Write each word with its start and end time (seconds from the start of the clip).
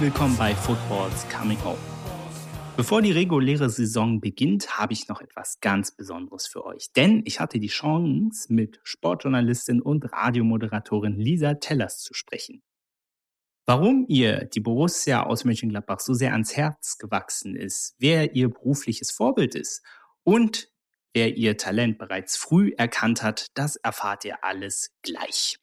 Willkommen 0.00 0.34
bei 0.38 0.54
Footballs 0.54 1.28
Coming 1.28 1.62
Home. 1.62 1.76
Bevor 2.74 3.02
die 3.02 3.12
reguläre 3.12 3.68
Saison 3.68 4.18
beginnt, 4.18 4.78
habe 4.78 4.94
ich 4.94 5.08
noch 5.08 5.20
etwas 5.20 5.60
ganz 5.60 5.94
Besonderes 5.94 6.46
für 6.46 6.64
euch. 6.64 6.90
Denn 6.96 7.20
ich 7.26 7.38
hatte 7.38 7.60
die 7.60 7.68
Chance, 7.68 8.50
mit 8.50 8.80
Sportjournalistin 8.82 9.82
und 9.82 10.10
Radiomoderatorin 10.10 11.16
Lisa 11.16 11.52
Tellers 11.52 11.98
zu 11.98 12.14
sprechen. 12.14 12.62
Warum 13.66 14.06
ihr 14.08 14.46
die 14.46 14.60
Borussia 14.60 15.24
aus 15.24 15.44
Mönchengladbach 15.44 16.00
so 16.00 16.14
sehr 16.14 16.32
ans 16.32 16.56
Herz 16.56 16.96
gewachsen 16.96 17.54
ist, 17.54 17.94
wer 17.98 18.34
ihr 18.34 18.48
berufliches 18.48 19.10
Vorbild 19.10 19.54
ist 19.54 19.84
und 20.24 20.72
wer 21.12 21.36
ihr 21.36 21.58
Talent 21.58 21.98
bereits 21.98 22.38
früh 22.38 22.72
erkannt 22.78 23.22
hat, 23.22 23.48
das 23.52 23.76
erfahrt 23.76 24.24
ihr 24.24 24.42
alles 24.42 24.96
gleich. 25.02 25.58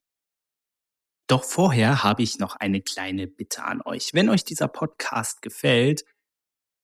Doch 1.27 1.43
vorher 1.43 2.03
habe 2.03 2.23
ich 2.23 2.39
noch 2.39 2.55
eine 2.55 2.81
kleine 2.81 3.27
Bitte 3.27 3.63
an 3.63 3.81
euch. 3.83 4.13
Wenn 4.13 4.29
euch 4.29 4.45
dieser 4.45 4.69
Podcast 4.69 5.41
gefällt, 5.41 6.05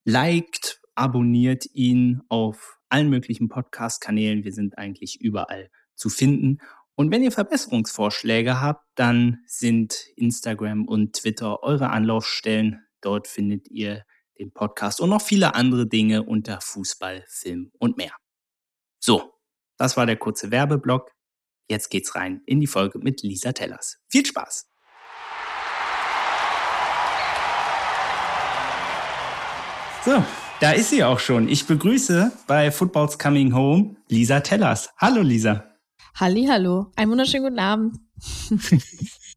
liked, 0.03 0.81
abonniert 0.95 1.65
ihn 1.73 2.21
auf 2.27 2.77
allen 2.89 3.09
möglichen 3.09 3.47
Podcast-Kanälen. 3.47 4.43
Wir 4.43 4.51
sind 4.51 4.77
eigentlich 4.77 5.21
überall 5.21 5.71
zu 5.95 6.09
finden. 6.09 6.59
Und 6.95 7.09
wenn 7.09 7.23
ihr 7.23 7.31
Verbesserungsvorschläge 7.31 8.59
habt, 8.59 8.85
dann 8.95 9.39
sind 9.47 10.07
Instagram 10.17 10.87
und 10.87 11.15
Twitter 11.15 11.63
eure 11.63 11.89
Anlaufstellen. 11.89 12.85
Dort 13.01 13.27
findet 13.27 13.69
ihr 13.69 14.03
den 14.37 14.51
Podcast 14.51 14.99
und 14.99 15.09
noch 15.09 15.21
viele 15.21 15.55
andere 15.55 15.87
Dinge 15.87 16.23
unter 16.23 16.59
Fußball, 16.59 17.23
Film 17.27 17.71
und 17.79 17.97
mehr. 17.97 18.13
So, 18.99 19.33
das 19.77 19.95
war 19.95 20.05
der 20.05 20.17
kurze 20.17 20.51
Werbeblock. 20.51 21.11
Jetzt 21.69 21.89
geht's 21.89 22.15
rein 22.15 22.41
in 22.45 22.59
die 22.59 22.67
Folge 22.67 22.99
mit 22.99 23.23
Lisa 23.23 23.53
Tellers. 23.53 23.97
Viel 24.09 24.25
Spaß! 24.25 24.67
So, 30.05 30.23
da 30.59 30.71
ist 30.71 30.89
sie 30.89 31.03
auch 31.03 31.19
schon. 31.19 31.47
Ich 31.47 31.65
begrüße 31.65 32.31
bei 32.45 32.71
Football's 32.71 33.17
Coming 33.17 33.55
Home 33.55 33.95
Lisa 34.09 34.41
Tellers. 34.41 34.89
Hallo 34.97 35.21
Lisa. 35.21 35.63
Halli, 36.15 36.45
hallo. 36.49 36.91
Einen 36.97 37.11
wunderschönen 37.11 37.45
guten 37.45 37.59
Abend. 37.59 37.97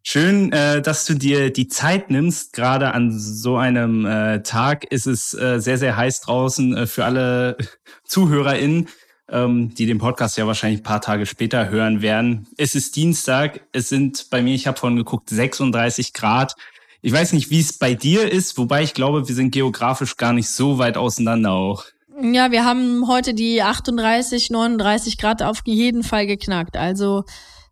Schön, 0.02 0.52
äh, 0.52 0.82
dass 0.82 1.04
du 1.04 1.14
dir 1.14 1.52
die 1.52 1.68
Zeit 1.68 2.10
nimmst. 2.10 2.52
Gerade 2.52 2.92
an 2.92 3.16
so 3.16 3.56
einem 3.56 4.06
äh, 4.06 4.42
Tag 4.42 4.84
ist 4.92 5.06
es 5.06 5.34
äh, 5.34 5.58
sehr, 5.58 5.78
sehr 5.78 5.96
heiß 5.96 6.20
draußen 6.20 6.76
äh, 6.76 6.86
für 6.86 7.04
alle 7.04 7.56
ZuhörerInnen, 8.04 8.88
ähm, 9.30 9.74
die 9.74 9.86
den 9.86 9.98
Podcast 9.98 10.36
ja 10.36 10.46
wahrscheinlich 10.46 10.80
ein 10.80 10.84
paar 10.84 11.00
Tage 11.00 11.26
später 11.26 11.68
hören 11.68 12.02
werden. 12.02 12.46
Es 12.56 12.74
ist 12.74 12.96
Dienstag. 12.96 13.60
Es 13.72 13.88
sind 13.88 14.30
bei 14.30 14.42
mir, 14.42 14.54
ich 14.54 14.66
habe 14.66 14.78
vorhin 14.78 14.96
geguckt, 14.96 15.30
36 15.30 16.12
Grad. 16.12 16.54
Ich 17.02 17.12
weiß 17.12 17.32
nicht, 17.32 17.50
wie 17.50 17.60
es 17.60 17.78
bei 17.78 17.94
dir 17.94 18.30
ist, 18.30 18.58
wobei 18.58 18.82
ich 18.82 18.94
glaube, 18.94 19.28
wir 19.28 19.34
sind 19.34 19.50
geografisch 19.50 20.16
gar 20.16 20.32
nicht 20.32 20.48
so 20.48 20.78
weit 20.78 20.96
auseinander 20.96 21.52
auch. 21.52 21.84
Ja, 22.20 22.50
wir 22.50 22.64
haben 22.64 23.06
heute 23.08 23.34
die 23.34 23.62
38, 23.62 24.50
39 24.50 25.18
Grad 25.18 25.42
auf 25.42 25.60
jeden 25.66 26.02
Fall 26.02 26.26
geknackt. 26.26 26.76
Also 26.76 27.24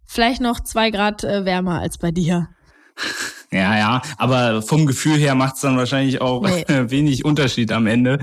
vielleicht 0.07 0.41
noch 0.41 0.61
zwei 0.61 0.91
Grad 0.91 1.25
äh, 1.25 1.45
wärmer 1.45 1.81
als 1.81 1.99
bei 1.99 2.11
dir. 2.11 2.49
Ja, 3.51 3.79
ja, 3.79 4.03
aber 4.19 4.63
vom 4.63 4.85
Gefühl 4.85 5.17
her 5.17 5.37
macht 5.37 5.55
es 5.55 5.61
dann 5.61 5.77
wahrscheinlich 5.77 6.21
auch 6.21 6.43
nee. 6.43 6.65
wenig 6.91 7.25
Unterschied 7.25 7.71
am 7.71 7.87
Ende. 7.87 8.19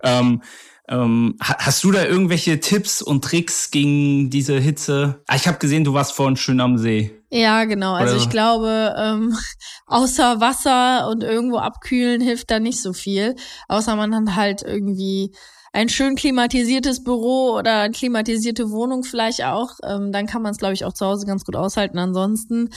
Ähm, 0.00 0.42
ähm, 0.88 1.36
hast 1.40 1.82
du 1.82 1.90
da 1.90 2.04
irgendwelche 2.04 2.60
Tipps 2.60 3.02
und 3.02 3.24
Tricks 3.24 3.70
gegen 3.70 4.30
diese 4.30 4.58
Hitze? 4.58 5.22
Ah, 5.26 5.34
ich 5.34 5.48
habe 5.48 5.58
gesehen, 5.58 5.84
du 5.84 5.94
warst 5.94 6.12
vorhin 6.12 6.36
schön 6.36 6.60
am 6.60 6.78
See. 6.78 7.12
Ja, 7.30 7.64
genau. 7.64 7.94
Also 7.94 8.14
Oder? 8.14 8.22
ich 8.22 8.30
glaube, 8.30 8.94
ähm, 8.96 9.36
außer 9.86 10.40
Wasser 10.40 11.08
und 11.08 11.24
irgendwo 11.24 11.58
abkühlen 11.58 12.20
hilft 12.20 12.50
da 12.50 12.60
nicht 12.60 12.80
so 12.80 12.92
viel. 12.92 13.34
Außer 13.68 13.96
man 13.96 14.14
hat 14.14 14.36
halt 14.36 14.62
irgendwie 14.62 15.34
ein 15.72 15.88
schön 15.88 16.14
klimatisiertes 16.14 17.02
Büro 17.02 17.54
oder 17.58 17.80
eine 17.80 17.92
klimatisierte 17.92 18.70
Wohnung 18.70 19.02
vielleicht 19.02 19.44
auch. 19.44 19.72
Ähm, 19.82 20.12
dann 20.12 20.26
kann 20.26 20.42
man 20.42 20.52
es, 20.52 20.58
glaube 20.58 20.74
ich, 20.74 20.84
auch 20.84 20.92
zu 20.92 21.04
Hause 21.04 21.26
ganz 21.26 21.44
gut 21.44 21.56
aushalten. 21.56 21.98
Ansonsten 21.98 22.70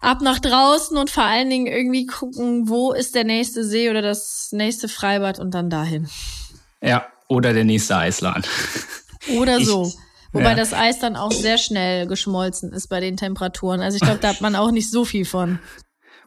ab 0.00 0.20
nach 0.20 0.38
draußen 0.38 0.96
und 0.98 1.08
vor 1.08 1.24
allen 1.24 1.48
Dingen 1.48 1.66
irgendwie 1.66 2.04
gucken, 2.04 2.68
wo 2.68 2.92
ist 2.92 3.14
der 3.14 3.24
nächste 3.24 3.64
See 3.64 3.88
oder 3.88 4.02
das 4.02 4.50
nächste 4.52 4.88
Freibad 4.88 5.38
und 5.38 5.52
dann 5.54 5.70
dahin. 5.70 6.08
Ja, 6.82 7.06
oder 7.32 7.52
der 7.52 7.64
nächste 7.64 7.96
Eisladen. 7.96 8.44
Oder 9.38 9.60
so. 9.60 9.86
Ich, 9.86 9.96
Wobei 10.32 10.50
ja. 10.50 10.54
das 10.54 10.72
Eis 10.72 10.98
dann 10.98 11.16
auch 11.16 11.32
sehr 11.32 11.58
schnell 11.58 12.06
geschmolzen 12.06 12.72
ist 12.72 12.88
bei 12.88 13.00
den 13.00 13.16
Temperaturen. 13.16 13.80
Also 13.80 13.96
ich 13.96 14.02
glaube, 14.02 14.18
da 14.20 14.28
hat 14.28 14.40
man 14.40 14.56
auch 14.56 14.70
nicht 14.70 14.90
so 14.90 15.04
viel 15.04 15.24
von. 15.24 15.58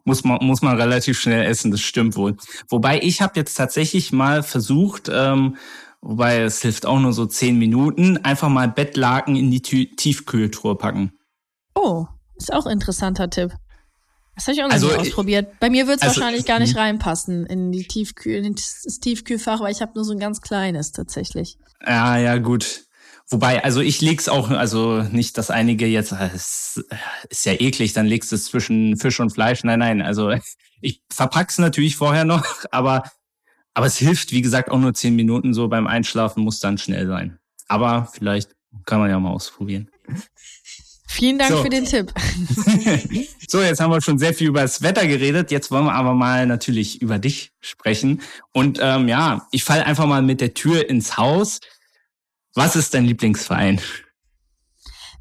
Muss 0.03 0.23
man, 0.23 0.37
muss 0.45 0.61
man 0.61 0.79
relativ 0.79 1.19
schnell 1.19 1.43
essen, 1.45 1.71
das 1.71 1.81
stimmt 1.81 2.15
wohl. 2.15 2.37
Wobei 2.69 2.99
ich 3.01 3.21
habe 3.21 3.33
jetzt 3.35 3.55
tatsächlich 3.55 4.11
mal 4.11 4.43
versucht, 4.43 5.09
ähm, 5.11 5.57
wobei 6.01 6.41
es 6.41 6.61
hilft 6.61 6.85
auch 6.85 6.99
nur 6.99 7.13
so 7.13 7.25
zehn 7.25 7.57
Minuten, 7.57 8.17
einfach 8.17 8.49
mal 8.49 8.67
Bettlaken 8.67 9.35
in 9.35 9.49
die 9.49 9.61
Tiefkühltruhe 9.61 10.75
packen. 10.75 11.13
Oh, 11.73 12.05
ist 12.35 12.53
auch 12.53 12.67
ein 12.67 12.73
interessanter 12.73 13.29
Tipp. 13.31 13.53
Das 14.35 14.47
habe 14.47 14.55
ich 14.55 14.63
auch 14.63 14.67
noch 14.67 14.73
also, 14.73 14.87
nicht 14.87 14.99
ausprobiert. 14.99 15.59
Bei 15.59 15.69
mir 15.69 15.87
wird 15.87 15.97
es 15.97 16.03
also, 16.03 16.19
wahrscheinlich 16.19 16.45
gar 16.45 16.59
nicht 16.59 16.73
hm. 16.73 16.79
reinpassen 16.79 17.45
in 17.45 17.71
die 17.71 17.87
Tiefkühl, 17.87 18.45
in 18.45 18.55
das 18.55 18.99
Tiefkühlfach, 18.99 19.61
weil 19.61 19.71
ich 19.71 19.81
habe 19.81 19.93
nur 19.95 20.03
so 20.03 20.11
ein 20.11 20.19
ganz 20.19 20.41
kleines 20.41 20.91
tatsächlich. 20.91 21.57
Ja, 21.85 22.17
ja, 22.17 22.37
gut. 22.37 22.85
Wobei, 23.29 23.63
also 23.63 23.81
ich 23.81 24.01
leg's 24.01 24.29
auch, 24.29 24.51
also 24.51 25.01
nicht, 25.01 25.37
dass 25.37 25.49
einige 25.49 25.87
jetzt, 25.87 26.11
äh, 26.11 26.29
es 26.33 26.83
ist 27.29 27.45
ja 27.45 27.53
eklig, 27.53 27.93
dann 27.93 28.05
legst 28.05 28.31
du 28.31 28.35
es 28.35 28.45
zwischen 28.45 28.97
Fisch 28.97 29.19
und 29.19 29.31
Fleisch. 29.31 29.63
Nein, 29.63 29.79
nein, 29.79 30.01
also 30.01 30.31
ich 30.81 31.01
verpack's 31.11 31.57
natürlich 31.57 31.95
vorher 31.95 32.25
noch, 32.25 32.45
aber, 32.71 33.03
aber 33.73 33.87
es 33.87 33.97
hilft, 33.97 34.31
wie 34.31 34.41
gesagt, 34.41 34.69
auch 34.69 34.79
nur 34.79 34.93
zehn 34.93 35.15
Minuten 35.15 35.53
so 35.53 35.67
beim 35.69 35.87
Einschlafen, 35.87 36.43
muss 36.43 36.59
dann 36.59 36.77
schnell 36.77 37.07
sein. 37.07 37.39
Aber 37.67 38.09
vielleicht 38.13 38.51
kann 38.85 38.99
man 38.99 39.09
ja 39.09 39.19
mal 39.19 39.31
ausprobieren. 39.31 39.89
Vielen 41.15 41.37
Dank 41.37 41.51
so. 41.51 41.63
für 41.63 41.69
den 41.69 41.85
Tipp. 41.85 42.13
so, 43.47 43.61
jetzt 43.61 43.79
haben 43.79 43.89
wir 43.89 44.01
schon 44.01 44.19
sehr 44.19 44.33
viel 44.33 44.47
über 44.47 44.61
das 44.61 44.81
Wetter 44.81 45.07
geredet. 45.07 45.49
Jetzt 45.49 45.71
wollen 45.71 45.85
wir 45.85 45.93
aber 45.93 46.13
mal 46.13 46.45
natürlich 46.45 47.01
über 47.01 47.19
dich 47.19 47.53
sprechen. 47.61 48.21
Und 48.51 48.79
ähm, 48.81 49.07
ja, 49.07 49.47
ich 49.51 49.63
falle 49.63 49.85
einfach 49.85 50.07
mal 50.07 50.21
mit 50.21 50.41
der 50.41 50.53
Tür 50.53 50.89
ins 50.89 51.15
Haus. 51.15 51.61
Was 52.53 52.75
ist 52.75 52.93
dein 52.93 53.05
Lieblingsverein? 53.05 53.79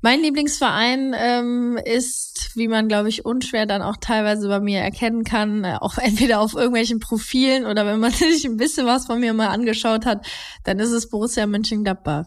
Mein 0.02 0.20
Lieblingsverein 0.20 1.14
ähm, 1.16 1.78
ist, 1.84 2.50
wie 2.56 2.66
man, 2.66 2.88
glaube 2.88 3.08
ich, 3.08 3.24
unschwer 3.24 3.64
dann 3.64 3.80
auch 3.80 3.96
teilweise 4.00 4.48
bei 4.48 4.58
mir 4.58 4.80
erkennen 4.80 5.22
kann, 5.22 5.62
äh, 5.62 5.76
auch 5.80 5.96
entweder 5.98 6.40
auf 6.40 6.54
irgendwelchen 6.54 6.98
Profilen 6.98 7.66
oder 7.66 7.86
wenn 7.86 8.00
man 8.00 8.10
sich 8.12 8.44
ein 8.44 8.56
bisschen 8.56 8.84
was 8.84 9.06
von 9.06 9.20
mir 9.20 9.32
mal 9.32 9.48
angeschaut 9.48 10.06
hat, 10.06 10.26
dann 10.64 10.80
ist 10.80 10.90
es 10.90 11.08
Borussia 11.08 11.46
Mönchengladbach. 11.46 12.24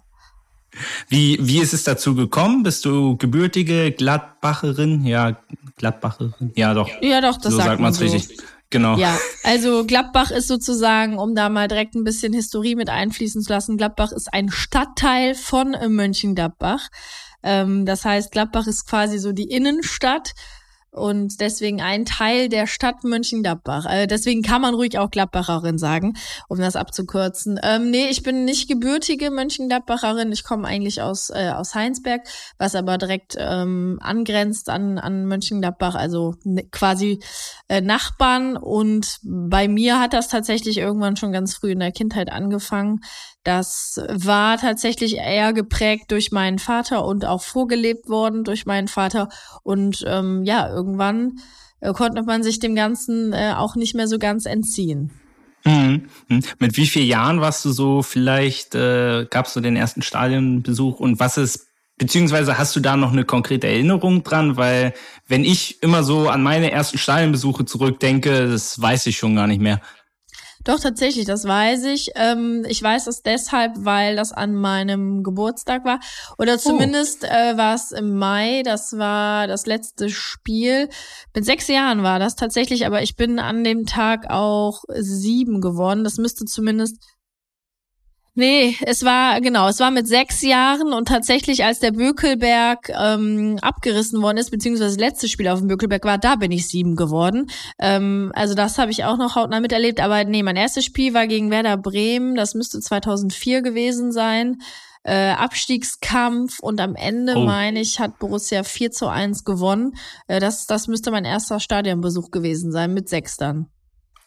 Wie, 1.08 1.38
wie 1.42 1.60
ist 1.60 1.74
es 1.74 1.84
dazu 1.84 2.16
gekommen? 2.16 2.64
Bist 2.64 2.86
du 2.86 3.18
gebürtige 3.18 3.92
Gladbacherin? 3.92 5.06
Ja, 5.06 5.38
Gladbacherin? 5.78 6.52
Ja, 6.56 6.74
doch. 6.74 6.90
Ja, 7.02 7.22
doch, 7.22 7.38
das 7.38 7.52
so 7.52 7.58
sagt, 7.58 7.70
sagt 7.70 7.82
man 7.82 7.94
so. 7.94 8.04
richtig. 8.04 8.38
Genau. 8.70 8.98
Ja, 8.98 9.18
also 9.44 9.86
Gladbach 9.86 10.30
ist 10.30 10.50
sozusagen, 10.50 11.18
um 11.18 11.36
da 11.36 11.48
mal 11.48 11.70
direkt 11.70 11.96
ein 11.96 12.04
bisschen 12.04 12.34
Historie 12.34 12.76
mit 12.76 12.90
einfließen 12.90 13.42
zu 13.42 13.50
lassen, 13.50 13.78
Gladbach 13.78 14.12
ist 14.12 14.34
ein 14.34 14.50
Stadtteil 14.50 15.36
von 15.36 15.72
Mönchengladbach. 15.88 16.90
Ähm, 17.44 17.86
das 17.86 18.04
heißt, 18.04 18.32
Gladbach 18.32 18.68
ist 18.68 18.86
quasi 18.86 19.20
so 19.20 19.32
die 19.32 19.50
Innenstadt 19.50 20.34
und 20.92 21.40
deswegen 21.42 21.82
ein 21.82 22.06
Teil 22.06 22.50
der 22.50 22.68
Stadt 22.68 23.04
Mönchengladbach. 23.04 23.86
Äh, 23.86 24.08
deswegen 24.08 24.42
kann 24.42 24.62
man 24.62 24.74
ruhig 24.74 24.98
auch 24.98 25.12
Gladbacherin 25.12 25.78
sagen, 25.78 26.14
um 26.48 26.60
das 26.60 26.76
abzukürzen. 26.76 27.60
Ähm, 27.64 27.92
nee, 27.92 28.08
ich 28.10 28.24
bin 28.24 28.46
nicht 28.46 28.68
gebürtige 28.68 29.30
Mönchengladbacherin. 29.30 30.32
Ich 30.32 30.44
komme 30.44 30.68
eigentlich 30.68 31.02
aus, 31.02 31.30
äh, 31.30 31.52
aus 31.54 31.76
Heinsberg, 31.76 32.22
was 32.58 32.76
aber 32.76 32.98
direkt 32.98 33.36
ähm, 33.38 34.00
angrenzt 34.02 34.70
an, 34.70 34.98
an 34.98 35.26
Mönchengladbach, 35.26 35.96
also 35.96 36.36
ne, 36.44 36.64
quasi 36.72 37.20
äh, 37.68 37.82
Nachbarn. 37.82 38.58
Und 38.58 39.20
bei 39.24 39.68
mir 39.68 40.00
hat 40.00 40.14
das 40.14 40.30
tatsächlich 40.30 40.78
irgendwann 40.78 41.16
schon 41.18 41.32
ganz 41.32 41.56
früh 41.56 41.72
in 41.72 41.80
der 41.80 41.92
Kindheit 41.92 42.32
angefangen, 42.32 43.02
das 43.48 44.02
war 44.10 44.58
tatsächlich 44.58 45.16
eher 45.16 45.54
geprägt 45.54 46.12
durch 46.12 46.34
meinen 46.34 46.60
Vater 46.60 47.06
und 47.06 47.24
auch 47.24 47.42
vorgelebt 47.42 48.10
worden 48.10 48.44
durch 48.44 48.66
meinen 48.66 48.90
Vater. 48.90 49.30
Und 49.64 50.04
ähm, 50.06 50.44
ja, 50.44 50.68
irgendwann 50.88 51.40
äh, 51.82 51.94
konnte 51.94 52.24
man 52.24 52.44
sich 52.44 52.60
dem 52.60 52.76
Ganzen 52.76 53.34
äh, 53.34 53.54
auch 53.56 53.76
nicht 53.76 53.96
mehr 53.96 54.08
so 54.08 54.18
ganz 54.18 54.46
entziehen. 54.46 55.12
Mhm. 55.66 56.08
mhm. 56.30 56.44
Mit 56.60 56.78
wie 56.78 56.88
vielen 56.88 57.08
Jahren 57.08 57.42
warst 57.42 57.66
du 57.66 57.72
so 57.72 58.02
vielleicht, 58.02 58.74
äh, 58.76 59.26
gabst 59.30 59.56
du 59.56 59.60
den 59.60 59.76
ersten 59.76 60.02
Stadionbesuch 60.02 61.00
und 61.00 61.20
was 61.20 61.38
ist, 61.38 61.68
beziehungsweise 61.98 62.58
hast 62.58 62.76
du 62.76 62.80
da 62.80 62.96
noch 62.96 63.12
eine 63.12 63.26
konkrete 63.26 63.68
Erinnerung 63.68 64.24
dran? 64.24 64.56
Weil 64.56 64.94
wenn 65.28 65.44
ich 65.44 65.84
immer 65.84 66.04
so 66.04 66.30
an 66.30 66.42
meine 66.42 66.72
ersten 66.72 66.98
Stadionbesuche 66.98 67.66
zurückdenke, 67.66 68.48
das 68.48 68.82
weiß 68.82 69.08
ich 69.08 69.18
schon 69.18 69.36
gar 69.36 69.48
nicht 69.48 69.62
mehr. 69.62 69.82
Doch, 70.68 70.82
tatsächlich, 70.82 71.24
das 71.24 71.46
weiß 71.46 71.86
ich. 71.86 72.12
Ähm, 72.16 72.66
ich 72.68 72.84
weiß 72.84 73.06
das 73.06 73.22
deshalb, 73.22 73.72
weil 73.78 74.18
das 74.18 74.34
an 74.34 74.54
meinem 74.54 75.24
Geburtstag 75.24 75.86
war. 75.86 76.02
Oder 76.38 76.56
oh. 76.56 76.58
zumindest 76.58 77.24
oh. 77.24 77.28
äh, 77.28 77.56
war 77.56 77.74
es 77.74 77.94
im 77.94 78.18
Mai. 78.18 78.64
Das 78.66 78.98
war 78.98 79.48
das 79.48 79.66
letzte 79.66 80.10
Spiel. 80.10 80.90
Mit 81.34 81.46
sechs 81.46 81.70
Jahren 81.70 82.04
war 82.04 82.20
das 82.20 82.36
tatsächlich, 82.36 82.86
aber 82.86 83.02
ich 83.02 83.16
bin 83.16 83.40
an 83.40 83.64
dem 83.64 83.86
Tag 83.86 84.30
auch 84.30 84.84
sieben 84.90 85.62
geworden. 85.62 86.04
Das 86.04 86.18
müsste 86.18 86.44
zumindest 86.44 86.98
Nee, 88.38 88.78
es 88.82 89.04
war, 89.04 89.42
genau, 89.42 89.68
es 89.68 89.80
war 89.80 89.90
mit 89.90 90.08
sechs 90.08 90.44
Jahren 90.44 90.94
und 90.94 91.08
tatsächlich, 91.08 91.66
als 91.66 91.80
der 91.80 91.90
Bökelberg 91.90 92.92
ähm, 92.96 93.58
abgerissen 93.64 94.22
worden 94.22 94.38
ist, 94.38 94.52
beziehungsweise 94.52 94.92
das 94.92 95.00
letzte 95.00 95.28
Spiel 95.28 95.48
auf 95.48 95.58
dem 95.58 95.68
Bökelberg 95.68 96.06
war, 96.06 96.20
da 96.20 96.36
bin 96.36 96.52
ich 96.52 96.68
sieben 96.68 96.96
geworden. 96.96 97.50
Ähm, 97.80 98.32
also 98.36 98.54
das 98.54 98.78
habe 98.78 98.92
ich 98.92 99.06
auch 99.06 99.18
noch 99.18 99.36
hautnah 99.36 99.60
miterlebt. 99.60 100.00
Aber 100.00 100.24
nee, 100.24 100.44
mein 100.44 100.56
erstes 100.56 100.86
Spiel 100.86 101.16
war 101.16 101.26
gegen 101.26 101.50
Werder 101.50 101.78
Bremen, 101.78 102.36
das 102.36 102.54
müsste 102.54 102.80
2004 102.80 103.64
gewesen 103.64 104.12
sein. 104.12 104.60
Äh, 105.02 105.32
Abstiegskampf 105.32 106.60
und 106.60 106.80
am 106.80 106.94
Ende, 106.94 107.38
oh. 107.38 107.40
meine 107.44 107.80
ich, 107.80 108.00
hat 108.00 108.20
Borussia 108.20 108.62
4 108.62 108.92
zu 108.92 109.08
1 109.08 109.46
gewonnen. 109.46 109.96
Äh, 110.28 110.40
das, 110.40 110.68
das 110.68 110.88
müsste 110.88 111.10
mein 111.10 111.26
erster 111.26 111.60
Stadionbesuch 111.60 112.30
gewesen 112.30 112.72
sein, 112.72 112.94
mit 112.94 113.10
sechs 113.10 113.36
dann. 113.36 113.72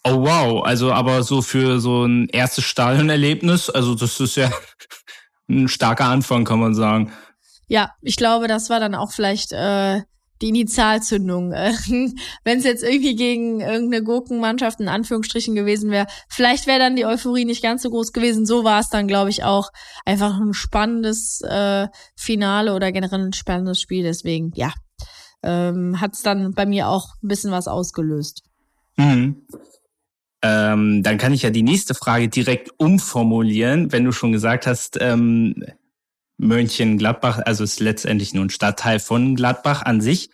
Oh 0.04 0.22
wow, 0.22 0.64
also 0.64 0.92
aber 0.92 1.22
so 1.22 1.42
für 1.42 1.78
so 1.80 2.04
ein 2.04 2.28
erstes 2.28 2.64
Stadionerlebnis, 2.64 3.68
also 3.68 3.94
das 3.94 4.18
ist 4.18 4.36
ja 4.36 4.50
ein 5.48 5.68
starker 5.68 6.06
Anfang, 6.06 6.44
kann 6.44 6.60
man 6.60 6.74
sagen. 6.74 7.12
Ja, 7.68 7.92
ich 8.00 8.16
glaube, 8.16 8.48
das 8.48 8.70
war 8.70 8.80
dann 8.80 8.94
auch 8.94 9.12
vielleicht 9.12 9.52
äh, 9.52 10.00
die 10.40 10.48
Initialzündung. 10.48 11.50
Wenn 12.44 12.58
es 12.58 12.64
jetzt 12.64 12.82
irgendwie 12.82 13.14
gegen 13.14 13.60
irgendeine 13.60 14.02
Gurkenmannschaft 14.02 14.80
in 14.80 14.88
Anführungsstrichen 14.88 15.54
gewesen 15.54 15.90
wäre, 15.90 16.06
vielleicht 16.28 16.66
wäre 16.66 16.78
dann 16.78 16.96
die 16.96 17.04
Euphorie 17.04 17.44
nicht 17.44 17.62
ganz 17.62 17.82
so 17.82 17.90
groß 17.90 18.12
gewesen. 18.12 18.46
So 18.46 18.64
war 18.64 18.80
es 18.80 18.88
dann, 18.88 19.06
glaube 19.06 19.30
ich, 19.30 19.44
auch 19.44 19.70
einfach 20.04 20.40
ein 20.40 20.54
spannendes 20.54 21.42
äh, 21.42 21.88
Finale 22.16 22.74
oder 22.74 22.90
generell 22.90 23.20
ein 23.20 23.32
spannendes 23.32 23.80
Spiel. 23.80 24.02
Deswegen, 24.02 24.52
ja, 24.54 24.72
ähm, 25.42 26.00
hat 26.00 26.14
es 26.14 26.22
dann 26.22 26.54
bei 26.54 26.66
mir 26.66 26.88
auch 26.88 27.14
ein 27.22 27.28
bisschen 27.28 27.50
was 27.50 27.68
ausgelöst. 27.68 28.42
Mhm. 28.96 29.46
Ähm, 30.42 31.02
dann 31.02 31.18
kann 31.18 31.32
ich 31.32 31.42
ja 31.42 31.50
die 31.50 31.62
nächste 31.62 31.94
Frage 31.94 32.28
direkt 32.28 32.70
umformulieren, 32.78 33.92
wenn 33.92 34.04
du 34.04 34.12
schon 34.12 34.32
gesagt 34.32 34.66
hast, 34.66 34.98
ähm, 35.00 35.62
Mönchengladbach, 36.38 37.40
also 37.44 37.62
ist 37.62 37.80
letztendlich 37.80 38.32
nur 38.32 38.44
ein 38.46 38.50
Stadtteil 38.50 38.98
von 38.98 39.36
Gladbach 39.36 39.82
an 39.82 40.00
sich. 40.00 40.30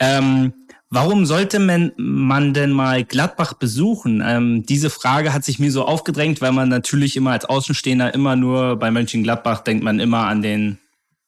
Ähm, 0.00 0.52
warum 0.90 1.24
sollte 1.24 1.60
man, 1.60 1.92
man 1.96 2.52
denn 2.52 2.72
mal 2.72 3.04
Gladbach 3.04 3.54
besuchen? 3.54 4.22
Ähm, 4.24 4.64
diese 4.66 4.90
Frage 4.90 5.32
hat 5.32 5.44
sich 5.44 5.60
mir 5.60 5.70
so 5.70 5.84
aufgedrängt, 5.84 6.40
weil 6.40 6.52
man 6.52 6.68
natürlich 6.68 7.16
immer 7.16 7.30
als 7.30 7.44
Außenstehender 7.44 8.12
immer 8.12 8.34
nur 8.34 8.76
bei 8.76 8.90
Mönchengladbach 8.90 9.60
denkt 9.60 9.84
man 9.84 10.00
immer 10.00 10.26
an 10.26 10.42
den 10.42 10.78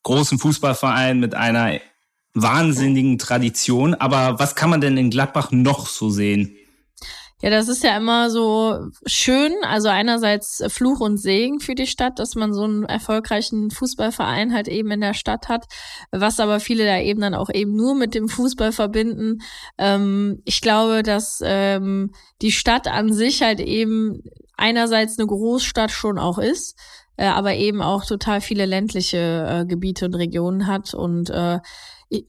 großen 0.03 0.39
Fußballverein 0.39 1.21
mit 1.21 1.35
einer 1.35 1.79
wahnsinnigen 2.35 3.19
Tradition. 3.19 3.95
Aber 3.95 4.39
was 4.41 4.57
kann 4.57 4.71
man 4.71 4.81
denn 4.81 4.97
in 4.97 5.11
Gladbach 5.11 5.53
noch 5.53 5.87
so 5.87 6.11
sehen? 6.11 6.58
Ja, 7.41 7.51
das 7.51 7.69
ist 7.69 7.85
ja 7.85 7.97
immer 7.97 8.31
so 8.31 8.89
schön. 9.07 9.53
Also 9.63 9.89
einerseits 9.89 10.65
Fluch 10.69 10.99
und 10.99 11.19
Segen 11.19 11.61
für 11.61 11.77
die 11.77 11.87
Stadt, 11.87 12.19
dass 12.19 12.35
man 12.35 12.53
so 12.53 12.65
einen 12.65 12.85
erfolgreichen 12.85 13.71
Fußballverein 13.71 14.53
halt 14.53 14.67
eben 14.67 14.91
in 14.91 15.01
der 15.01 15.15
Stadt 15.15 15.49
hat, 15.49 15.67
was 16.11 16.41
aber 16.41 16.59
viele 16.59 16.85
da 16.85 16.99
eben 16.99 17.21
dann 17.21 17.35
auch 17.35 17.51
eben 17.53 17.77
nur 17.77 17.95
mit 17.95 18.15
dem 18.17 18.29
Fußball 18.29 18.73
verbinden. 18.73 19.39
Ähm, 19.79 20.43
ich 20.45 20.61
glaube, 20.61 21.05
dass 21.05 21.41
ähm, 21.45 22.11
die 22.43 22.51
Stadt 22.51 22.89
an 22.89 23.13
sich 23.13 23.41
halt 23.41 23.61
eben 23.61 24.25
einerseits 24.57 25.17
eine 25.17 25.29
Großstadt 25.29 25.93
schon 25.93 26.19
auch 26.19 26.39
ist, 26.39 26.77
äh, 27.17 27.27
aber 27.27 27.55
eben 27.55 27.83
auch 27.83 28.05
total 28.05 28.41
viele 28.41 28.67
ländliche 28.67 29.47
äh, 29.49 29.65
Gebiete 29.65 30.07
und 30.07 30.15
Regionen 30.17 30.67
hat 30.67 30.93
und 30.93 31.31
äh, 31.31 31.61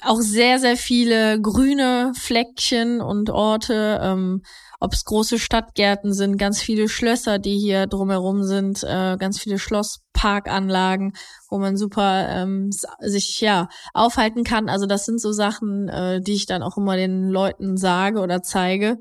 auch 0.03 0.19
sehr, 0.19 0.59
sehr 0.59 0.77
viele 0.77 1.41
grüne 1.41 2.11
Fleckchen 2.15 3.01
und 3.01 3.29
Orte. 3.29 3.99
Ähm, 4.03 4.43
ob 4.79 4.93
es 4.93 5.03
große 5.03 5.39
Stadtgärten 5.39 6.13
sind, 6.13 6.37
ganz 6.37 6.61
viele 6.61 6.87
Schlösser, 6.87 7.37
die 7.37 7.57
hier 7.57 7.87
drumherum 7.87 8.43
sind, 8.43 8.83
äh, 8.83 9.17
ganz 9.17 9.39
viele 9.39 9.59
Schlossparkanlagen, 9.59 11.13
wo 11.49 11.59
man 11.59 11.75
super 11.75 12.27
ähm, 12.29 12.71
sich 12.99 13.41
ja 13.41 13.67
aufhalten 13.93 14.43
kann. 14.43 14.69
Also 14.69 14.85
das 14.85 15.05
sind 15.05 15.19
so 15.19 15.31
Sachen, 15.31 15.89
äh, 15.89 16.21
die 16.21 16.33
ich 16.33 16.45
dann 16.45 16.63
auch 16.63 16.77
immer 16.77 16.95
den 16.95 17.29
Leuten 17.29 17.77
sage 17.77 18.19
oder 18.19 18.41
zeige. 18.41 18.97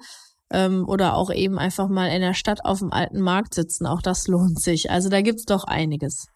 Ähm, 0.50 0.88
oder 0.88 1.14
auch 1.14 1.30
eben 1.30 1.58
einfach 1.58 1.88
mal 1.88 2.06
in 2.06 2.22
der 2.22 2.34
Stadt 2.34 2.64
auf 2.64 2.78
dem 2.78 2.90
alten 2.90 3.20
Markt 3.20 3.54
sitzen. 3.54 3.86
Auch 3.86 4.00
das 4.00 4.28
lohnt 4.28 4.60
sich. 4.60 4.90
Also 4.90 5.10
da 5.10 5.20
gibt's 5.20 5.44
doch 5.44 5.64
einiges. 5.64 6.26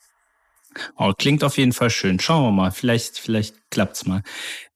Oh, 0.97 1.13
klingt 1.17 1.45
auf 1.45 1.57
jeden 1.59 1.73
Fall 1.73 1.91
schön. 1.91 2.21
Schauen 2.21 2.45
wir 2.45 2.53
mal. 2.53 2.71
Vielleicht, 2.71 3.19
vielleicht 3.19 3.55
klappt's 3.71 4.07
mal. 4.07 4.23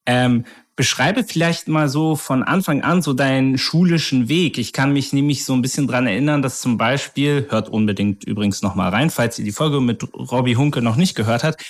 Ähm, 0.07 0.45
Beschreibe 0.77 1.25
vielleicht 1.25 1.69
mal 1.69 1.89
so 1.89 2.17
von 2.17 2.43
Anfang 2.43 2.83
an 2.83 3.01
so 3.01 3.15
deinen 3.15 3.57
schulischen 3.57 4.29
Weg. 4.29 4.59
Ich 4.59 4.75
kann 4.75 4.93
mich 4.93 5.15
nämlich 5.15 5.47
so 5.47 5.55
ein 5.55 5.63
bisschen 5.63 5.89
dran 5.89 6.07
erinnern, 6.07 6.43
dass 6.43 6.61
zum 6.61 6.77
Beispiel, 6.77 7.47
hört 7.49 7.71
unbedingt 7.71 8.25
übrigens 8.25 8.61
nochmal 8.61 8.91
rein, 8.91 9.09
falls 9.09 9.39
ihr 9.39 9.45
die 9.47 9.53
Folge 9.53 9.81
mit 9.81 10.05
Robbie 10.15 10.57
Hunke 10.57 10.83
noch 10.83 10.97
nicht 10.97 11.15
gehört 11.15 11.45
habt, 11.45 11.65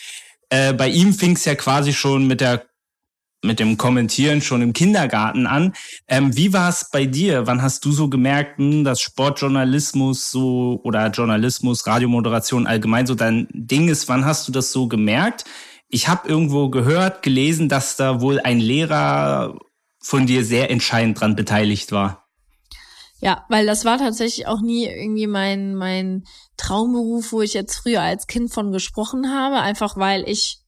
äh, 0.50 0.72
bei 0.72 0.88
ihm 0.88 1.14
fing 1.14 1.36
es 1.36 1.44
ja 1.44 1.54
quasi 1.54 1.92
schon 1.92 2.26
mit 2.26 2.40
der 2.40 2.66
mit 3.44 3.60
dem 3.60 3.76
Kommentieren 3.76 4.40
schon 4.40 4.62
im 4.62 4.72
Kindergarten 4.72 5.46
an. 5.46 5.72
Ähm, 6.08 6.36
wie 6.36 6.52
war 6.52 6.68
es 6.68 6.90
bei 6.90 7.06
dir? 7.06 7.46
Wann 7.46 7.62
hast 7.62 7.84
du 7.84 7.92
so 7.92 8.08
gemerkt, 8.08 8.58
hm, 8.58 8.82
dass 8.82 9.00
Sportjournalismus 9.00 10.30
so 10.30 10.80
oder 10.82 11.08
Journalismus, 11.10 11.86
Radiomoderation 11.86 12.66
allgemein 12.66 13.06
so 13.06 13.14
dein 13.14 13.46
Ding 13.52 13.88
ist? 13.88 14.08
Wann 14.08 14.24
hast 14.24 14.48
du 14.48 14.52
das 14.52 14.72
so 14.72 14.88
gemerkt? 14.88 15.44
Ich 15.88 16.08
habe 16.08 16.28
irgendwo 16.28 16.68
gehört, 16.68 17.22
gelesen, 17.22 17.68
dass 17.68 17.96
da 17.96 18.20
wohl 18.20 18.40
ein 18.40 18.58
Lehrer 18.58 19.58
von 20.00 20.26
dir 20.26 20.44
sehr 20.44 20.70
entscheidend 20.70 21.20
dran 21.20 21.36
beteiligt 21.36 21.92
war. 21.92 22.26
Ja, 23.20 23.44
weil 23.48 23.66
das 23.66 23.84
war 23.84 23.98
tatsächlich 23.98 24.46
auch 24.46 24.60
nie 24.60 24.86
irgendwie 24.86 25.26
mein, 25.26 25.74
mein 25.74 26.24
Traumberuf, 26.56 27.32
wo 27.32 27.40
ich 27.40 27.54
jetzt 27.54 27.76
früher 27.76 28.02
als 28.02 28.26
Kind 28.26 28.52
von 28.52 28.72
gesprochen 28.72 29.32
habe, 29.32 29.56
einfach 29.60 29.96
weil 29.96 30.28
ich 30.28 30.60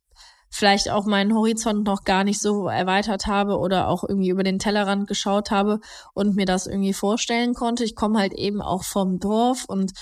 vielleicht 0.51 0.91
auch 0.91 1.05
meinen 1.05 1.35
Horizont 1.35 1.85
noch 1.85 2.05
gar 2.05 2.25
nicht 2.25 2.41
so 2.41 2.69
erweitert 2.69 3.27
habe 3.27 3.59
oder 3.59 3.89
auch 3.89 4.03
irgendwie 4.03 4.31
über 4.31 4.43
den 4.43 4.59
Tellerrand 4.59 5.07
geschaut 5.07 5.51
habe 5.51 5.81
und 6.15 6.37
mir 6.37 6.47
das 6.47 6.67
irgendwie 6.67 6.95
vorstellen 6.95 7.55
konnte. 7.55 7.85
Ich 7.85 7.95
komme 7.95 8.19
halt 8.19 8.33
eben 8.33 8.63
auch 8.63 8.83
vom 8.83 9.19
Dorf 9.19 9.65
und 9.67 9.93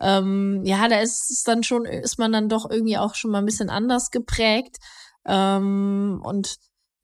ähm, 0.00 0.62
ja, 0.64 0.88
da 0.88 1.00
ist 1.00 1.30
es 1.30 1.42
dann 1.42 1.62
schon, 1.62 1.84
ist 1.84 2.18
man 2.18 2.32
dann 2.32 2.48
doch 2.48 2.68
irgendwie 2.70 2.98
auch 2.98 3.14
schon 3.14 3.30
mal 3.30 3.38
ein 3.38 3.46
bisschen 3.46 3.70
anders 3.70 4.10
geprägt. 4.10 4.76
Ähm, 5.26 6.20
und 6.24 6.56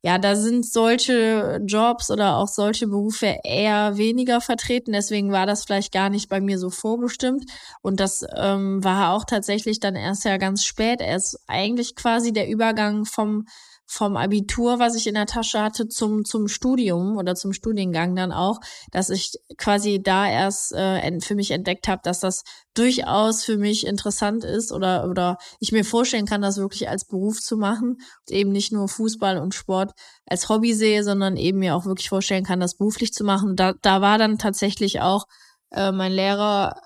ja, 0.05 0.19
da 0.19 0.35
sind 0.35 0.67
solche 0.67 1.61
Jobs 1.65 2.11
oder 2.11 2.37
auch 2.37 2.49
solche 2.49 2.89
Berufe 2.89 3.39
eher 3.45 3.97
weniger 3.97 4.41
vertreten. 4.41 4.93
Deswegen 4.93 5.31
war 5.31 5.47
das 5.47 5.65
vielleicht 5.65 5.93
gar 5.93 6.11
nicht 6.11 6.29
bei 6.29 6.41
mir 6.41 6.59
so 6.59 6.71
vorbestimmt. 6.71 7.45
Und 7.83 8.01
das 8.01 8.25
ähm, 8.37 8.83
war 8.83 9.13
auch 9.13 9.25
tatsächlich 9.25 9.79
dann 9.79 9.95
erst 9.95 10.25
ja 10.25 10.39
ganz 10.39 10.65
spät. 10.65 11.01
Erst 11.01 11.39
eigentlich 11.47 11.95
quasi 11.95 12.33
der 12.33 12.49
Übergang 12.49 13.05
vom 13.05 13.47
vom 13.87 14.17
Abitur, 14.17 14.79
was 14.79 14.97
ich 14.97 15.07
in 15.07 15.15
der 15.15 15.27
Tasche 15.27 15.61
hatte, 15.61 15.87
zum, 15.89 16.25
zum 16.25 16.49
Studium 16.49 17.17
oder 17.17 17.35
zum 17.35 17.53
Studiengang 17.53 18.17
dann 18.17 18.33
auch, 18.33 18.61
dass 18.91 19.11
ich 19.11 19.33
quasi 19.59 20.03
da 20.03 20.27
erst 20.29 20.73
äh, 20.73 21.21
für 21.21 21.35
mich 21.35 21.51
entdeckt 21.51 21.89
habe, 21.89 22.01
dass 22.03 22.21
das 22.21 22.45
durchaus 22.75 23.45
für 23.45 23.59
mich 23.59 23.87
interessant 23.87 24.45
ist 24.45 24.73
oder, 24.73 25.09
oder 25.11 25.37
ich 25.61 25.73
mir 25.73 25.85
vorstellen 25.85 26.27
kann, 26.27 26.41
das 26.41 26.57
wirklich 26.57 26.89
als 26.89 27.07
Beruf 27.07 27.41
zu 27.41 27.57
machen 27.57 27.99
und 28.29 28.31
eben 28.31 28.51
nicht 28.51 28.73
nur 28.73 28.89
Fußball 28.89 29.39
und 29.39 29.55
Sport 29.55 29.93
als 30.27 30.49
Hobby 30.49 30.73
sehe, 30.73 31.05
sondern 31.05 31.37
eben 31.37 31.59
mir 31.59 31.77
auch 31.77 31.85
wirklich 31.85 32.09
vorstellen 32.09 32.45
kann, 32.45 32.61
das 32.61 32.77
beruflich 32.77 33.13
zu 33.13 33.25
machen. 33.25 33.57
Da, 33.57 33.75
da 33.83 34.01
war 34.01 34.17
dann 34.17 34.39
tatsächlich 34.39 35.01
auch 35.01 35.27
äh, 35.71 35.93
mein 35.93 36.13
Lehrer 36.13 36.81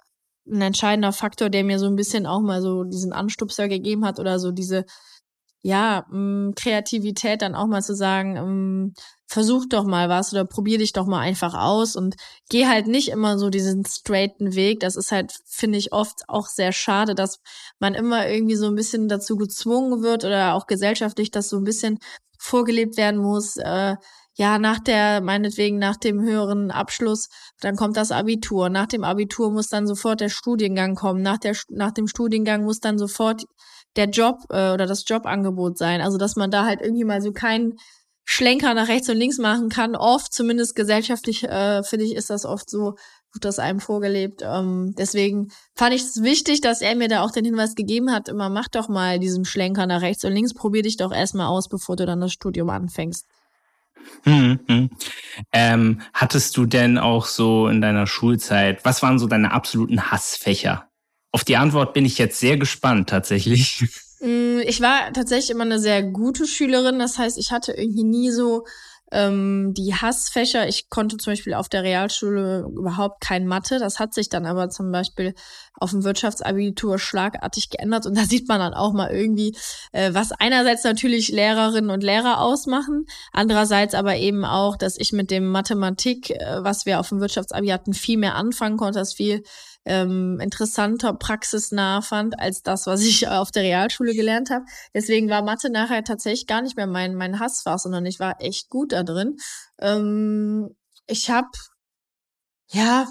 ein 0.49 0.61
entscheidender 0.63 1.13
Faktor, 1.13 1.51
der 1.51 1.65
mir 1.65 1.79
so 1.79 1.87
ein 1.87 1.97
bisschen 1.97 2.27
auch 2.27 2.41
mal 2.41 2.63
so 2.63 2.85
diesen 2.85 3.13
Anstupser 3.13 3.69
gegeben 3.69 4.05
hat 4.05 4.19
oder 4.21 4.39
so 4.39 4.53
diese 4.53 4.85
ja, 5.67 6.07
mh, 6.11 6.51
mm, 6.51 6.55
Kreativität 6.55 7.43
dann 7.43 7.57
auch 7.57 7.67
mal 7.67 7.83
zu 7.83 7.97
sagen, 7.97 8.35
mh, 8.35 8.43
mm, 8.45 8.95
versuch 9.27 9.67
doch 9.69 9.85
mal 9.85 10.09
was 10.09 10.33
oder 10.33 10.45
probier 10.45 10.79
dich 10.79 10.93
doch 10.93 11.07
mal 11.07 11.19
einfach 11.19 11.55
aus 11.55 11.97
und 11.97 12.15
geh 12.49 12.67
halt 12.67 12.87
nicht 12.87 13.09
immer 13.09 13.37
so 13.39 13.51
diesen 13.51 13.85
straighten 13.85 14.55
Weg. 14.55 14.79
Das 14.79 14.95
ist 14.95 15.11
halt, 15.11 15.33
finde 15.45 15.79
ich, 15.79 15.93
oft 15.93 16.23
auch 16.29 16.47
sehr 16.47 16.71
schade, 16.71 17.17
dass 17.17 17.41
man 17.81 17.95
immer 17.95 18.29
irgendwie 18.29 18.55
so 18.55 18.67
ein 18.69 18.77
bisschen 18.77 19.09
dazu 19.09 19.37
gezwungen 19.37 20.05
wird 20.05 20.25
oder 20.25 20.55
auch 20.55 20.69
gesellschaftlich 20.69 21.33
das 21.33 21.49
so 21.49 21.57
ein 21.57 21.65
bisschen 21.65 21.99
vorgelebt 22.39 22.97
werden 22.97 23.21
muss. 23.21 23.57
Äh, 23.57 23.97
ja, 24.39 24.59
nach 24.59 24.79
der, 24.79 25.21
meinetwegen 25.21 25.79
nach 25.79 25.97
dem 25.97 26.21
höheren 26.23 26.71
Abschluss, 26.71 27.29
dann 27.61 27.75
kommt 27.75 27.97
das 27.97 28.13
Abitur. 28.13 28.69
Nach 28.69 28.87
dem 28.87 29.03
Abitur 29.03 29.51
muss 29.51 29.69
dann 29.69 29.89
sofort 29.89 30.21
der 30.21 30.29
Studiengang 30.29 30.95
kommen. 30.95 31.23
Nach, 31.23 31.39
der, 31.39 31.57
nach 31.71 31.91
dem 31.91 32.07
Studiengang 32.07 32.65
muss 32.65 32.79
dann 32.79 32.99
sofort 32.99 33.45
der 33.97 34.09
Job 34.11 34.45
äh, 34.51 34.73
oder 34.73 34.87
das 34.87 35.05
Jobangebot 35.07 35.79
sein. 35.79 36.01
Also 36.01 36.19
dass 36.19 36.37
man 36.37 36.51
da 36.51 36.65
halt 36.65 36.81
irgendwie 36.81 37.05
mal 37.05 37.21
so 37.21 37.33
keinen 37.33 37.79
Schlenker 38.25 38.75
nach 38.75 38.89
rechts 38.89 39.09
und 39.09 39.17
links 39.17 39.39
machen 39.39 39.69
kann. 39.69 39.95
Oft, 39.95 40.33
zumindest 40.33 40.75
gesellschaftlich, 40.75 41.45
äh, 41.45 41.83
finde 41.85 42.05
ich, 42.05 42.15
ist 42.17 42.29
das 42.29 42.45
oft 42.45 42.69
so, 42.69 42.97
wird 43.33 43.45
das 43.45 43.61
einem 43.61 43.79
vorgelebt. 43.81 44.43
Ähm, 44.45 44.95
deswegen 44.99 45.53
fand 45.75 45.95
ich 45.95 46.03
es 46.03 46.23
wichtig, 46.23 46.61
dass 46.61 46.81
er 46.81 46.97
mir 46.97 47.09
da 47.09 47.23
auch 47.23 47.31
den 47.31 47.45
Hinweis 47.45 47.77
gegeben 47.77 48.13
hat, 48.13 48.29
immer 48.29 48.49
mach 48.49 48.69
doch 48.69 48.89
mal 48.89 49.21
diesen 49.21 49.45
Schlenker 49.45 49.87
nach 49.87 50.03
rechts 50.03 50.25
und 50.25 50.33
links, 50.33 50.55
probier 50.55 50.83
dich 50.83 50.97
doch 50.97 51.13
erstmal 51.13 51.47
aus, 51.47 51.69
bevor 51.69 51.95
du 51.95 52.05
dann 52.05 52.21
das 52.21 52.33
Studium 52.33 52.69
anfängst. 52.71 53.27
Hm, 54.25 54.61
hm. 54.67 54.91
Ähm, 55.53 56.01
hattest 56.13 56.57
du 56.57 56.67
denn 56.67 56.99
auch 56.99 57.27
so 57.27 57.69
in 57.69 57.81
deiner 57.81 58.07
Schulzeit, 58.07 58.85
was 58.85 59.03
waren 59.03 59.19
so 59.19 59.27
deine 59.27 59.53
absoluten 59.53 60.11
Hassfächer? 60.11 60.86
Auf 61.37 61.45
die 61.45 61.59
Antwort 61.59 61.93
bin 61.93 62.07
ich 62.07 62.17
jetzt 62.17 62.41
sehr 62.41 62.57
gespannt 62.57 63.11
tatsächlich. 63.11 63.85
Mm, 64.21 64.61
ich 64.65 64.81
war 64.81 65.13
tatsächlich 65.13 65.51
immer 65.51 65.65
eine 65.65 65.79
sehr 65.79 66.03
gute 66.03 66.47
Schülerin. 66.47 66.99
Das 66.99 67.19
heißt, 67.19 67.37
ich 67.37 67.53
hatte 67.53 67.73
irgendwie 67.73 68.05
nie 68.05 68.31
so 68.31 68.65
ähm, 69.13 69.75
die 69.75 69.95
Hassfächer. 69.95 70.67
Ich 70.67 70.89
konnte 70.89 71.19
zum 71.19 71.35
Beispiel 71.35 71.53
auf 71.53 71.69
der 71.69 71.83
Realschule 71.83 72.67
überhaupt 72.75 73.21
kein 73.21 73.47
Mathe. 73.47 73.79
Das 73.79 73.99
hat 73.99 74.15
sich 74.15 74.31
dann 74.31 74.47
aber 74.47 74.71
zum 74.71 74.91
Beispiel 74.91 75.35
auf 75.75 75.91
dem 75.91 76.05
Wirtschaftsabitur 76.05 76.99
schlagartig 76.99 77.69
geändert. 77.69 78.07
Und 78.07 78.17
da 78.17 78.23
sieht 78.25 78.49
man 78.49 78.59
dann 78.59 78.73
auch 78.73 78.95
mal 78.95 79.11
irgendwie, 79.11 79.55
äh, 79.93 80.15
was 80.15 80.33
einerseits 80.33 80.85
natürlich 80.85 81.29
Lehrerinnen 81.29 81.91
und 81.91 82.03
Lehrer 82.03 82.41
ausmachen, 82.41 83.05
andererseits 83.31 83.93
aber 83.93 84.17
eben 84.17 84.47
auch, 84.47 84.79
dass 84.79 84.97
ich 84.97 85.13
mit 85.13 85.31
dem 85.31 85.51
Mathematik, 85.51 86.31
äh, 86.31 86.65
was 86.65 86.87
wir 86.87 86.99
auf 86.99 87.11
dem 87.11 87.21
Wirtschaftsabi 87.21 87.69
hatten, 87.69 87.93
viel 87.93 88.17
mehr 88.17 88.37
anfangen 88.37 88.79
konnte, 88.79 89.01
das 89.01 89.13
viel 89.13 89.43
ähm, 89.87 90.41
interessanter, 90.41 91.15
praxisnah 91.15 92.03
fand 92.03 92.39
als 92.39 92.63
das, 92.63 92.87
was 92.87 93.03
ich 93.03 93.29
auf 93.29 93.51
der 93.51 93.63
Realschule 93.63 94.15
gelernt 94.15 94.51
habe. 94.51 94.65
Deswegen 94.93 95.31
war 95.31 95.43
Mathe 95.43 95.71
nachher 95.71 96.05
tatsächlich 96.05 96.47
gar 96.47 96.61
nicht 96.61 96.77
mehr 96.77 96.87
mein, 96.87 97.15
mein 97.15 97.41
Hassfach, 97.41 97.79
sondern 97.79 98.05
ich 98.05 98.21
war 98.21 98.41
echt 98.41 98.69
gut 98.69 98.93
da 98.93 99.05
drin. 99.05 99.37
Ähm, 99.79 100.77
ich 101.07 101.31
habe 101.31 101.49
ja 102.73 103.07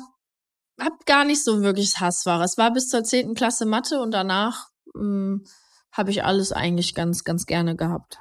hab 0.80 1.06
gar 1.06 1.24
nicht 1.24 1.44
so 1.44 1.62
wirklich 1.62 2.00
Hassfach. 2.00 2.42
Es 2.42 2.58
war 2.58 2.74
bis 2.74 2.90
zur 2.90 3.04
zehnten 3.04 3.36
Klasse 3.36 3.66
Mathe 3.66 4.02
und 4.02 4.12
danach 4.12 4.68
ähm, 4.96 5.46
habe 5.92 6.12
ich 6.12 6.24
alles 6.26 6.52
eigentlich 6.52 6.94
ganz, 6.94 7.24
ganz 7.24 7.46
gerne 7.46 7.76
gehabt. 7.78 8.20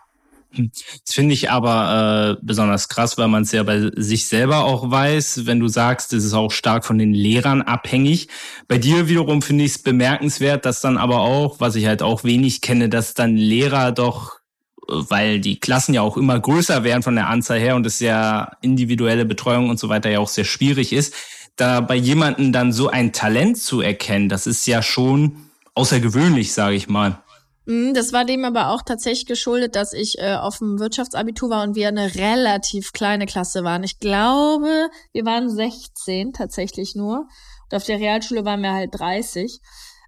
Das 0.56 1.14
finde 1.14 1.34
ich 1.34 1.50
aber 1.50 2.38
äh, 2.38 2.44
besonders 2.44 2.88
krass, 2.88 3.18
weil 3.18 3.28
man 3.28 3.42
es 3.42 3.52
ja 3.52 3.62
bei 3.62 3.90
sich 3.96 4.26
selber 4.26 4.64
auch 4.64 4.90
weiß. 4.90 5.46
Wenn 5.46 5.60
du 5.60 5.68
sagst, 5.68 6.12
es 6.12 6.24
ist 6.24 6.34
auch 6.34 6.50
stark 6.50 6.84
von 6.84 6.98
den 6.98 7.12
Lehrern 7.12 7.62
abhängig. 7.62 8.28
Bei 8.68 8.78
dir 8.78 9.08
wiederum 9.08 9.42
finde 9.42 9.64
ich 9.64 9.72
es 9.72 9.78
bemerkenswert, 9.82 10.64
dass 10.64 10.80
dann 10.80 10.96
aber 10.96 11.20
auch, 11.20 11.60
was 11.60 11.74
ich 11.74 11.86
halt 11.86 12.02
auch 12.02 12.24
wenig 12.24 12.60
kenne, 12.60 12.88
dass 12.88 13.14
dann 13.14 13.36
Lehrer 13.36 13.92
doch, 13.92 14.38
weil 14.86 15.40
die 15.40 15.58
Klassen 15.58 15.94
ja 15.94 16.02
auch 16.02 16.16
immer 16.16 16.38
größer 16.38 16.84
werden 16.84 17.02
von 17.02 17.14
der 17.14 17.28
Anzahl 17.28 17.58
her 17.58 17.76
und 17.76 17.86
es 17.86 18.00
ja 18.00 18.52
individuelle 18.60 19.24
Betreuung 19.24 19.70
und 19.70 19.78
so 19.78 19.88
weiter 19.88 20.10
ja 20.10 20.18
auch 20.18 20.28
sehr 20.28 20.44
schwierig 20.44 20.92
ist, 20.92 21.14
da 21.56 21.80
bei 21.80 21.94
jemandem 21.94 22.52
dann 22.52 22.72
so 22.72 22.88
ein 22.88 23.12
Talent 23.12 23.58
zu 23.58 23.80
erkennen, 23.80 24.28
das 24.28 24.46
ist 24.46 24.66
ja 24.66 24.82
schon 24.82 25.36
außergewöhnlich, 25.74 26.52
sage 26.52 26.76
ich 26.76 26.88
mal. 26.88 27.23
Mhm, 27.66 27.94
das 27.94 28.12
war 28.12 28.24
dem 28.24 28.44
aber 28.44 28.70
auch 28.70 28.82
tatsächlich 28.82 29.26
geschuldet, 29.26 29.74
dass 29.74 29.92
ich 29.92 30.18
äh, 30.18 30.34
auf 30.34 30.58
dem 30.58 30.78
Wirtschaftsabitur 30.78 31.50
war 31.50 31.62
und 31.62 31.74
wir 31.74 31.88
eine 31.88 32.14
relativ 32.14 32.92
kleine 32.92 33.26
Klasse 33.26 33.64
waren. 33.64 33.82
Ich 33.82 33.98
glaube, 33.98 34.90
wir 35.12 35.24
waren 35.24 35.48
16 35.48 36.32
tatsächlich 36.32 36.94
nur. 36.94 37.26
Und 37.64 37.76
auf 37.76 37.84
der 37.84 37.98
Realschule 37.98 38.44
waren 38.44 38.60
wir 38.60 38.72
halt 38.72 38.90
30. 38.92 39.60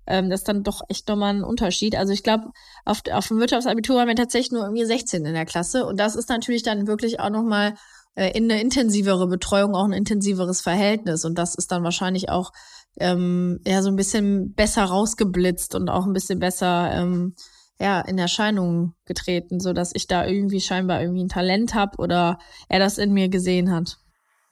Ähm, 0.06 0.28
das 0.28 0.40
ist 0.40 0.48
dann 0.48 0.62
doch 0.62 0.82
echt 0.88 1.08
nochmal 1.08 1.34
ein 1.34 1.44
Unterschied. 1.44 1.96
Also 1.96 2.12
ich 2.12 2.22
glaube, 2.22 2.50
auf, 2.84 3.00
auf 3.10 3.28
dem 3.28 3.40
Wirtschaftsabitur 3.40 3.96
waren 3.96 4.08
wir 4.08 4.14
tatsächlich 4.14 4.52
nur 4.52 4.64
irgendwie 4.64 4.84
16 4.84 5.24
in 5.24 5.34
der 5.34 5.46
Klasse. 5.46 5.86
Und 5.86 5.98
das 5.98 6.14
ist 6.14 6.28
natürlich 6.28 6.62
dann 6.62 6.86
wirklich 6.86 7.20
auch 7.20 7.30
nochmal 7.30 7.74
äh, 8.16 8.36
in 8.36 8.50
eine 8.50 8.60
intensivere 8.60 9.26
Betreuung, 9.28 9.74
auch 9.74 9.84
ein 9.84 9.92
intensiveres 9.92 10.60
Verhältnis. 10.60 11.24
Und 11.24 11.36
das 11.36 11.54
ist 11.54 11.72
dann 11.72 11.84
wahrscheinlich 11.84 12.28
auch 12.28 12.52
ähm, 13.00 13.60
ja 13.66 13.82
so 13.82 13.88
ein 13.88 13.96
bisschen 13.96 14.54
besser 14.54 14.84
rausgeblitzt 14.84 15.74
und 15.74 15.88
auch 15.88 16.06
ein 16.06 16.12
bisschen 16.12 16.38
besser 16.38 16.90
ähm, 16.92 17.34
ja 17.78 18.00
in 18.00 18.18
Erscheinung 18.18 18.94
getreten, 19.04 19.60
so 19.60 19.72
dass 19.72 19.92
ich 19.94 20.06
da 20.06 20.26
irgendwie 20.26 20.60
scheinbar 20.60 21.00
irgendwie 21.00 21.24
ein 21.24 21.28
Talent 21.28 21.74
habe 21.74 21.98
oder 21.98 22.38
er 22.68 22.78
das 22.78 22.98
in 22.98 23.12
mir 23.12 23.28
gesehen 23.28 23.70
hat. 23.70 23.98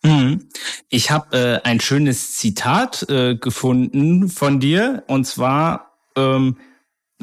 Mhm. 0.02 0.48
Ich 0.90 1.10
habe 1.10 1.36
äh, 1.36 1.68
ein 1.68 1.80
schönes 1.80 2.36
Zitat 2.36 3.08
äh, 3.08 3.36
gefunden 3.36 4.28
von 4.28 4.60
dir 4.60 5.04
und 5.08 5.26
zwar 5.26 5.98
ähm, 6.16 6.58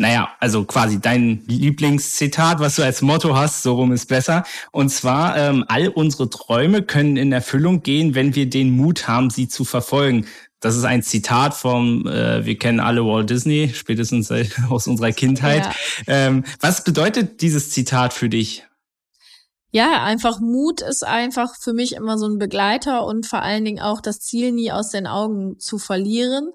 naja, 0.01 0.29
also 0.39 0.65
quasi 0.65 0.99
dein 0.99 1.43
Lieblingszitat, 1.47 2.59
was 2.59 2.75
du 2.75 2.83
als 2.83 3.01
Motto 3.01 3.35
hast, 3.35 3.63
so 3.63 3.75
rum 3.75 3.91
ist 3.91 4.07
besser. 4.07 4.43
Und 4.71 4.89
zwar, 4.89 5.37
ähm, 5.37 5.63
all 5.67 5.87
unsere 5.87 6.29
Träume 6.29 6.81
können 6.81 7.17
in 7.17 7.31
Erfüllung 7.31 7.83
gehen, 7.83 8.15
wenn 8.15 8.35
wir 8.35 8.49
den 8.49 8.71
Mut 8.71 9.07
haben, 9.07 9.29
sie 9.29 9.47
zu 9.47 9.63
verfolgen. 9.63 10.25
Das 10.59 10.75
ist 10.75 10.83
ein 10.83 11.01
Zitat 11.01 11.53
vom, 11.53 12.07
äh, 12.07 12.45
wir 12.45 12.57
kennen 12.57 12.79
alle 12.79 13.05
Walt 13.05 13.29
Disney, 13.29 13.71
spätestens 13.73 14.31
aus 14.69 14.87
unserer 14.87 15.11
Kindheit. 15.11 15.65
Ja. 15.65 15.73
Ähm, 16.07 16.43
was 16.59 16.83
bedeutet 16.83 17.41
dieses 17.41 17.69
Zitat 17.69 18.13
für 18.13 18.29
dich? 18.29 18.65
Ja, 19.73 20.03
einfach 20.03 20.39
Mut 20.41 20.81
ist 20.81 21.05
einfach 21.05 21.55
für 21.57 21.73
mich 21.73 21.93
immer 21.93 22.17
so 22.17 22.27
ein 22.27 22.37
Begleiter 22.37 23.05
und 23.05 23.25
vor 23.25 23.41
allen 23.41 23.63
Dingen 23.63 23.79
auch 23.81 24.01
das 24.01 24.19
Ziel 24.19 24.51
nie 24.51 24.71
aus 24.71 24.89
den 24.89 25.07
Augen 25.07 25.59
zu 25.59 25.77
verlieren. 25.77 26.51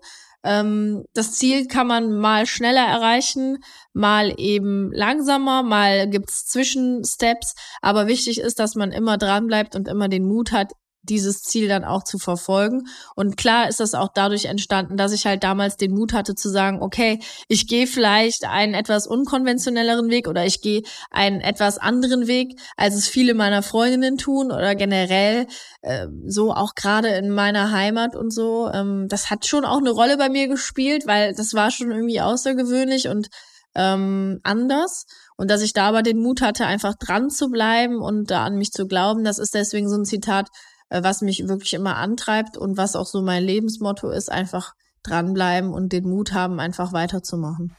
Ähm, 0.47 1.05
das 1.13 1.33
Ziel 1.33 1.67
kann 1.67 1.89
man 1.89 2.17
mal 2.19 2.47
schneller 2.47 2.87
erreichen, 2.87 3.59
mal 3.93 4.33
eben 4.39 4.93
langsamer, 4.93 5.63
mal 5.63 6.09
gibt's 6.09 6.47
Zwischensteps. 6.47 7.55
Aber 7.83 8.07
wichtig 8.07 8.41
ist, 8.41 8.61
dass 8.61 8.77
man 8.77 8.93
immer 8.93 9.19
dran 9.19 9.49
bleibt 9.49 9.75
und 9.75 9.89
immer 9.89 10.09
den 10.09 10.25
Mut 10.25 10.53
hat, 10.53 10.73
dieses 11.09 11.43
Ziel 11.43 11.69
dann 11.69 11.85
auch 11.85 12.03
zu 12.03 12.19
verfolgen. 12.19 12.89
Und 13.15 13.37
klar 13.37 13.69
ist 13.69 13.81
das 13.81 13.95
auch 13.95 14.09
dadurch 14.13 14.47
entstanden, 14.47 14.97
dass 14.97 15.13
ich 15.13 15.27
halt 15.27 15.43
damals 15.43 15.77
den 15.77 15.93
Mut 15.93 16.13
hatte 16.13 16.35
zu 16.35 16.49
sagen, 16.49 16.83
okay, 16.83 17.21
ich 17.49 17.67
gehe 17.69 17.87
vielleicht 17.87 18.45
einen 18.45 18.75
etwas 18.75 19.07
unkonventionelleren 19.07 20.11
Weg 20.11 20.29
oder 20.29 20.45
ich 20.45 20.61
gehe 20.61 20.83
einen 21.11 21.41
etwas 21.41 21.79
anderen 21.79 22.27
Weg, 22.27 22.61
als 22.77 22.95
es 22.95 23.09
viele 23.09 23.35
meiner 23.35 23.63
Freundinnen 23.63 24.19
tun 24.19 24.53
oder 24.53 24.75
generell 24.75 25.47
äh, 25.83 26.07
so 26.27 26.53
auch 26.53 26.75
gerade 26.75 27.09
in 27.09 27.31
meiner 27.31 27.73
Heimat 27.73 28.17
und 28.17 28.33
so. 28.33 28.71
Ähm, 28.73 29.07
das 29.09 29.31
hat 29.31 29.47
schon 29.47 29.65
auch 29.65 29.79
eine 29.79 29.91
Rolle 29.91 30.17
bei 30.17 30.29
mir 30.29 30.49
gespielt, 30.49 31.07
weil 31.07 31.35
das 31.35 31.55
war 31.55 31.71
schon 31.71 31.91
irgendwie 31.91 32.21
außergewöhnlich 32.21 33.09
und 33.09 33.29
ähm, 33.77 34.41
anders. 34.43 35.07
Und 35.37 35.51
dass 35.51 35.63
ich 35.63 35.73
da 35.75 35.89
aber 35.89 36.03
den 36.03 36.19
Mut 36.19 36.41
hatte, 36.41 36.67
einfach 36.67 36.95
dran 36.95 37.31
zu 37.31 37.51
bleiben 37.51 38.01
und 38.01 38.31
da 38.31 38.45
an 38.45 38.57
mich 38.57 38.73
zu 38.73 38.87
glauben, 38.87 39.23
das 39.23 39.39
ist 39.39 39.55
deswegen 39.55 39.89
so 39.89 39.97
ein 39.97 40.05
Zitat, 40.05 40.49
was 40.91 41.23
mich 41.23 41.49
wirklich 41.49 41.75
immer 41.75 41.97
antreibt 41.97 42.57
und 42.57 42.77
was 42.77 42.97
auch 42.97 43.07
so 43.07 43.23
mein 43.23 43.45
Lebensmotto 43.45 44.11
ist, 44.11 44.31
einfach 44.31 44.75
dranbleiben 45.03 45.73
und 45.73 45.93
den 45.93 46.09
Mut 46.09 46.33
haben, 46.33 46.61
einfach 46.61 46.93
weiterzumachen. 46.93 47.75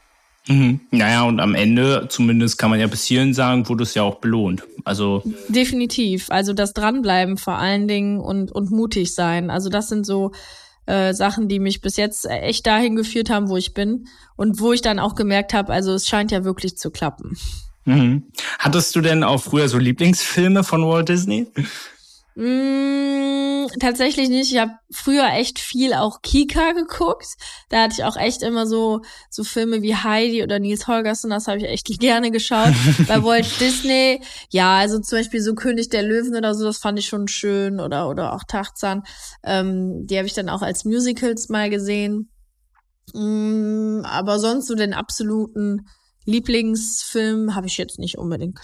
Mhm. 0.46 0.80
Naja, 0.90 1.22
und 1.24 1.40
am 1.40 1.54
Ende, 1.54 2.06
zumindest 2.08 2.58
kann 2.58 2.70
man 2.70 2.80
ja 2.80 2.86
bis 2.86 3.04
hierhin 3.04 3.34
sagen, 3.34 3.68
wurde 3.68 3.82
es 3.82 3.94
ja 3.94 4.02
auch 4.02 4.16
belohnt. 4.16 4.62
Also. 4.84 5.22
Definitiv. 5.48 6.30
Also 6.30 6.54
das 6.54 6.72
Dranbleiben 6.72 7.36
vor 7.36 7.58
allen 7.58 7.86
Dingen 7.86 8.18
und, 8.20 8.50
und 8.50 8.70
mutig 8.70 9.14
sein. 9.14 9.50
Also 9.50 9.68
das 9.68 9.88
sind 9.88 10.06
so 10.06 10.32
äh, 10.86 11.12
Sachen, 11.12 11.48
die 11.48 11.58
mich 11.58 11.82
bis 11.82 11.96
jetzt 11.96 12.24
echt 12.24 12.66
dahin 12.66 12.96
geführt 12.96 13.28
haben, 13.28 13.50
wo 13.50 13.58
ich 13.58 13.74
bin. 13.74 14.06
Und 14.36 14.58
wo 14.58 14.72
ich 14.72 14.80
dann 14.80 14.98
auch 14.98 15.14
gemerkt 15.14 15.52
habe, 15.52 15.72
also 15.72 15.92
es 15.92 16.08
scheint 16.08 16.30
ja 16.30 16.44
wirklich 16.44 16.78
zu 16.78 16.90
klappen. 16.90 17.36
Mhm. 17.84 18.24
Hattest 18.58 18.96
du 18.96 19.02
denn 19.02 19.24
auch 19.24 19.42
früher 19.42 19.68
so 19.68 19.78
Lieblingsfilme 19.78 20.64
von 20.64 20.86
Walt 20.86 21.10
Disney? 21.10 21.46
Mm, 22.40 23.66
tatsächlich 23.80 24.28
nicht. 24.28 24.52
Ich 24.52 24.60
habe 24.60 24.70
früher 24.92 25.26
echt 25.32 25.58
viel 25.58 25.92
auch 25.92 26.22
Kika 26.22 26.70
geguckt. 26.70 27.26
Da 27.68 27.82
hatte 27.82 27.94
ich 27.98 28.04
auch 28.04 28.16
echt 28.16 28.44
immer 28.44 28.64
so 28.64 29.00
so 29.28 29.42
Filme 29.42 29.82
wie 29.82 29.96
Heidi 29.96 30.44
oder 30.44 30.60
Nils 30.60 30.86
Holgersson. 30.86 31.30
Das 31.30 31.48
habe 31.48 31.58
ich 31.58 31.64
echt 31.64 31.88
gerne 31.98 32.30
geschaut. 32.30 32.74
Bei 33.08 33.24
Walt 33.24 33.48
Disney, 33.60 34.22
ja, 34.50 34.78
also 34.78 35.00
zum 35.00 35.18
Beispiel 35.18 35.42
so 35.42 35.56
König 35.56 35.88
der 35.88 36.04
Löwen 36.04 36.36
oder 36.36 36.54
so, 36.54 36.64
das 36.64 36.78
fand 36.78 37.00
ich 37.00 37.08
schon 37.08 37.26
schön. 37.26 37.80
Oder 37.80 38.08
oder 38.08 38.32
auch 38.34 38.44
Tachzahn. 38.44 39.02
Ähm, 39.42 40.06
die 40.06 40.16
habe 40.16 40.28
ich 40.28 40.34
dann 40.34 40.48
auch 40.48 40.62
als 40.62 40.84
Musicals 40.84 41.48
mal 41.48 41.70
gesehen. 41.70 42.30
Mm, 43.14 44.02
aber 44.04 44.38
sonst 44.38 44.68
so 44.68 44.76
den 44.76 44.94
absoluten 44.94 45.88
Lieblingsfilm 46.24 47.56
habe 47.56 47.66
ich 47.66 47.78
jetzt 47.78 47.98
nicht 47.98 48.16
unbedingt. 48.16 48.60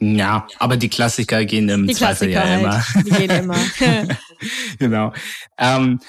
Ja, 0.00 0.46
aber 0.58 0.76
die 0.76 0.88
Klassiker 0.88 1.44
gehen 1.44 1.68
im 1.68 1.86
die 1.86 1.94
Zweifel 1.94 2.30
Klassiker 2.30 2.62
ja 2.62 2.72
halt. 2.72 2.96
immer. 2.96 3.04
Die 3.04 3.10
gehen 3.10 3.30
immer. 3.30 3.56
genau. 4.78 5.12
Ähm, 5.58 6.00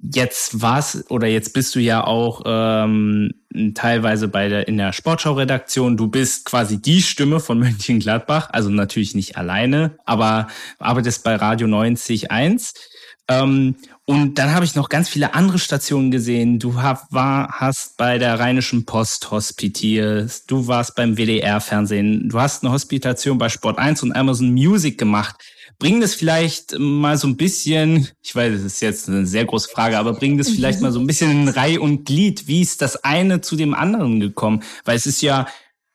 jetzt 0.00 0.60
war's 0.60 1.04
oder 1.10 1.26
jetzt 1.26 1.52
bist 1.52 1.74
du 1.74 1.80
ja 1.80 2.04
auch 2.04 2.42
ähm, 2.46 3.32
teilweise 3.74 4.28
bei 4.28 4.48
der 4.48 4.68
in 4.68 4.78
der 4.78 4.92
Sportschau-Redaktion. 4.92 5.96
Du 5.96 6.08
bist 6.08 6.46
quasi 6.46 6.80
die 6.80 7.02
Stimme 7.02 7.40
von 7.40 7.58
Mönchengladbach, 7.60 8.48
also 8.52 8.70
natürlich 8.70 9.14
nicht 9.14 9.36
alleine, 9.36 9.98
aber 10.04 10.48
arbeitest 10.78 11.24
bei 11.24 11.36
Radio 11.36 11.66
90.1. 11.66 12.74
Ähm, 13.28 13.76
und 14.06 14.34
dann 14.34 14.52
habe 14.54 14.66
ich 14.66 14.74
noch 14.74 14.90
ganz 14.90 15.08
viele 15.08 15.34
andere 15.34 15.58
Stationen 15.58 16.10
gesehen. 16.10 16.58
Du 16.58 16.82
hab, 16.82 17.10
war, 17.10 17.48
hast 17.52 17.96
bei 17.96 18.18
der 18.18 18.38
Rheinischen 18.38 18.84
Post 18.84 19.30
hospitiert, 19.30 20.42
du 20.46 20.66
warst 20.66 20.94
beim 20.94 21.16
WDR-Fernsehen, 21.16 22.28
du 22.28 22.38
hast 22.38 22.62
eine 22.62 22.72
Hospitation 22.72 23.38
bei 23.38 23.48
Sport 23.48 23.78
1 23.78 24.02
und 24.02 24.12
Amazon 24.14 24.52
Music 24.52 24.98
gemacht. 24.98 25.36
bring 25.78 26.00
das 26.02 26.14
vielleicht 26.14 26.78
mal 26.78 27.16
so 27.16 27.26
ein 27.26 27.36
bisschen, 27.36 28.08
ich 28.22 28.36
weiß, 28.36 28.52
das 28.52 28.62
ist 28.62 28.80
jetzt 28.82 29.08
eine 29.08 29.26
sehr 29.26 29.46
große 29.46 29.70
Frage, 29.70 29.98
aber 29.98 30.12
bring 30.12 30.36
das 30.36 30.50
vielleicht 30.50 30.82
mal 30.82 30.92
so 30.92 31.00
ein 31.00 31.06
bisschen 31.06 31.30
in 31.30 31.48
Reihe 31.48 31.80
und 31.80 32.04
Glied. 32.04 32.46
Wie 32.46 32.60
ist 32.60 32.82
das 32.82 33.04
eine 33.04 33.40
zu 33.40 33.56
dem 33.56 33.72
anderen 33.72 34.20
gekommen? 34.20 34.62
Weil 34.84 34.96
es 34.96 35.06
ist 35.06 35.22
ja, 35.22 35.46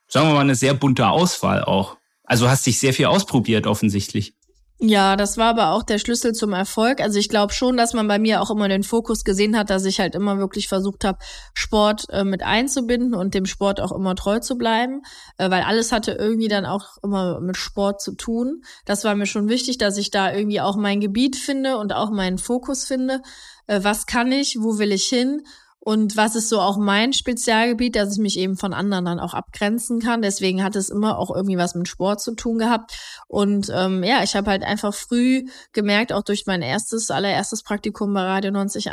sagen 0.07 0.29
wir 0.29 0.33
mal, 0.33 0.41
eine 0.41 0.55
sehr 0.55 0.73
bunte 0.73 1.07
Auswahl 1.07 1.63
auch. 1.63 1.97
Also 2.23 2.49
hast 2.49 2.65
dich 2.65 2.79
sehr 2.79 2.93
viel 2.93 3.05
ausprobiert 3.05 3.67
offensichtlich. 3.67 4.33
Ja, 4.81 5.17
das 5.17 5.35
war 5.35 5.49
aber 5.49 5.71
auch 5.71 5.83
der 5.83 5.97
Schlüssel 5.97 6.31
zum 6.31 6.53
Erfolg. 6.53 7.01
Also 7.01 7.19
ich 7.19 7.27
glaube 7.27 7.51
schon, 7.51 7.75
dass 7.75 7.93
man 7.93 8.07
bei 8.07 8.17
mir 8.17 8.41
auch 8.41 8.49
immer 8.49 8.69
den 8.69 8.83
Fokus 8.83 9.25
gesehen 9.25 9.57
hat, 9.57 9.69
dass 9.69 9.83
ich 9.83 9.99
halt 9.99 10.15
immer 10.15 10.37
wirklich 10.37 10.69
versucht 10.69 11.03
habe, 11.03 11.17
Sport 11.53 12.05
äh, 12.11 12.23
mit 12.23 12.43
einzubinden 12.43 13.13
und 13.13 13.33
dem 13.33 13.45
Sport 13.45 13.81
auch 13.81 13.91
immer 13.91 14.15
treu 14.15 14.39
zu 14.39 14.57
bleiben, 14.57 15.01
äh, 15.37 15.49
weil 15.49 15.63
alles 15.63 15.91
hatte 15.91 16.13
irgendwie 16.13 16.47
dann 16.47 16.65
auch 16.65 16.97
immer 17.03 17.41
mit 17.41 17.57
Sport 17.57 18.01
zu 18.01 18.13
tun. 18.13 18.63
Das 18.85 19.03
war 19.03 19.15
mir 19.15 19.25
schon 19.25 19.49
wichtig, 19.49 19.79
dass 19.79 19.97
ich 19.97 20.11
da 20.11 20.33
irgendwie 20.33 20.61
auch 20.61 20.77
mein 20.77 21.01
Gebiet 21.01 21.35
finde 21.35 21.77
und 21.77 21.91
auch 21.91 22.09
meinen 22.09 22.37
Fokus 22.37 22.85
finde. 22.85 23.21
Äh, 23.67 23.81
was 23.83 24.05
kann 24.05 24.31
ich, 24.31 24.61
wo 24.61 24.77
will 24.79 24.93
ich 24.93 25.07
hin? 25.07 25.41
Und 25.89 26.15
was 26.15 26.35
ist 26.35 26.49
so 26.49 26.61
auch 26.61 26.77
mein 26.77 27.13
Spezialgebiet, 27.13 27.95
dass 27.95 28.13
ich 28.13 28.19
mich 28.19 28.37
eben 28.37 28.57
von 28.57 28.75
anderen 28.75 29.05
dann 29.05 29.19
auch 29.19 29.33
abgrenzen 29.33 29.99
kann. 29.99 30.21
Deswegen 30.21 30.63
hat 30.63 30.75
es 30.75 30.89
immer 30.89 31.17
auch 31.17 31.35
irgendwie 31.35 31.57
was 31.57 31.73
mit 31.73 31.87
Sport 31.87 32.21
zu 32.21 32.35
tun 32.35 32.59
gehabt. 32.59 32.95
Und 33.27 33.71
ähm, 33.73 34.03
ja, 34.03 34.21
ich 34.21 34.35
habe 34.35 34.51
halt 34.51 34.61
einfach 34.61 34.93
früh 34.93 35.45
gemerkt, 35.73 36.13
auch 36.13 36.21
durch 36.21 36.45
mein 36.45 36.61
erstes, 36.61 37.09
allererstes 37.09 37.63
Praktikum 37.63 38.13
bei 38.13 38.21
Radio 38.21 38.49
91, 38.49 38.85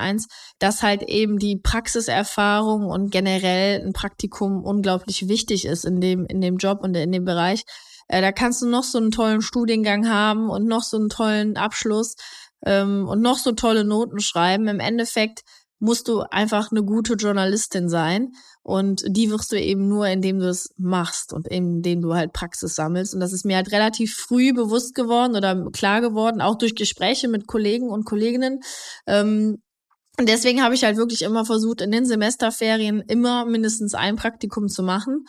dass 0.58 0.82
halt 0.82 1.02
eben 1.02 1.38
die 1.38 1.58
Praxiserfahrung 1.58 2.86
und 2.86 3.10
generell 3.10 3.84
ein 3.84 3.92
Praktikum 3.92 4.64
unglaublich 4.64 5.28
wichtig 5.28 5.66
ist 5.66 5.84
in 5.84 6.00
dem, 6.00 6.24
in 6.24 6.40
dem 6.40 6.56
Job 6.56 6.78
und 6.80 6.96
in 6.96 7.12
dem 7.12 7.26
Bereich. 7.26 7.64
Äh, 8.08 8.22
da 8.22 8.32
kannst 8.32 8.62
du 8.62 8.66
noch 8.70 8.84
so 8.84 8.96
einen 8.96 9.10
tollen 9.10 9.42
Studiengang 9.42 10.08
haben 10.08 10.48
und 10.48 10.66
noch 10.66 10.82
so 10.82 10.96
einen 10.96 11.10
tollen 11.10 11.58
Abschluss 11.58 12.16
ähm, 12.64 13.06
und 13.06 13.20
noch 13.20 13.36
so 13.36 13.52
tolle 13.52 13.84
Noten 13.84 14.18
schreiben. 14.18 14.66
Im 14.66 14.80
Endeffekt 14.80 15.42
musst 15.78 16.08
du 16.08 16.20
einfach 16.20 16.70
eine 16.70 16.82
gute 16.82 17.14
Journalistin 17.14 17.88
sein. 17.88 18.32
Und 18.62 19.04
die 19.06 19.30
wirst 19.30 19.52
du 19.52 19.60
eben 19.60 19.88
nur, 19.88 20.06
indem 20.08 20.38
du 20.38 20.48
es 20.48 20.70
machst 20.76 21.32
und 21.32 21.46
indem 21.46 22.02
du 22.02 22.14
halt 22.14 22.32
Praxis 22.32 22.74
sammelst. 22.74 23.14
Und 23.14 23.20
das 23.20 23.32
ist 23.32 23.44
mir 23.44 23.56
halt 23.56 23.70
relativ 23.72 24.14
früh 24.16 24.52
bewusst 24.52 24.94
geworden 24.94 25.36
oder 25.36 25.70
klar 25.70 26.00
geworden, 26.00 26.40
auch 26.40 26.56
durch 26.56 26.74
Gespräche 26.74 27.28
mit 27.28 27.46
Kollegen 27.46 27.90
und 27.90 28.04
Kolleginnen. 28.04 28.60
Ähm, 29.06 29.62
und 30.18 30.28
deswegen 30.28 30.62
habe 30.62 30.74
ich 30.74 30.82
halt 30.82 30.96
wirklich 30.96 31.22
immer 31.22 31.44
versucht, 31.44 31.82
in 31.82 31.92
den 31.92 32.06
Semesterferien 32.06 33.02
immer 33.06 33.44
mindestens 33.44 33.94
ein 33.94 34.16
Praktikum 34.16 34.68
zu 34.68 34.82
machen. 34.82 35.26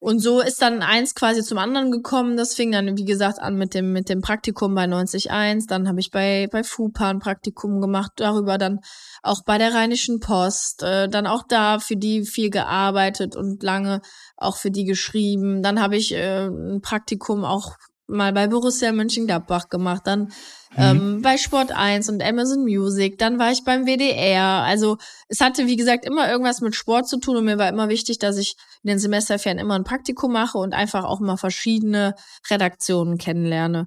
Und 0.00 0.20
so 0.20 0.40
ist 0.40 0.62
dann 0.62 0.82
eins 0.82 1.16
quasi 1.16 1.42
zum 1.42 1.58
anderen 1.58 1.90
gekommen. 1.90 2.36
Das 2.36 2.54
fing 2.54 2.70
dann, 2.70 2.96
wie 2.96 3.04
gesagt, 3.04 3.40
an 3.40 3.56
mit 3.56 3.74
dem, 3.74 3.92
mit 3.92 4.08
dem 4.08 4.20
Praktikum 4.20 4.74
bei 4.74 4.84
90.1. 4.84 5.66
Dann 5.66 5.88
habe 5.88 5.98
ich 5.98 6.12
bei, 6.12 6.48
bei 6.52 6.62
FUPA 6.62 7.10
ein 7.10 7.18
Praktikum 7.18 7.80
gemacht, 7.80 8.12
darüber 8.16 8.58
dann 8.58 8.78
auch 9.22 9.42
bei 9.44 9.58
der 9.58 9.74
Rheinischen 9.74 10.20
Post, 10.20 10.84
äh, 10.84 11.08
dann 11.08 11.26
auch 11.26 11.42
da 11.48 11.80
für 11.80 11.96
die 11.96 12.24
viel 12.24 12.50
gearbeitet 12.50 13.34
und 13.34 13.62
lange 13.64 14.00
auch 14.36 14.56
für 14.56 14.70
die 14.70 14.84
geschrieben. 14.84 15.64
Dann 15.64 15.80
habe 15.80 15.96
ich 15.96 16.14
äh, 16.14 16.46
ein 16.46 16.80
Praktikum 16.80 17.44
auch 17.44 17.74
mal 18.08 18.32
bei 18.32 18.48
Borussia 18.48 18.90
Mönchengladbach 18.92 19.68
gemacht, 19.68 20.02
dann 20.06 20.20
mhm. 20.20 20.76
ähm, 20.76 21.22
bei 21.22 21.36
Sport 21.36 21.72
1 21.72 22.08
und 22.08 22.22
Amazon 22.22 22.62
Music, 22.64 23.18
dann 23.18 23.38
war 23.38 23.52
ich 23.52 23.64
beim 23.64 23.86
WDR. 23.86 24.64
Also 24.64 24.96
es 25.28 25.40
hatte, 25.40 25.66
wie 25.66 25.76
gesagt, 25.76 26.04
immer 26.04 26.28
irgendwas 26.28 26.60
mit 26.60 26.74
Sport 26.74 27.08
zu 27.08 27.18
tun 27.18 27.36
und 27.36 27.44
mir 27.44 27.58
war 27.58 27.68
immer 27.68 27.88
wichtig, 27.88 28.18
dass 28.18 28.38
ich 28.38 28.56
in 28.82 28.88
den 28.88 28.98
Semesterferien 28.98 29.58
immer 29.58 29.74
ein 29.74 29.84
Praktikum 29.84 30.32
mache 30.32 30.58
und 30.58 30.74
einfach 30.74 31.04
auch 31.04 31.20
mal 31.20 31.36
verschiedene 31.36 32.14
Redaktionen 32.50 33.18
kennenlerne. 33.18 33.86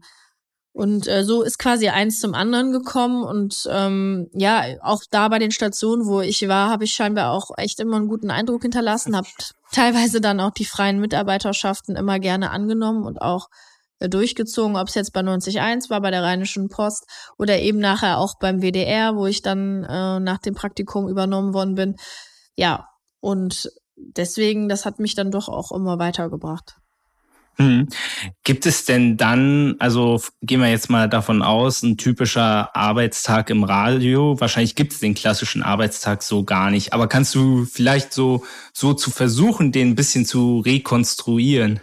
Und 0.74 1.08
äh, 1.08 1.26
so 1.26 1.42
ist 1.42 1.60
quasi 1.60 1.90
eins 1.90 2.20
zum 2.20 2.34
anderen 2.34 2.72
gekommen. 2.72 3.24
Und 3.24 3.68
ähm, 3.70 4.30
ja, 4.34 4.64
auch 4.82 5.02
da 5.10 5.28
bei 5.28 5.38
den 5.38 5.52
Stationen, 5.52 6.06
wo 6.06 6.22
ich 6.22 6.48
war, 6.48 6.70
habe 6.70 6.86
ich 6.86 6.94
scheinbar 6.94 7.32
auch 7.32 7.52
echt 7.58 7.80
immer 7.82 7.98
einen 7.98 8.08
guten 8.08 8.32
Eindruck 8.32 8.62
hinterlassen, 8.62 9.16
habe 9.16 9.28
teilweise 9.74 10.22
dann 10.22 10.40
auch 10.40 10.52
die 10.52 10.66
freien 10.66 11.00
Mitarbeiterschaften 11.00 11.96
immer 11.96 12.20
gerne 12.20 12.52
angenommen 12.52 13.04
und 13.04 13.22
auch 13.22 13.50
durchgezogen, 14.10 14.76
ob 14.76 14.88
es 14.88 14.96
jetzt 14.96 15.14
bei 15.14 15.22
90.1 15.22 15.90
war, 15.90 16.02
bei 16.02 16.12
der 16.12 16.24
Rheinischen 16.24 16.70
Post 16.70 17.06
oder 17.38 17.60
eben 17.60 17.80
nachher 17.80 18.18
auch 18.18 18.36
beim 18.40 18.62
WDR, 18.62 19.16
wo 19.16 19.26
ich 19.28 19.42
dann 19.42 19.84
äh, 19.84 20.20
nach 20.20 20.40
dem 20.40 20.56
Praktikum 20.56 21.08
übernommen 21.08 21.54
worden 21.54 21.76
bin. 21.76 21.96
Ja, 22.56 22.88
und 23.20 23.72
deswegen, 23.96 24.70
das 24.70 24.86
hat 24.86 25.00
mich 25.00 25.16
dann 25.16 25.32
doch 25.32 25.48
auch 25.50 25.72
immer 25.72 26.00
weitergebracht. 26.00 26.76
Hm. 27.58 27.88
Gibt 28.44 28.66
es 28.66 28.86
denn 28.86 29.18
dann, 29.18 29.76
also 29.80 30.22
gehen 30.42 30.62
wir 30.62 30.70
jetzt 30.70 30.90
mal 30.90 31.10
davon 31.10 31.42
aus, 31.42 31.84
ein 31.84 31.98
typischer 31.98 32.76
Arbeitstag 32.76 33.50
im 33.50 33.64
Radio? 33.64 34.40
Wahrscheinlich 34.40 34.76
gibt 34.76 34.94
es 34.94 35.00
den 35.00 35.14
klassischen 35.14 35.62
Arbeitstag 35.62 36.24
so 36.24 36.44
gar 36.44 36.72
nicht, 36.72 36.94
aber 36.94 37.08
kannst 37.08 37.36
du 37.36 37.66
vielleicht 37.66 38.14
so, 38.14 38.44
so 38.74 38.94
zu 38.94 39.12
versuchen, 39.12 39.72
den 39.72 39.90
ein 39.90 39.96
bisschen 39.96 40.26
zu 40.26 40.60
rekonstruieren? 40.60 41.82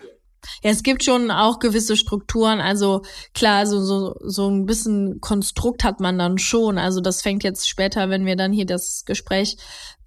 Ja, 0.62 0.70
es 0.70 0.82
gibt 0.82 1.04
schon 1.04 1.30
auch 1.30 1.58
gewisse 1.58 1.96
Strukturen. 1.96 2.60
Also 2.60 3.02
klar, 3.34 3.66
so, 3.66 3.80
so, 3.84 4.16
so 4.20 4.48
ein 4.48 4.66
bisschen 4.66 5.20
Konstrukt 5.20 5.84
hat 5.84 6.00
man 6.00 6.18
dann 6.18 6.38
schon. 6.38 6.78
Also 6.78 7.00
das 7.00 7.22
fängt 7.22 7.44
jetzt 7.44 7.68
später, 7.68 8.10
wenn 8.10 8.26
wir 8.26 8.36
dann 8.36 8.52
hier 8.52 8.66
das 8.66 9.04
Gespräch 9.04 9.56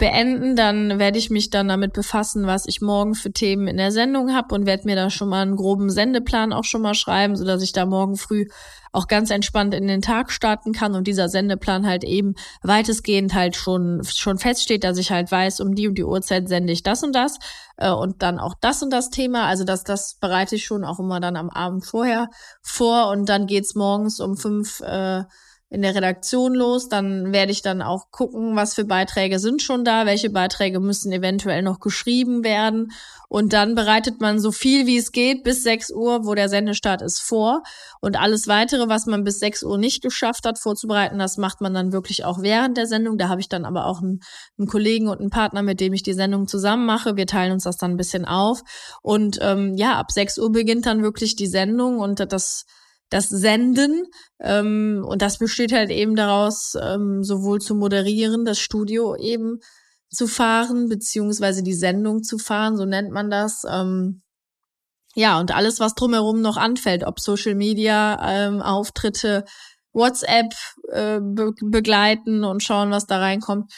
beenden, 0.02 0.56
dann 0.56 0.98
werde 0.98 1.20
ich 1.20 1.30
mich 1.30 1.52
dann 1.52 1.68
damit 1.68 1.94
befassen, 1.94 2.48
was 2.48 2.66
ich 2.66 2.82
morgen 2.82 3.14
für 3.14 3.32
Themen 3.32 3.68
in 3.68 3.78
der 3.78 3.92
Sendung 3.92 4.34
habe 4.34 4.56
und 4.56 4.66
werde 4.66 4.88
mir 4.88 4.96
da 4.96 5.12
schon 5.12 5.30
mal 5.30 5.44
einen 5.44 5.56
groben 5.56 5.92
Sendeplan 5.92 6.54
auch 6.54 6.64
schon 6.64 6.82
mal 6.82 6.96
schreiben, 6.96 7.36
sodass 7.36 7.62
ich 7.62 7.72
da 7.72 7.86
morgen 7.86 8.18
früh 8.18 8.48
auch 8.92 9.08
ganz 9.08 9.30
entspannt 9.30 9.76
in 9.76 9.88
den 9.88 10.02
Tag 10.02 10.32
starten 10.32 10.74
kann 10.74 10.96
und 10.96 11.06
dieser 11.06 11.30
Sendeplan 11.30 11.86
halt 11.86 12.04
eben 12.04 12.34
weitestgehend 12.64 13.36
halt 13.36 13.56
schon, 13.56 14.02
schon 14.04 14.40
feststeht, 14.40 14.84
dass 14.84 14.98
ich 14.98 15.12
halt 15.12 15.32
weiß, 15.32 15.60
um 15.60 15.76
die 15.76 15.88
und 15.88 16.00
die 16.00 16.04
Uhrzeit 16.04 16.50
sende 16.50 16.74
ich 16.74 16.82
das 16.82 17.04
und 17.04 17.14
das 17.14 17.38
äh, 17.78 17.92
und 17.92 18.24
dann 18.24 18.40
auch 18.40 18.56
das 18.60 18.82
und 18.82 18.90
das 18.90 19.12
Thema. 19.12 19.46
Also 19.46 19.66
das, 19.66 19.84
das 19.84 20.16
bereite 20.20 20.56
ich 20.56 20.66
schon 20.66 20.84
auch 20.84 21.00
immer 21.00 21.20
dann 21.20 21.36
am 21.36 21.52
Abend 21.52 21.86
vorher 21.86 22.28
vor 22.64 23.10
und 23.10 23.30
dann 23.30 23.46
geht's 23.46 23.76
morgens 23.76 24.20
um 24.20 24.36
fünf 24.36 24.80
äh, 24.82 25.26
in 25.72 25.82
der 25.82 25.96
Redaktion 25.96 26.54
los. 26.54 26.90
Dann 26.90 27.32
werde 27.32 27.54
ich 27.54 27.62
dann 27.62 27.82
auch 27.82 28.12
gucken, 28.12 28.58
was 28.58 28.76
für 28.76 28.84
Beiträge 28.84 29.40
sind 29.40 29.62
schon 29.62 29.86
da, 29.86 30.06
welche 30.06 30.30
Beiträge 30.30 30.82
müssen 30.82 31.14
eventuell 31.14 31.64
noch 31.64 31.80
geschrieben 31.80 32.44
werden. 32.44 32.92
Und 33.30 33.54
dann 33.54 33.74
bereitet 33.74 34.20
man 34.20 34.42
so 34.42 34.52
viel 34.52 34.86
wie 34.86 34.98
es 34.98 35.14
geht 35.14 35.44
bis 35.46 35.64
6 35.64 35.92
Uhr, 35.92 36.26
wo 36.26 36.36
der 36.36 36.50
Sendestart 36.50 37.02
ist, 37.02 37.22
vor. 37.22 37.64
Und 38.02 38.20
alles 38.20 38.50
weitere, 38.50 38.90
was 38.90 39.06
man 39.06 39.24
bis 39.24 39.40
6 39.40 39.64
Uhr 39.64 39.78
nicht 39.78 40.04
geschafft 40.04 40.46
hat 40.46 40.60
vorzubereiten, 40.60 41.18
das 41.18 41.38
macht 41.38 41.62
man 41.62 41.74
dann 41.74 41.94
wirklich 41.94 42.26
auch 42.26 42.42
während 42.42 42.76
der 42.76 42.88
Sendung. 42.88 43.18
Da 43.18 43.30
habe 43.30 43.40
ich 43.40 43.48
dann 43.48 43.64
aber 43.64 43.86
auch 43.86 44.02
einen, 44.02 44.20
einen 44.60 44.68
Kollegen 44.68 45.08
und 45.08 45.22
einen 45.22 45.30
Partner, 45.30 45.64
mit 45.64 45.80
dem 45.80 45.94
ich 45.94 46.04
die 46.04 46.12
Sendung 46.12 46.50
zusammen 46.50 46.86
mache. 46.86 47.16
Wir 47.16 47.28
teilen 47.28 47.54
uns 47.54 47.64
das 47.64 47.78
dann 47.78 47.92
ein 47.92 47.98
bisschen 47.98 48.26
auf. 48.26 48.62
Und 49.02 49.40
ähm, 49.42 49.76
ja, 49.78 49.98
ab 49.98 50.12
6 50.12 50.38
Uhr 50.38 50.52
beginnt 50.52 50.86
dann 50.86 51.02
wirklich 51.02 51.38
die 51.38 51.48
Sendung 51.48 52.00
und 52.00 52.20
das 52.34 52.66
das 53.12 53.30
Senden. 53.30 54.06
Ähm, 54.40 55.06
und 55.06 55.22
das 55.22 55.38
besteht 55.38 55.72
halt 55.72 55.92
eben 55.92 56.16
daraus, 56.16 56.74
ähm, 56.82 57.24
sowohl 57.24 57.60
zu 57.60 57.76
moderieren, 57.76 58.46
das 58.46 58.60
Studio 58.60 59.16
eben 59.16 59.60
zu 60.10 60.28
fahren, 60.28 60.90
beziehungsweise 60.90 61.62
die 61.62 61.74
Sendung 61.74 62.24
zu 62.24 62.38
fahren, 62.38 62.76
so 62.76 62.86
nennt 62.86 63.12
man 63.12 63.30
das. 63.30 63.64
Ähm, 63.70 64.24
ja, 65.14 65.40
und 65.40 65.54
alles, 65.54 65.80
was 65.80 65.94
drumherum 65.94 66.42
noch 66.42 66.58
anfällt, 66.58 67.04
ob 67.04 67.20
Social 67.20 67.56
Media, 67.56 68.20
ähm, 68.28 68.62
Auftritte, 68.62 69.46
WhatsApp 69.94 70.54
äh, 70.90 71.20
be 71.22 71.52
begleiten 71.62 72.46
und 72.46 72.64
schauen, 72.64 72.92
was 72.92 73.08
da 73.08 73.20
reinkommt. 73.20 73.72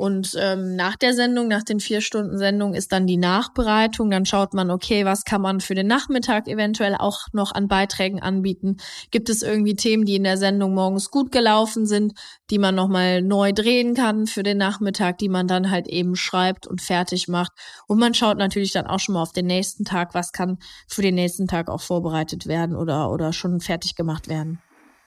Und 0.00 0.34
ähm, 0.40 0.76
nach 0.76 0.96
der 0.96 1.12
Sendung, 1.12 1.48
nach 1.48 1.62
den 1.62 1.78
vier 1.78 2.00
Stunden 2.00 2.38
Sendung, 2.38 2.72
ist 2.72 2.90
dann 2.90 3.06
die 3.06 3.18
Nachbereitung. 3.18 4.10
Dann 4.10 4.24
schaut 4.24 4.54
man, 4.54 4.70
okay, 4.70 5.04
was 5.04 5.26
kann 5.26 5.42
man 5.42 5.60
für 5.60 5.74
den 5.74 5.88
Nachmittag 5.88 6.48
eventuell 6.48 6.94
auch 6.94 7.26
noch 7.34 7.52
an 7.52 7.68
Beiträgen 7.68 8.18
anbieten? 8.18 8.78
Gibt 9.10 9.28
es 9.28 9.42
irgendwie 9.42 9.74
Themen, 9.74 10.06
die 10.06 10.16
in 10.16 10.24
der 10.24 10.38
Sendung 10.38 10.72
morgens 10.72 11.10
gut 11.10 11.30
gelaufen 11.30 11.84
sind, 11.84 12.14
die 12.48 12.58
man 12.58 12.74
nochmal 12.74 13.20
neu 13.20 13.52
drehen 13.52 13.92
kann 13.92 14.26
für 14.26 14.42
den 14.42 14.56
Nachmittag, 14.56 15.18
die 15.18 15.28
man 15.28 15.46
dann 15.46 15.70
halt 15.70 15.86
eben 15.86 16.16
schreibt 16.16 16.66
und 16.66 16.80
fertig 16.80 17.28
macht? 17.28 17.52
Und 17.86 17.98
man 17.98 18.14
schaut 18.14 18.38
natürlich 18.38 18.72
dann 18.72 18.86
auch 18.86 19.00
schon 19.00 19.16
mal 19.16 19.22
auf 19.22 19.32
den 19.32 19.44
nächsten 19.44 19.84
Tag, 19.84 20.14
was 20.14 20.32
kann 20.32 20.56
für 20.88 21.02
den 21.02 21.14
nächsten 21.14 21.46
Tag 21.46 21.68
auch 21.68 21.82
vorbereitet 21.82 22.46
werden 22.46 22.74
oder, 22.74 23.10
oder 23.10 23.34
schon 23.34 23.60
fertig 23.60 23.96
gemacht 23.96 24.28
werden. 24.28 24.62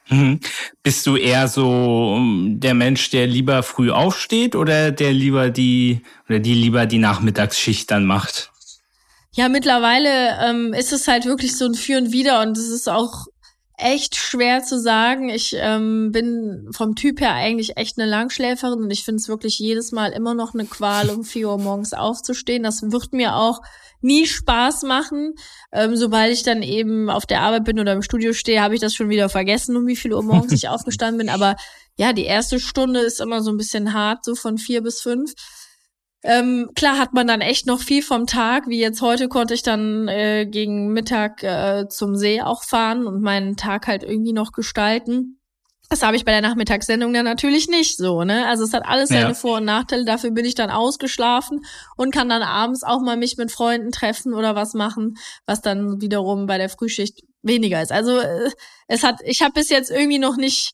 Mhm. 0.08 0.40
Bist 0.82 1.06
du 1.06 1.16
eher 1.16 1.48
so 1.48 2.16
ähm, 2.16 2.56
der 2.60 2.74
Mensch, 2.74 3.10
der 3.10 3.26
lieber 3.26 3.62
früh 3.62 3.90
aufsteht 3.90 4.54
oder 4.54 4.92
der 4.92 5.12
lieber 5.12 5.50
die 5.50 6.02
oder 6.28 6.38
die 6.38 6.54
lieber 6.54 6.86
die 6.86 6.98
Nachmittagsschicht 6.98 7.90
dann 7.90 8.04
macht? 8.04 8.50
Ja, 9.32 9.48
mittlerweile 9.48 10.38
ähm, 10.42 10.72
ist 10.74 10.92
es 10.92 11.08
halt 11.08 11.24
wirklich 11.24 11.56
so 11.56 11.64
ein 11.64 11.74
Für 11.74 11.98
und 11.98 12.12
Wider 12.12 12.42
und 12.42 12.56
es 12.56 12.68
ist 12.68 12.88
auch 12.88 13.26
echt 13.76 14.14
schwer 14.14 14.62
zu 14.62 14.78
sagen. 14.78 15.28
Ich 15.28 15.56
ähm, 15.58 16.12
bin 16.12 16.68
vom 16.70 16.94
Typ 16.94 17.20
her 17.20 17.32
eigentlich 17.32 17.76
echt 17.76 17.98
eine 17.98 18.08
Langschläferin 18.08 18.84
und 18.84 18.90
ich 18.90 19.04
finde 19.04 19.20
es 19.20 19.28
wirklich 19.28 19.58
jedes 19.58 19.90
Mal 19.90 20.12
immer 20.12 20.34
noch 20.34 20.54
eine 20.54 20.66
Qual, 20.66 21.10
um 21.10 21.24
vier 21.24 21.48
Uhr 21.48 21.58
morgens 21.58 21.92
aufzustehen. 21.92 22.62
Das 22.62 22.92
wird 22.92 23.12
mir 23.12 23.34
auch 23.34 23.62
nie 24.04 24.26
Spaß 24.26 24.82
machen. 24.82 25.34
Ähm, 25.72 25.96
sobald 25.96 26.32
ich 26.32 26.42
dann 26.42 26.62
eben 26.62 27.10
auf 27.10 27.26
der 27.26 27.40
Arbeit 27.40 27.64
bin 27.64 27.80
oder 27.80 27.92
im 27.92 28.02
Studio 28.02 28.32
stehe, 28.32 28.62
habe 28.62 28.74
ich 28.74 28.80
das 28.80 28.94
schon 28.94 29.08
wieder 29.08 29.28
vergessen, 29.28 29.76
um 29.76 29.86
wie 29.86 29.96
viel 29.96 30.12
Uhr 30.12 30.22
morgens 30.22 30.52
ich 30.52 30.68
aufgestanden 30.68 31.18
bin. 31.18 31.28
Aber 31.28 31.56
ja, 31.96 32.12
die 32.12 32.24
erste 32.24 32.60
Stunde 32.60 33.00
ist 33.00 33.20
immer 33.20 33.42
so 33.42 33.50
ein 33.50 33.56
bisschen 33.56 33.94
hart, 33.94 34.24
so 34.24 34.34
von 34.34 34.58
vier 34.58 34.82
bis 34.82 35.00
fünf. 35.00 35.32
Ähm, 36.22 36.70
klar 36.74 36.98
hat 36.98 37.12
man 37.12 37.26
dann 37.26 37.40
echt 37.40 37.66
noch 37.66 37.80
viel 37.80 38.02
vom 38.02 38.26
Tag, 38.26 38.66
wie 38.66 38.80
jetzt 38.80 39.02
heute 39.02 39.28
konnte 39.28 39.52
ich 39.52 39.62
dann 39.62 40.08
äh, 40.08 40.46
gegen 40.46 40.92
Mittag 40.92 41.42
äh, 41.42 41.86
zum 41.88 42.16
See 42.16 42.40
auch 42.40 42.62
fahren 42.64 43.06
und 43.06 43.20
meinen 43.20 43.56
Tag 43.56 43.86
halt 43.86 44.02
irgendwie 44.02 44.32
noch 44.32 44.52
gestalten. 44.52 45.38
Das 45.90 46.02
habe 46.02 46.16
ich 46.16 46.24
bei 46.24 46.32
der 46.32 46.40
Nachmittagssendung 46.40 47.12
dann 47.12 47.24
natürlich 47.24 47.68
nicht 47.68 47.98
so, 47.98 48.24
ne? 48.24 48.46
Also 48.46 48.64
es 48.64 48.72
hat 48.72 48.84
alles 48.86 49.10
seine 49.10 49.28
ja. 49.28 49.34
Vor- 49.34 49.58
und 49.58 49.64
Nachteile. 49.64 50.04
Dafür 50.04 50.30
bin 50.30 50.44
ich 50.44 50.54
dann 50.54 50.70
ausgeschlafen 50.70 51.64
und 51.96 52.12
kann 52.12 52.28
dann 52.28 52.42
abends 52.42 52.82
auch 52.82 53.00
mal 53.00 53.16
mich 53.16 53.36
mit 53.36 53.52
Freunden 53.52 53.92
treffen 53.92 54.32
oder 54.32 54.56
was 54.56 54.74
machen, 54.74 55.16
was 55.46 55.60
dann 55.60 56.00
wiederum 56.00 56.46
bei 56.46 56.58
der 56.58 56.70
Frühschicht 56.70 57.20
weniger 57.42 57.82
ist. 57.82 57.92
Also 57.92 58.18
äh, 58.18 58.50
es 58.88 59.02
hat, 59.02 59.20
ich 59.24 59.42
habe 59.42 59.52
bis 59.52 59.68
jetzt 59.68 59.90
irgendwie 59.90 60.18
noch 60.18 60.36
nicht 60.36 60.72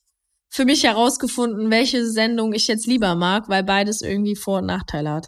für 0.48 0.64
mich 0.64 0.84
herausgefunden, 0.84 1.70
welche 1.70 2.06
Sendung 2.06 2.52
ich 2.52 2.66
jetzt 2.68 2.86
lieber 2.86 3.14
mag, 3.14 3.48
weil 3.48 3.64
beides 3.64 4.02
irgendwie 4.02 4.36
Vor- 4.36 4.58
und 4.58 4.66
Nachteile 4.66 5.10
hat. 5.10 5.26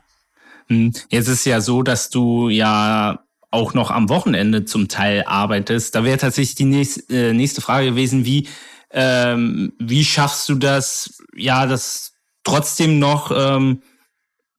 Hm, 0.68 0.92
jetzt 1.10 1.28
ist 1.28 1.44
ja 1.44 1.60
so, 1.60 1.82
dass 1.82 2.10
du 2.10 2.48
ja 2.48 3.24
auch 3.50 3.74
noch 3.74 3.90
am 3.90 4.08
Wochenende 4.08 4.64
zum 4.64 4.88
Teil 4.88 5.24
arbeitest. 5.26 5.94
Da 5.94 6.04
wäre 6.04 6.18
tatsächlich 6.18 6.54
die 6.54 6.64
nächste, 6.64 7.14
äh, 7.14 7.32
nächste 7.32 7.60
Frage 7.60 7.90
gewesen, 7.90 8.24
wie, 8.24 8.48
ähm, 8.92 9.72
wie 9.78 10.04
schaffst 10.04 10.48
du 10.48 10.54
das, 10.54 11.22
ja, 11.34 11.66
das 11.66 12.12
trotzdem 12.44 12.98
noch, 12.98 13.32
ähm, 13.34 13.82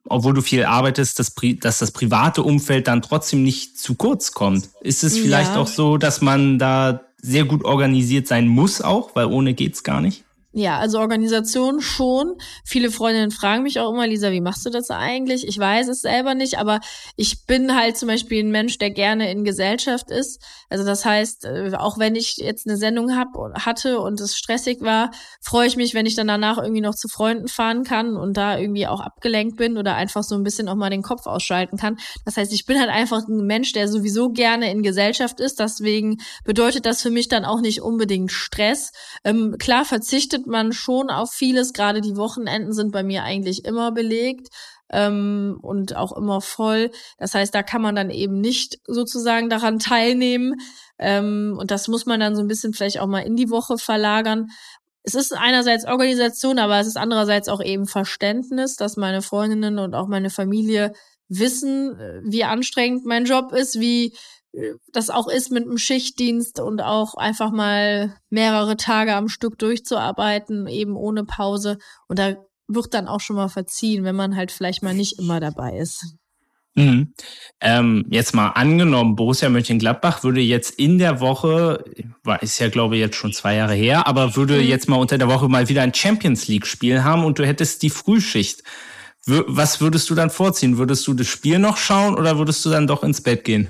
obwohl 0.07 0.33
du 0.33 0.41
viel 0.41 0.65
arbeitest, 0.65 1.19
dass, 1.19 1.33
dass 1.59 1.79
das 1.79 1.91
private 1.91 2.43
Umfeld 2.43 2.87
dann 2.87 3.01
trotzdem 3.01 3.43
nicht 3.43 3.79
zu 3.79 3.95
kurz 3.95 4.33
kommt. 4.33 4.69
Ist 4.81 5.03
es 5.03 5.17
vielleicht 5.17 5.53
ja. 5.53 5.61
auch 5.61 5.67
so, 5.67 5.97
dass 5.97 6.21
man 6.21 6.59
da 6.59 7.01
sehr 7.17 7.45
gut 7.45 7.63
organisiert 7.63 8.27
sein 8.27 8.47
muss 8.47 8.81
auch, 8.81 9.15
weil 9.15 9.27
ohne 9.27 9.53
geht's 9.53 9.83
gar 9.83 10.01
nicht? 10.01 10.25
Ja, 10.55 10.77
also 10.77 10.99
Organisation 10.99 11.81
schon. 11.81 12.35
Viele 12.63 12.91
Freundinnen 12.91 13.31
fragen 13.31 13.63
mich 13.63 13.79
auch 13.79 13.91
immer, 13.91 14.05
Lisa, 14.05 14.31
wie 14.31 14.39
machst 14.39 14.63
du 14.67 14.69
das 14.69 14.91
eigentlich? 14.91 15.47
Ich 15.47 15.57
weiß 15.57 15.87
es 15.87 16.01
selber 16.01 16.35
nicht, 16.35 16.59
aber 16.59 16.79
ich 17.15 17.47
bin 17.47 17.75
halt 17.75 17.97
zum 17.97 18.07
Beispiel 18.07 18.43
ein 18.43 18.51
Mensch, 18.51 18.77
der 18.77 18.91
gerne 18.91 19.31
in 19.31 19.45
Gesellschaft 19.45 20.11
ist. 20.11 20.43
Also 20.69 20.85
das 20.85 21.05
heißt, 21.05 21.45
äh, 21.45 21.71
auch 21.75 21.97
wenn 21.97 22.15
ich 22.15 22.37
jetzt 22.37 22.67
eine 22.67 22.77
Sendung 22.77 23.17
hab, 23.17 23.29
hatte 23.65 23.99
und 23.99 24.21
es 24.21 24.37
stressig 24.37 24.81
war, 24.81 25.09
freue 25.41 25.65
ich 25.65 25.75
mich, 25.75 25.95
wenn 25.95 26.05
ich 26.05 26.13
dann 26.13 26.27
danach 26.27 26.59
irgendwie 26.59 26.81
noch 26.81 26.93
zu 26.93 27.07
Freunden 27.07 27.47
fahren 27.47 27.83
kann 27.83 28.15
und 28.15 28.37
da 28.37 28.59
irgendwie 28.59 28.85
auch 28.85 28.99
abgelenkt 28.99 29.57
bin 29.57 29.79
oder 29.79 29.95
einfach 29.95 30.21
so 30.21 30.35
ein 30.35 30.43
bisschen 30.43 30.69
auch 30.69 30.75
mal 30.75 30.91
den 30.91 31.01
Kopf 31.01 31.25
ausschalten 31.25 31.77
kann. 31.77 31.97
Das 32.25 32.37
heißt, 32.37 32.53
ich 32.53 32.67
bin 32.67 32.79
halt 32.79 32.91
einfach 32.91 33.27
ein 33.27 33.47
Mensch, 33.47 33.73
der 33.73 33.87
sowieso 33.87 34.29
gerne 34.29 34.69
in 34.69 34.83
Gesellschaft 34.83 35.39
ist. 35.39 35.59
Deswegen 35.59 36.17
bedeutet 36.43 36.85
das 36.85 37.01
für 37.01 37.09
mich 37.09 37.27
dann 37.27 37.43
auch 37.43 37.59
nicht 37.59 37.81
unbedingt 37.81 38.31
Stress. 38.31 38.91
Ähm, 39.23 39.55
klar 39.57 39.83
verzichtet 39.83 40.42
achtet 40.43 40.47
man 40.47 40.73
schon 40.73 41.09
auf 41.09 41.31
vieles. 41.31 41.73
Gerade 41.73 42.01
die 42.01 42.15
Wochenenden 42.15 42.73
sind 42.73 42.91
bei 42.91 43.03
mir 43.03 43.23
eigentlich 43.23 43.65
immer 43.65 43.91
belegt 43.91 44.49
ähm, 44.91 45.57
und 45.61 45.95
auch 45.95 46.15
immer 46.15 46.41
voll. 46.41 46.91
Das 47.17 47.33
heißt, 47.33 47.53
da 47.53 47.63
kann 47.63 47.81
man 47.81 47.95
dann 47.95 48.09
eben 48.09 48.39
nicht 48.41 48.79
sozusagen 48.87 49.49
daran 49.49 49.79
teilnehmen. 49.79 50.55
Ähm, 50.99 51.55
und 51.57 51.71
das 51.71 51.87
muss 51.87 52.05
man 52.05 52.19
dann 52.19 52.35
so 52.35 52.41
ein 52.41 52.47
bisschen 52.47 52.73
vielleicht 52.73 52.99
auch 52.99 53.07
mal 53.07 53.21
in 53.21 53.35
die 53.35 53.49
Woche 53.49 53.77
verlagern. 53.77 54.47
Es 55.03 55.15
ist 55.15 55.33
einerseits 55.33 55.85
Organisation, 55.85 56.59
aber 56.59 56.79
es 56.79 56.87
ist 56.87 56.97
andererseits 56.97 57.49
auch 57.49 57.61
eben 57.61 57.87
Verständnis, 57.87 58.75
dass 58.75 58.97
meine 58.97 59.21
Freundinnen 59.21 59.79
und 59.79 59.95
auch 59.95 60.07
meine 60.07 60.29
Familie 60.29 60.93
wissen, 61.29 61.97
äh, 61.99 62.21
wie 62.25 62.43
anstrengend 62.43 63.05
mein 63.05 63.25
Job 63.25 63.53
ist, 63.53 63.79
wie 63.79 64.13
das 64.91 65.09
auch 65.09 65.27
ist 65.27 65.51
mit 65.51 65.63
einem 65.63 65.77
Schichtdienst 65.77 66.59
und 66.59 66.81
auch 66.81 67.15
einfach 67.15 67.51
mal 67.51 68.15
mehrere 68.29 68.77
Tage 68.77 69.15
am 69.15 69.27
Stück 69.27 69.57
durchzuarbeiten, 69.57 70.67
eben 70.67 70.95
ohne 70.95 71.23
Pause. 71.23 71.77
Und 72.07 72.19
da 72.19 72.35
wird 72.67 72.93
dann 72.93 73.07
auch 73.07 73.19
schon 73.19 73.35
mal 73.35 73.49
verziehen, 73.49 74.03
wenn 74.03 74.15
man 74.15 74.35
halt 74.35 74.51
vielleicht 74.51 74.83
mal 74.83 74.93
nicht 74.93 75.19
immer 75.19 75.39
dabei 75.39 75.77
ist. 75.77 76.15
Mhm. 76.75 77.13
Ähm, 77.61 78.05
jetzt 78.09 78.33
mal 78.33 78.49
angenommen, 78.49 79.15
Borussia 79.15 79.49
Mönchengladbach 79.49 80.23
würde 80.23 80.41
jetzt 80.41 80.71
in 80.79 80.97
der 80.97 81.19
Woche, 81.19 81.83
ist 82.41 82.59
ja 82.59 82.69
glaube 82.69 82.95
ich 82.95 83.01
jetzt 83.01 83.15
schon 83.15 83.31
zwei 83.31 83.55
Jahre 83.55 83.75
her, 83.75 84.07
aber 84.07 84.35
würde 84.35 84.55
mhm. 84.55 84.67
jetzt 84.67 84.89
mal 84.89 84.95
unter 84.95 85.19
der 85.19 85.27
Woche 85.27 85.47
mal 85.47 85.69
wieder 85.69 85.83
ein 85.83 85.93
Champions 85.93 86.47
League 86.47 86.65
Spiel 86.65 87.03
haben 87.03 87.25
und 87.25 87.37
du 87.37 87.45
hättest 87.45 87.83
die 87.83 87.91
Frühschicht. 87.91 88.63
Was 89.25 89.81
würdest 89.81 90.09
du 90.09 90.15
dann 90.15 90.31
vorziehen? 90.31 90.77
Würdest 90.77 91.07
du 91.07 91.13
das 91.13 91.27
Spiel 91.27 91.59
noch 91.59 91.77
schauen 91.77 92.15
oder 92.15 92.37
würdest 92.39 92.65
du 92.65 92.69
dann 92.69 92.87
doch 92.87 93.03
ins 93.03 93.21
Bett 93.21 93.45
gehen? 93.45 93.69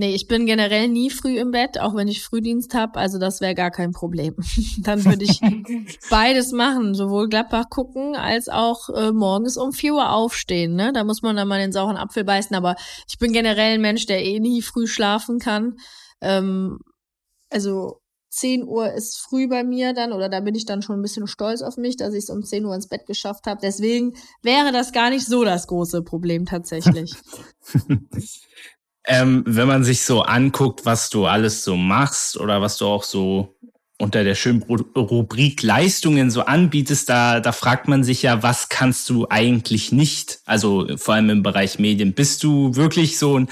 Nee, 0.00 0.14
ich 0.14 0.28
bin 0.28 0.46
generell 0.46 0.88
nie 0.88 1.10
früh 1.10 1.38
im 1.38 1.50
Bett, 1.50 1.78
auch 1.78 1.94
wenn 1.94 2.08
ich 2.08 2.24
Frühdienst 2.24 2.72
habe. 2.72 2.98
Also 2.98 3.18
das 3.18 3.42
wäre 3.42 3.54
gar 3.54 3.70
kein 3.70 3.92
Problem. 3.92 4.34
Dann 4.78 5.04
würde 5.04 5.26
ich 5.26 5.42
beides 6.10 6.52
machen, 6.52 6.94
sowohl 6.94 7.28
Gladbach 7.28 7.68
gucken 7.68 8.16
als 8.16 8.48
auch 8.48 8.88
äh, 8.88 9.12
morgens 9.12 9.58
um 9.58 9.72
4 9.72 9.92
Uhr 9.92 10.10
aufstehen. 10.10 10.74
Ne? 10.74 10.94
Da 10.94 11.04
muss 11.04 11.20
man 11.20 11.36
dann 11.36 11.48
mal 11.48 11.60
den 11.60 11.72
sauren 11.72 11.98
Apfel 11.98 12.24
beißen. 12.24 12.56
Aber 12.56 12.76
ich 13.10 13.18
bin 13.18 13.34
generell 13.34 13.74
ein 13.74 13.82
Mensch, 13.82 14.06
der 14.06 14.24
eh 14.24 14.40
nie 14.40 14.62
früh 14.62 14.86
schlafen 14.86 15.38
kann. 15.38 15.76
Ähm, 16.22 16.78
also 17.50 18.00
10 18.30 18.64
Uhr 18.64 18.90
ist 18.94 19.18
früh 19.18 19.48
bei 19.48 19.64
mir 19.64 19.92
dann 19.92 20.14
oder 20.14 20.30
da 20.30 20.40
bin 20.40 20.54
ich 20.54 20.64
dann 20.64 20.80
schon 20.80 20.98
ein 20.98 21.02
bisschen 21.02 21.26
stolz 21.26 21.60
auf 21.60 21.76
mich, 21.76 21.98
dass 21.98 22.14
ich 22.14 22.24
es 22.24 22.30
um 22.30 22.42
10 22.42 22.64
Uhr 22.64 22.74
ins 22.74 22.88
Bett 22.88 23.04
geschafft 23.04 23.46
habe. 23.46 23.60
Deswegen 23.62 24.14
wäre 24.40 24.72
das 24.72 24.92
gar 24.92 25.10
nicht 25.10 25.26
so 25.26 25.44
das 25.44 25.66
große 25.66 26.00
Problem 26.00 26.46
tatsächlich. 26.46 27.14
Ähm, 29.06 29.44
wenn 29.46 29.66
man 29.66 29.82
sich 29.82 30.02
so 30.02 30.22
anguckt, 30.22 30.84
was 30.84 31.10
du 31.10 31.26
alles 31.26 31.64
so 31.64 31.76
machst 31.76 32.36
oder 32.36 32.60
was 32.60 32.76
du 32.76 32.86
auch 32.86 33.02
so 33.02 33.56
unter 33.98 34.24
der 34.24 34.34
schönen 34.34 34.62
Rubrik 34.62 35.62
Leistungen 35.62 36.30
so 36.30 36.42
anbietest, 36.42 37.08
da, 37.08 37.40
da 37.40 37.52
fragt 37.52 37.86
man 37.86 38.02
sich 38.02 38.22
ja, 38.22 38.42
was 38.42 38.68
kannst 38.68 39.08
du 39.10 39.26
eigentlich 39.28 39.92
nicht? 39.92 40.40
Also 40.46 40.88
vor 40.96 41.14
allem 41.14 41.30
im 41.30 41.42
Bereich 41.42 41.78
Medien. 41.78 42.14
Bist 42.14 42.42
du 42.42 42.74
wirklich 42.76 43.18
so 43.18 43.38
ein 43.38 43.48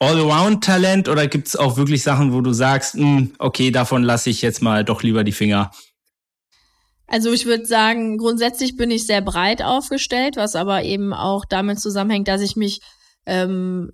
Allround-Talent 0.00 1.08
oder 1.08 1.26
gibt 1.26 1.48
es 1.48 1.56
auch 1.56 1.76
wirklich 1.76 2.02
Sachen, 2.02 2.32
wo 2.32 2.40
du 2.40 2.52
sagst, 2.52 2.96
mh, 2.96 3.04
hm, 3.04 3.32
okay, 3.38 3.70
davon 3.70 4.02
lasse 4.02 4.30
ich 4.30 4.42
jetzt 4.42 4.62
mal 4.62 4.84
doch 4.84 5.02
lieber 5.02 5.24
die 5.24 5.32
Finger? 5.32 5.70
Also 7.06 7.32
ich 7.32 7.46
würde 7.46 7.64
sagen, 7.64 8.18
grundsätzlich 8.18 8.76
bin 8.76 8.90
ich 8.90 9.06
sehr 9.06 9.22
breit 9.22 9.62
aufgestellt, 9.62 10.36
was 10.36 10.54
aber 10.54 10.82
eben 10.82 11.14
auch 11.14 11.44
damit 11.44 11.80
zusammenhängt, 11.80 12.28
dass 12.28 12.42
ich 12.42 12.54
mich 12.54 12.80
ähm, 13.28 13.92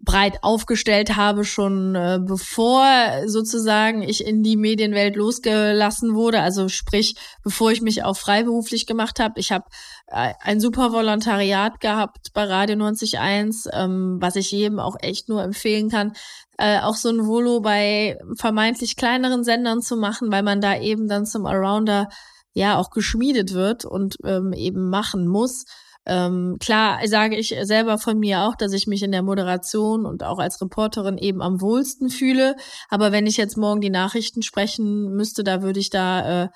breit 0.00 0.38
aufgestellt 0.42 1.16
habe, 1.16 1.44
schon 1.44 1.96
äh, 1.96 2.20
bevor 2.22 2.86
sozusagen 3.26 4.02
ich 4.02 4.24
in 4.24 4.44
die 4.44 4.56
Medienwelt 4.56 5.16
losgelassen 5.16 6.14
wurde. 6.14 6.40
Also 6.40 6.68
sprich, 6.68 7.16
bevor 7.42 7.72
ich 7.72 7.82
mich 7.82 8.04
auch 8.04 8.16
freiberuflich 8.16 8.86
gemacht 8.86 9.18
habe. 9.18 9.40
Ich 9.40 9.50
habe 9.50 9.64
äh, 10.06 10.32
ein 10.40 10.60
super 10.60 10.92
Volontariat 10.92 11.80
gehabt 11.80 12.28
bei 12.34 12.44
Radio 12.44 12.76
91.1, 12.76 13.68
ähm, 13.72 14.18
was 14.20 14.36
ich 14.36 14.52
jedem 14.52 14.78
auch 14.78 14.94
echt 15.00 15.28
nur 15.28 15.42
empfehlen 15.42 15.90
kann, 15.90 16.12
äh, 16.56 16.78
auch 16.78 16.94
so 16.94 17.08
ein 17.08 17.26
Volo 17.26 17.60
bei 17.60 18.16
vermeintlich 18.36 18.96
kleineren 18.96 19.42
Sendern 19.42 19.82
zu 19.82 19.96
machen, 19.96 20.30
weil 20.30 20.44
man 20.44 20.60
da 20.60 20.78
eben 20.78 21.08
dann 21.08 21.26
zum 21.26 21.46
Arounder 21.46 22.08
ja 22.54 22.78
auch 22.78 22.90
geschmiedet 22.90 23.54
wird 23.54 23.84
und 23.84 24.18
ähm, 24.24 24.52
eben 24.52 24.88
machen 24.88 25.26
muss. 25.26 25.64
Ähm, 26.04 26.56
klar 26.58 26.98
sage 27.06 27.36
ich 27.36 27.54
selber 27.62 27.96
von 27.96 28.18
mir 28.18 28.42
auch, 28.42 28.56
dass 28.56 28.72
ich 28.72 28.86
mich 28.86 29.02
in 29.02 29.12
der 29.12 29.22
Moderation 29.22 30.04
und 30.04 30.24
auch 30.24 30.38
als 30.38 30.60
Reporterin 30.60 31.16
eben 31.16 31.40
am 31.42 31.60
wohlsten 31.60 32.10
fühle. 32.10 32.56
Aber 32.88 33.12
wenn 33.12 33.26
ich 33.26 33.36
jetzt 33.36 33.56
morgen 33.56 33.80
die 33.80 33.90
Nachrichten 33.90 34.42
sprechen 34.42 35.14
müsste, 35.14 35.44
da 35.44 35.62
würde 35.62 35.78
ich 35.78 35.90
da 35.90 36.44
äh, 36.44 36.48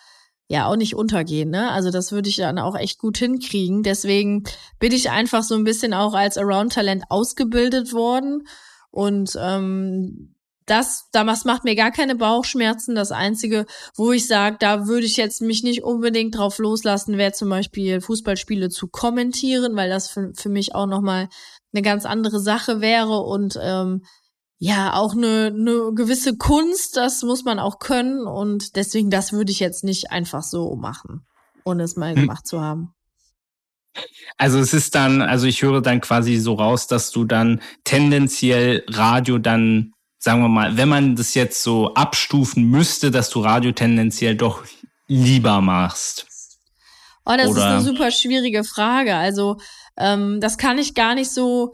ja 0.49 0.67
auch 0.67 0.77
nicht 0.77 0.95
untergehen. 0.95 1.51
Ne? 1.51 1.71
Also 1.71 1.91
das 1.91 2.13
würde 2.13 2.29
ich 2.29 2.37
dann 2.37 2.59
auch 2.59 2.77
echt 2.77 2.99
gut 2.99 3.19
hinkriegen. 3.19 3.83
Deswegen 3.83 4.45
bin 4.79 4.93
ich 4.93 5.11
einfach 5.11 5.43
so 5.43 5.55
ein 5.55 5.65
bisschen 5.65 5.95
auch 5.95 6.15
als 6.15 6.39
Around-Talent 6.39 7.05
ausgebildet 7.09 7.93
worden. 7.93 8.47
Und 8.91 9.37
ähm, 9.41 10.36
das, 10.67 11.09
damals 11.13 11.45
macht 11.45 11.65
mir 11.65 11.77
gar 11.77 11.93
keine 11.93 12.17
Bauchschmerzen. 12.17 12.95
Das 12.95 13.13
Einzige, 13.13 13.67
wo 13.95 14.13
ich 14.13 14.27
sage, 14.27 14.57
da 14.59 14.87
würde 14.87 15.07
ich 15.07 15.17
jetzt 15.17 15.41
mich 15.41 15.63
nicht 15.63 15.85
unbedingt 15.85 16.37
drauf 16.37 16.59
loslassen, 16.59 17.17
wäre 17.17 17.33
zum 17.33 17.49
Beispiel 17.49 18.01
Fußballspiele 18.01 18.69
zu 18.69 18.89
kommentieren, 18.89 19.77
weil 19.77 19.89
das 19.89 20.11
für, 20.11 20.33
für 20.35 20.49
mich 20.49 20.75
auch 20.75 20.87
nochmal 20.87 21.29
eine 21.73 21.83
ganz 21.83 22.05
andere 22.05 22.41
Sache 22.41 22.81
wäre 22.81 23.21
und 23.21 23.59
ähm, 23.63 24.03
ja, 24.59 24.95
auch 24.95 25.13
eine, 25.13 25.53
eine 25.55 25.93
gewisse 25.95 26.37
Kunst, 26.37 26.97
das 26.97 27.23
muss 27.23 27.45
man 27.45 27.59
auch 27.59 27.79
können 27.79 28.27
und 28.27 28.75
deswegen, 28.77 29.11
das 29.11 29.33
würde 29.33 29.53
ich 29.53 29.61
jetzt 29.61 29.85
nicht 29.85 30.11
einfach 30.11 30.43
so 30.43 30.75
machen, 30.77 31.27
ohne 31.65 31.83
es 31.83 31.97
mal 31.97 32.15
hm. 32.15 32.23
gemacht 32.23 32.47
zu 32.47 32.61
haben. 32.61 32.93
Also 34.37 34.59
es 34.59 34.75
ist 34.75 34.95
dann, 34.95 35.23
also 35.23 35.47
ich 35.47 35.63
höre 35.63 35.81
dann 35.81 36.01
quasi 36.01 36.37
so 36.37 36.55
raus, 36.55 36.87
dass 36.87 37.11
du 37.11 37.25
dann 37.25 37.63
tendenziell 37.85 38.85
Radio 38.89 39.39
dann 39.39 39.93
sagen 40.27 40.43
wir 40.43 40.49
mal, 40.49 40.77
wenn 40.77 40.89
man 40.89 41.15
das 41.15 41.35
jetzt 41.35 41.63
so 41.63 41.95
abstufen 41.95 42.65
müsste, 42.65 43.13
dass 43.13 43.31
du 43.31 43.41
Radio 43.41 43.71
tendenziell 43.71 44.35
doch 44.35 44.65
lieber 45.07 45.61
machst? 45.61 46.27
Oh, 47.25 47.35
das 47.37 47.51
Oder? 47.51 47.59
ist 47.59 47.63
eine 47.63 47.81
super 47.81 48.11
schwierige 48.11 48.65
Frage. 48.65 49.15
Also, 49.15 49.59
ähm, 49.97 50.41
das 50.41 50.59
kann 50.59 50.79
ich 50.79 50.95
gar 50.95 51.15
nicht 51.15 51.31
so 51.31 51.73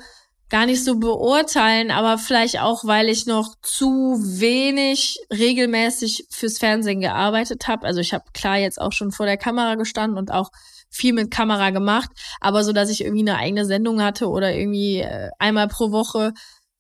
gar 0.51 0.67
nicht 0.67 0.85
so 0.85 0.99
beurteilen, 0.99 1.91
aber 1.91 2.19
vielleicht 2.19 2.61
auch, 2.61 2.85
weil 2.85 3.09
ich 3.09 3.25
noch 3.25 3.55
zu 3.63 4.19
wenig 4.21 5.19
regelmäßig 5.33 6.27
fürs 6.29 6.59
Fernsehen 6.59 7.01
gearbeitet 7.01 7.69
habe. 7.69 7.87
Also 7.87 8.01
ich 8.01 8.13
habe 8.13 8.25
klar 8.35 8.59
jetzt 8.59 8.79
auch 8.79 8.93
schon 8.93 9.13
vor 9.13 9.25
der 9.25 9.39
Kamera 9.39 9.77
gestanden 9.77 10.19
und 10.19 10.31
auch 10.31 10.51
viel 10.91 11.15
mit 11.15 11.31
Kamera 11.31 11.71
gemacht, 11.71 12.11
aber 12.39 12.65
so, 12.65 12.75
dass 12.75 12.91
ich 12.91 13.03
irgendwie 13.03 13.27
eine 13.27 13.39
eigene 13.39 13.65
Sendung 13.65 14.03
hatte 14.03 14.29
oder 14.29 14.55
irgendwie 14.55 14.99
äh, 14.99 15.31
einmal 15.39 15.69
pro 15.69 15.91
Woche 15.91 16.35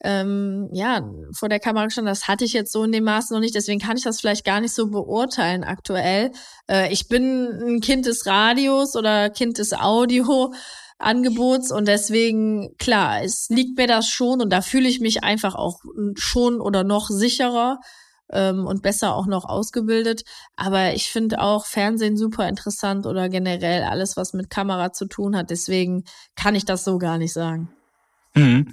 ähm, 0.05 0.69
ja, 0.73 1.09
vor 1.33 1.49
der 1.49 1.61
Kamera 1.61 1.85
gestanden, 1.85 2.11
das 2.11 2.29
hatte 2.29 2.45
ich 2.45 2.53
jetzt 2.53 2.73
so 2.73 2.83
in 2.85 2.93
dem 2.93 3.05
Maß 3.05 3.31
noch 3.31 3.41
nicht, 3.41 3.55
deswegen 3.55 3.81
kann 3.81 3.97
ich 3.97 4.05
das 4.05 4.21
vielleicht 4.21 4.45
gar 4.45 4.61
nicht 4.61 4.75
so 4.75 4.89
beurteilen 4.89 5.65
aktuell. 5.65 6.33
Äh, 6.69 6.93
ich 6.93 7.09
bin 7.09 7.49
ein 7.65 7.81
Kind 7.81 8.07
des 8.07 8.27
Radios 8.27 8.97
oder 8.97 9.31
Kind 9.31 9.59
des 9.59 9.73
Audio. 9.73 10.53
Angebots 10.99 11.73
und 11.73 11.89
deswegen, 11.89 12.77
klar, 12.79 13.25
es 13.25 13.49
liegt 13.49 13.77
mir 13.77 13.89
das 13.89 14.09
schon 14.09 14.41
und 14.41 14.51
da 14.51 14.63
fühle 14.63 14.89
ich 14.89 15.01
mich 15.01 15.25
einfach 15.25 15.57
auch 15.57 15.81
schon 16.15 16.61
oder 16.61 16.85
noch 16.85 17.09
sicherer 17.09 17.81
ähm, 18.31 18.67
und 18.67 18.83
besser 18.83 19.15
auch 19.15 19.27
noch 19.27 19.45
ausgebildet. 19.45 20.23
Aber 20.57 20.95
ich 20.95 21.11
finde 21.11 21.41
auch 21.41 21.67
Fernsehen 21.67 22.17
super 22.17 22.49
interessant 22.49 23.07
oder 23.07 23.29
generell 23.29 23.83
alles, 23.83 24.17
was 24.17 24.33
mit 24.33 24.49
Kamera 24.51 24.93
zu 24.93 25.07
tun 25.07 25.37
hat. 25.37 25.51
Deswegen 25.51 26.05
kann 26.37 26.55
ich 26.55 26.65
das 26.65 26.85
so 26.85 26.99
gar 26.99 27.19
nicht 27.19 27.33
sagen. 27.33 27.71
Mhm. 28.35 28.73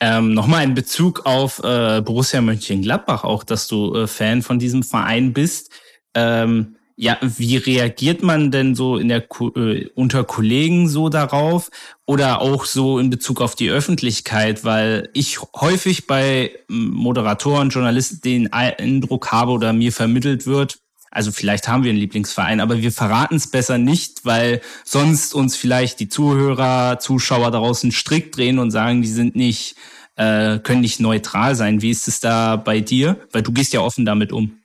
Ähm, 0.00 0.34
Nochmal 0.34 0.64
in 0.64 0.74
Bezug 0.74 1.26
auf 1.26 1.62
äh, 1.62 2.00
Borussia 2.00 2.40
Mönchengladbach, 2.40 3.24
auch 3.24 3.44
dass 3.44 3.68
du 3.68 3.94
äh, 3.94 4.06
Fan 4.06 4.42
von 4.42 4.58
diesem 4.58 4.82
Verein 4.82 5.32
bist. 5.32 5.70
Ähm, 6.14 6.76
ja, 6.96 7.18
wie 7.20 7.56
reagiert 7.56 8.22
man 8.22 8.52
denn 8.52 8.76
so 8.76 8.98
in 8.98 9.08
der 9.08 9.26
äh, 9.56 9.88
unter 9.94 10.22
Kollegen 10.22 10.88
so 10.88 11.08
darauf 11.08 11.70
oder 12.06 12.40
auch 12.40 12.64
so 12.66 13.00
in 13.00 13.10
Bezug 13.10 13.40
auf 13.40 13.56
die 13.56 13.68
Öffentlichkeit, 13.68 14.64
weil 14.64 15.10
ich 15.12 15.40
häufig 15.56 16.06
bei 16.06 16.52
Moderatoren, 16.68 17.70
Journalisten 17.70 18.20
den 18.20 18.52
Eindruck 18.52 19.32
habe 19.32 19.52
oder 19.52 19.72
mir 19.72 19.90
vermittelt 19.90 20.46
wird, 20.46 20.78
also 21.14 21.32
vielleicht 21.32 21.68
haben 21.68 21.84
wir 21.84 21.90
einen 21.90 22.00
Lieblingsverein, 22.00 22.60
aber 22.60 22.78
wir 22.78 22.92
verraten 22.92 23.36
es 23.36 23.50
besser 23.50 23.78
nicht, 23.78 24.24
weil 24.24 24.60
sonst 24.84 25.34
uns 25.34 25.56
vielleicht 25.56 26.00
die 26.00 26.08
Zuhörer, 26.08 26.98
Zuschauer 26.98 27.50
daraus 27.50 27.82
einen 27.82 27.92
Strick 27.92 28.32
drehen 28.32 28.58
und 28.58 28.70
sagen, 28.70 29.00
die 29.00 29.08
sind 29.08 29.36
nicht, 29.36 29.76
äh, 30.16 30.58
können 30.58 30.80
nicht 30.80 31.00
neutral 31.00 31.54
sein. 31.54 31.82
Wie 31.82 31.90
ist 31.90 32.08
es 32.08 32.20
da 32.20 32.56
bei 32.56 32.80
dir? 32.80 33.20
Weil 33.32 33.42
du 33.42 33.52
gehst 33.52 33.72
ja 33.72 33.80
offen 33.80 34.04
damit 34.04 34.32
um. 34.32 34.58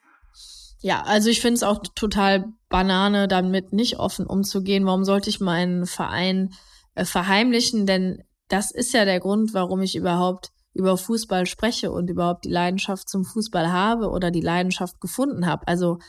Ja, 0.82 1.04
also 1.04 1.30
ich 1.30 1.42
finde 1.42 1.56
es 1.56 1.64
auch 1.64 1.84
total 1.94 2.46
Banane, 2.70 3.28
damit 3.28 3.74
nicht 3.74 4.00
offen 4.00 4.26
umzugehen. 4.26 4.86
Warum 4.86 5.04
sollte 5.04 5.30
ich 5.30 5.40
meinen 5.40 5.86
Verein 5.86 6.52
äh, 6.96 7.06
verheimlichen? 7.06 7.86
Denn 7.86 8.24
das 8.48 8.72
ist 8.72 8.94
ja 8.94 9.06
der 9.06 9.20
Grund, 9.20 9.54
warum 9.54 9.82
ich 9.82 9.96
überhaupt 9.96 10.52
über 10.74 10.98
Fußball 10.98 11.46
spreche 11.46 11.92
und 11.92 12.10
überhaupt 12.10 12.46
die 12.46 12.52
Leidenschaft 12.52 13.10
zum 13.10 13.26
Fußball 13.26 13.72
habe 13.72 14.10
oder 14.10 14.32
die 14.32 14.42
Leidenschaft 14.42 15.02
gefunden 15.02 15.46
habe. 15.46 15.68
Also 15.68 16.00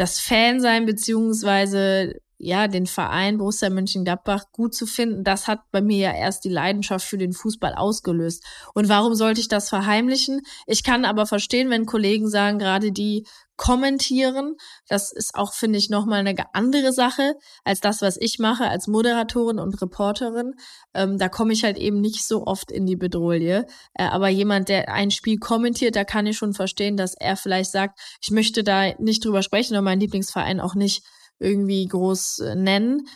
das 0.00 0.20
Fansein 0.20 0.86
beziehungsweise 0.86 2.20
ja 2.38 2.68
den 2.68 2.86
Verein 2.86 3.38
Borussia 3.38 3.68
Mönchengladbach 3.68 4.44
gut 4.52 4.74
zu 4.74 4.86
finden, 4.86 5.24
das 5.24 5.48
hat 5.48 5.60
bei 5.72 5.82
mir 5.82 5.98
ja 5.98 6.14
erst 6.14 6.44
die 6.44 6.50
Leidenschaft 6.50 7.06
für 7.06 7.18
den 7.18 7.32
Fußball 7.32 7.74
ausgelöst. 7.74 8.44
Und 8.74 8.88
warum 8.88 9.14
sollte 9.14 9.40
ich 9.40 9.48
das 9.48 9.68
verheimlichen? 9.68 10.40
Ich 10.66 10.84
kann 10.84 11.04
aber 11.04 11.26
verstehen, 11.26 11.68
wenn 11.70 11.84
Kollegen 11.86 12.28
sagen, 12.28 12.58
gerade 12.58 12.92
die 12.92 13.26
kommentieren. 13.58 14.54
Das 14.88 15.12
ist 15.12 15.34
auch, 15.34 15.52
finde 15.52 15.78
ich, 15.78 15.90
nochmal 15.90 16.20
eine 16.20 16.34
andere 16.54 16.92
Sache 16.92 17.34
als 17.64 17.80
das, 17.80 18.00
was 18.00 18.16
ich 18.16 18.38
mache 18.38 18.68
als 18.68 18.86
Moderatorin 18.86 19.58
und 19.58 19.82
Reporterin. 19.82 20.54
Ähm, 20.94 21.18
da 21.18 21.28
komme 21.28 21.52
ich 21.52 21.64
halt 21.64 21.76
eben 21.76 22.00
nicht 22.00 22.26
so 22.26 22.46
oft 22.46 22.70
in 22.70 22.86
die 22.86 22.96
Bedrohlie. 22.96 23.66
Äh, 23.94 24.04
aber 24.04 24.28
jemand, 24.28 24.68
der 24.68 24.90
ein 24.94 25.10
Spiel 25.10 25.38
kommentiert, 25.38 25.96
da 25.96 26.04
kann 26.04 26.26
ich 26.26 26.38
schon 26.38 26.54
verstehen, 26.54 26.96
dass 26.96 27.14
er 27.14 27.36
vielleicht 27.36 27.72
sagt, 27.72 27.98
ich 28.22 28.30
möchte 28.30 28.62
da 28.62 28.94
nicht 28.98 29.24
drüber 29.24 29.42
sprechen 29.42 29.74
oder 29.74 29.82
meinen 29.82 30.00
Lieblingsverein 30.00 30.60
auch 30.60 30.76
nicht 30.76 31.02
irgendwie 31.38 31.86
groß 31.86 32.40
äh, 32.40 32.54
nennen 32.54 33.06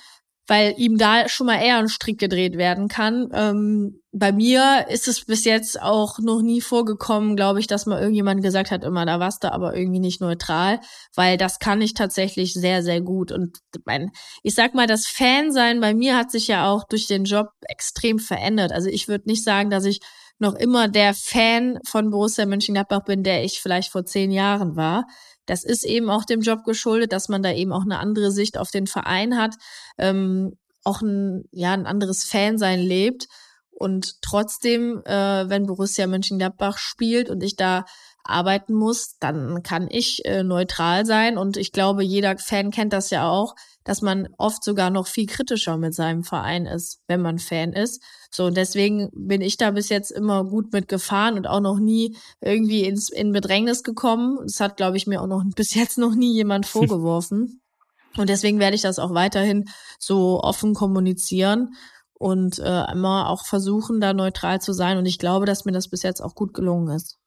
weil 0.48 0.74
ihm 0.76 0.98
da 0.98 1.28
schon 1.28 1.46
mal 1.46 1.62
eher 1.62 1.78
ein 1.78 1.88
Strick 1.88 2.18
gedreht 2.18 2.58
werden 2.58 2.88
kann. 2.88 3.30
Ähm, 3.32 4.02
bei 4.12 4.32
mir 4.32 4.86
ist 4.88 5.06
es 5.06 5.24
bis 5.24 5.44
jetzt 5.44 5.80
auch 5.80 6.18
noch 6.18 6.42
nie 6.42 6.60
vorgekommen, 6.60 7.36
glaube 7.36 7.60
ich, 7.60 7.66
dass 7.68 7.86
mal 7.86 8.00
irgendjemand 8.00 8.42
gesagt 8.42 8.70
hat, 8.70 8.82
immer 8.82 9.06
da 9.06 9.20
warst 9.20 9.44
du 9.44 9.52
aber 9.52 9.74
irgendwie 9.76 10.00
nicht 10.00 10.20
neutral, 10.20 10.80
weil 11.14 11.36
das 11.36 11.58
kann 11.58 11.80
ich 11.80 11.94
tatsächlich 11.94 12.54
sehr, 12.54 12.82
sehr 12.82 13.00
gut. 13.00 13.30
Und 13.30 13.58
mein, 13.84 14.10
ich 14.42 14.54
sag 14.54 14.74
mal, 14.74 14.86
das 14.86 15.06
Fansein 15.06 15.80
bei 15.80 15.94
mir 15.94 16.16
hat 16.16 16.30
sich 16.30 16.48
ja 16.48 16.68
auch 16.68 16.84
durch 16.84 17.06
den 17.06 17.24
Job 17.24 17.48
extrem 17.62 18.18
verändert. 18.18 18.72
Also 18.72 18.88
ich 18.88 19.08
würde 19.08 19.30
nicht 19.30 19.44
sagen, 19.44 19.70
dass 19.70 19.84
ich 19.84 20.00
noch 20.38 20.54
immer 20.54 20.88
der 20.88 21.14
Fan 21.14 21.78
von 21.86 22.10
Borussia 22.10 22.44
Mönchengladbach 22.46 23.04
bin, 23.04 23.22
der 23.22 23.44
ich 23.44 23.62
vielleicht 23.62 23.92
vor 23.92 24.04
zehn 24.04 24.32
Jahren 24.32 24.76
war. 24.76 25.06
Das 25.46 25.64
ist 25.64 25.84
eben 25.84 26.10
auch 26.10 26.24
dem 26.24 26.40
Job 26.40 26.64
geschuldet, 26.64 27.12
dass 27.12 27.28
man 27.28 27.42
da 27.42 27.52
eben 27.52 27.72
auch 27.72 27.82
eine 27.82 27.98
andere 27.98 28.30
Sicht 28.30 28.58
auf 28.58 28.70
den 28.70 28.86
Verein 28.86 29.36
hat, 29.36 29.54
ähm, 29.98 30.56
auch 30.84 31.00
ein, 31.00 31.44
ja, 31.50 31.72
ein 31.72 31.86
anderes 31.86 32.24
Fansein 32.24 32.80
lebt. 32.80 33.26
Und 33.70 34.22
trotzdem, 34.22 35.02
äh, 35.04 35.48
wenn 35.48 35.66
Borussia 35.66 36.06
Mönchengladbach 36.06 36.78
spielt 36.78 37.30
und 37.30 37.42
ich 37.42 37.56
da 37.56 37.84
arbeiten 38.24 38.74
muss, 38.74 39.16
dann 39.18 39.62
kann 39.62 39.88
ich 39.90 40.24
äh, 40.24 40.44
neutral 40.44 41.04
sein. 41.04 41.38
Und 41.38 41.56
ich 41.56 41.72
glaube, 41.72 42.04
jeder 42.04 42.38
Fan 42.38 42.70
kennt 42.70 42.92
das 42.92 43.10
ja 43.10 43.28
auch, 43.28 43.54
dass 43.84 44.02
man 44.02 44.28
oft 44.38 44.62
sogar 44.64 44.90
noch 44.90 45.06
viel 45.06 45.26
kritischer 45.26 45.76
mit 45.76 45.94
seinem 45.94 46.24
Verein 46.24 46.66
ist, 46.66 47.00
wenn 47.08 47.20
man 47.20 47.38
Fan 47.38 47.72
ist. 47.72 48.02
So, 48.30 48.46
und 48.46 48.56
deswegen 48.56 49.10
bin 49.14 49.40
ich 49.40 49.56
da 49.56 49.70
bis 49.70 49.88
jetzt 49.88 50.10
immer 50.10 50.44
gut 50.44 50.72
mitgefahren 50.72 51.36
und 51.36 51.46
auch 51.46 51.60
noch 51.60 51.78
nie 51.78 52.16
irgendwie 52.40 52.84
ins, 52.84 53.08
in 53.08 53.32
Bedrängnis 53.32 53.82
gekommen. 53.82 54.38
Das 54.42 54.60
hat, 54.60 54.76
glaube 54.76 54.96
ich, 54.96 55.06
mir 55.06 55.20
auch 55.20 55.26
noch 55.26 55.42
bis 55.56 55.74
jetzt 55.74 55.98
noch 55.98 56.14
nie 56.14 56.34
jemand 56.34 56.66
vorgeworfen. 56.66 57.60
Und 58.18 58.28
deswegen 58.28 58.58
werde 58.58 58.76
ich 58.76 58.82
das 58.82 58.98
auch 58.98 59.14
weiterhin 59.14 59.70
so 59.98 60.38
offen 60.42 60.74
kommunizieren 60.74 61.74
und 62.12 62.58
äh, 62.58 62.92
immer 62.92 63.30
auch 63.30 63.46
versuchen, 63.46 64.00
da 64.00 64.12
neutral 64.12 64.60
zu 64.60 64.74
sein. 64.74 64.98
Und 64.98 65.06
ich 65.06 65.18
glaube, 65.18 65.46
dass 65.46 65.64
mir 65.64 65.72
das 65.72 65.88
bis 65.88 66.02
jetzt 66.02 66.20
auch 66.20 66.34
gut 66.34 66.52
gelungen 66.52 66.94
ist. 66.94 67.18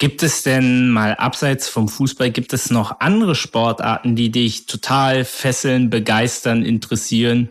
Gibt 0.00 0.22
es 0.22 0.42
denn 0.42 0.88
mal 0.88 1.14
abseits 1.14 1.68
vom 1.68 1.86
Fußball, 1.86 2.30
gibt 2.30 2.54
es 2.54 2.70
noch 2.70 3.00
andere 3.00 3.34
Sportarten, 3.34 4.16
die 4.16 4.30
dich 4.30 4.64
total 4.64 5.26
fesseln, 5.26 5.90
begeistern, 5.90 6.64
interessieren? 6.64 7.50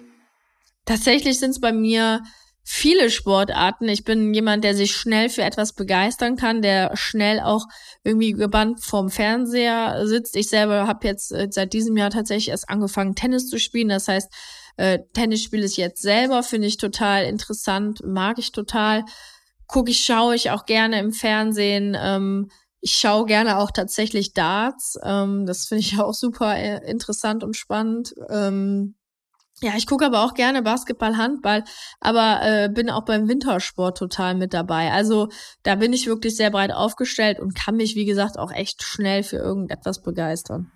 Tatsächlich 0.83 1.37
sind 1.37 1.51
es 1.51 1.59
bei 1.59 1.71
mir 1.71 2.23
viele 2.63 3.11
Sportarten. 3.11 3.87
Ich 3.87 4.03
bin 4.03 4.33
jemand, 4.33 4.63
der 4.63 4.73
sich 4.73 4.95
schnell 4.95 5.29
für 5.29 5.43
etwas 5.43 5.73
begeistern 5.73 6.37
kann, 6.37 6.63
der 6.63 6.97
schnell 6.97 7.39
auch 7.39 7.67
irgendwie 8.03 8.31
gebannt 8.31 8.83
vorm 8.83 9.11
Fernseher 9.11 10.07
sitzt. 10.07 10.35
Ich 10.35 10.49
selber 10.49 10.87
habe 10.87 11.07
jetzt 11.07 11.31
äh, 11.31 11.49
seit 11.51 11.73
diesem 11.73 11.97
Jahr 11.97 12.09
tatsächlich 12.09 12.49
erst 12.49 12.67
angefangen, 12.67 13.13
Tennis 13.13 13.47
zu 13.47 13.59
spielen. 13.59 13.89
Das 13.89 14.07
heißt, 14.07 14.33
äh, 14.77 14.97
Tennis 15.13 15.43
spiele 15.43 15.67
ich 15.67 15.77
jetzt 15.77 16.01
selber, 16.01 16.41
finde 16.41 16.65
ich 16.65 16.77
total 16.77 17.25
interessant, 17.25 18.01
mag 18.03 18.39
ich 18.39 18.51
total 18.51 19.05
gucke 19.69 19.91
ich, 19.91 20.03
schaue 20.03 20.35
ich 20.35 20.51
auch 20.51 20.65
gerne 20.65 20.99
im 20.99 21.13
Fernsehen. 21.13 21.95
Ähm, 21.97 22.49
ich 22.81 22.93
schaue 22.93 23.25
gerne 23.25 23.57
auch 23.57 23.71
tatsächlich 23.71 24.33
Darts. 24.33 24.97
Ähm, 25.03 25.45
das 25.45 25.67
finde 25.67 25.81
ich 25.81 25.99
auch 26.01 26.13
super 26.13 26.57
äh, 26.57 26.89
interessant 26.89 27.43
und 27.43 27.55
spannend. 27.55 28.13
Ähm, 28.29 28.95
ja, 29.61 29.73
ich 29.75 29.87
gucke 29.87 30.05
aber 30.05 30.23
auch 30.23 30.35
gerne 30.35 30.61
Basketball, 30.61 31.17
Handball, 31.17 31.65
aber 31.99 32.39
äh, 32.43 32.69
bin 32.69 32.89
auch 32.89 33.03
beim 33.03 33.27
Wintersport 33.27 33.97
total 33.97 34.35
mit 34.35 34.53
dabei. 34.53 34.91
Also 34.91 35.27
da 35.63 35.75
bin 35.75 35.91
ich 35.91 36.07
wirklich 36.07 36.37
sehr 36.37 36.49
breit 36.49 36.71
aufgestellt 36.71 37.41
und 37.41 37.55
kann 37.55 37.75
mich, 37.75 37.95
wie 37.95 38.05
gesagt, 38.05 38.39
auch 38.39 38.51
echt 38.51 38.83
schnell 38.83 39.21
für 39.21 39.35
irgendetwas 39.35 40.01
begeistern. 40.01 40.71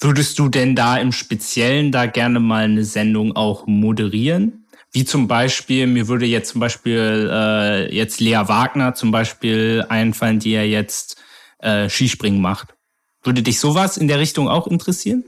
Würdest 0.00 0.40
du 0.40 0.48
denn 0.48 0.74
da 0.74 0.96
im 0.96 1.12
Speziellen 1.12 1.92
da 1.92 2.06
gerne 2.06 2.40
mal 2.40 2.64
eine 2.64 2.84
Sendung 2.84 3.36
auch 3.36 3.68
moderieren? 3.68 4.59
Wie 4.92 5.04
zum 5.04 5.28
Beispiel, 5.28 5.86
mir 5.86 6.08
würde 6.08 6.26
jetzt 6.26 6.50
zum 6.50 6.60
Beispiel 6.60 7.30
äh, 7.32 7.94
jetzt 7.94 8.20
Lea 8.20 8.42
Wagner 8.46 8.94
zum 8.94 9.12
Beispiel 9.12 9.84
einfallen, 9.88 10.40
die 10.40 10.52
ja 10.52 10.62
jetzt 10.62 11.22
äh, 11.60 11.88
Skispringen 11.88 12.40
macht. 12.40 12.74
Würde 13.22 13.42
dich 13.42 13.60
sowas 13.60 13.96
in 13.96 14.08
der 14.08 14.18
Richtung 14.18 14.48
auch 14.48 14.66
interessieren? 14.66 15.24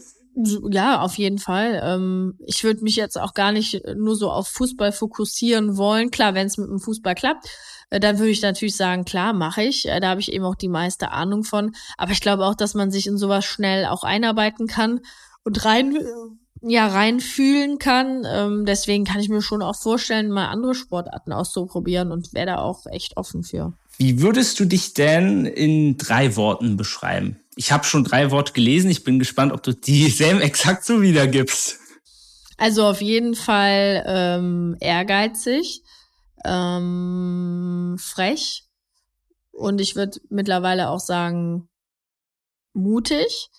Ja, 0.70 1.02
auf 1.02 1.18
jeden 1.18 1.38
Fall. 1.38 1.80
Ähm, 1.84 2.38
ich 2.46 2.64
würde 2.64 2.82
mich 2.82 2.96
jetzt 2.96 3.20
auch 3.20 3.34
gar 3.34 3.52
nicht 3.52 3.82
nur 3.96 4.16
so 4.16 4.30
auf 4.30 4.48
Fußball 4.48 4.90
fokussieren 4.90 5.76
wollen. 5.76 6.10
Klar, 6.10 6.34
wenn 6.34 6.46
es 6.46 6.56
mit 6.56 6.68
dem 6.68 6.80
Fußball 6.80 7.14
klappt, 7.14 7.46
äh, 7.90 8.00
dann 8.00 8.18
würde 8.18 8.30
ich 8.30 8.40
natürlich 8.40 8.76
sagen, 8.76 9.04
klar, 9.04 9.34
mache 9.34 9.62
ich. 9.62 9.86
Äh, 9.86 10.00
da 10.00 10.08
habe 10.08 10.20
ich 10.20 10.32
eben 10.32 10.44
auch 10.44 10.54
die 10.54 10.68
meiste 10.68 11.12
Ahnung 11.12 11.44
von. 11.44 11.72
Aber 11.98 12.12
ich 12.12 12.20
glaube 12.20 12.46
auch, 12.46 12.54
dass 12.54 12.74
man 12.74 12.90
sich 12.90 13.06
in 13.06 13.18
sowas 13.18 13.44
schnell 13.44 13.84
auch 13.84 14.04
einarbeiten 14.04 14.66
kann 14.66 15.00
und 15.44 15.64
rein 15.66 15.98
ja 16.62 16.86
reinfühlen 16.86 17.78
kann. 17.78 18.24
Ähm, 18.26 18.64
deswegen 18.64 19.04
kann 19.04 19.20
ich 19.20 19.28
mir 19.28 19.42
schon 19.42 19.62
auch 19.62 19.76
vorstellen, 19.76 20.30
mal 20.30 20.48
andere 20.48 20.74
Sportarten 20.74 21.32
auszuprobieren 21.32 22.12
und 22.12 22.32
wäre 22.32 22.46
da 22.46 22.58
auch 22.58 22.86
echt 22.86 23.16
offen 23.16 23.42
für. 23.42 23.72
Wie 23.98 24.20
würdest 24.20 24.58
du 24.60 24.64
dich 24.64 24.94
denn 24.94 25.46
in 25.46 25.96
drei 25.98 26.36
Worten 26.36 26.76
beschreiben? 26.76 27.38
Ich 27.56 27.72
habe 27.72 27.84
schon 27.84 28.04
drei 28.04 28.30
Worte 28.30 28.52
gelesen. 28.52 28.90
Ich 28.90 29.04
bin 29.04 29.18
gespannt, 29.18 29.52
ob 29.52 29.62
du 29.62 29.74
dieselben 29.74 30.40
exakt 30.42 30.84
so 30.84 31.02
wiedergibst. 31.02 31.78
Also 32.56 32.86
auf 32.86 33.00
jeden 33.00 33.34
Fall 33.34 34.04
ähm, 34.06 34.76
ehrgeizig, 34.80 35.82
ähm, 36.44 37.96
frech 37.98 38.64
und 39.52 39.80
ich 39.80 39.96
würde 39.96 40.20
mittlerweile 40.28 40.88
auch 40.88 41.00
sagen 41.00 41.68
mutig. 42.72 43.50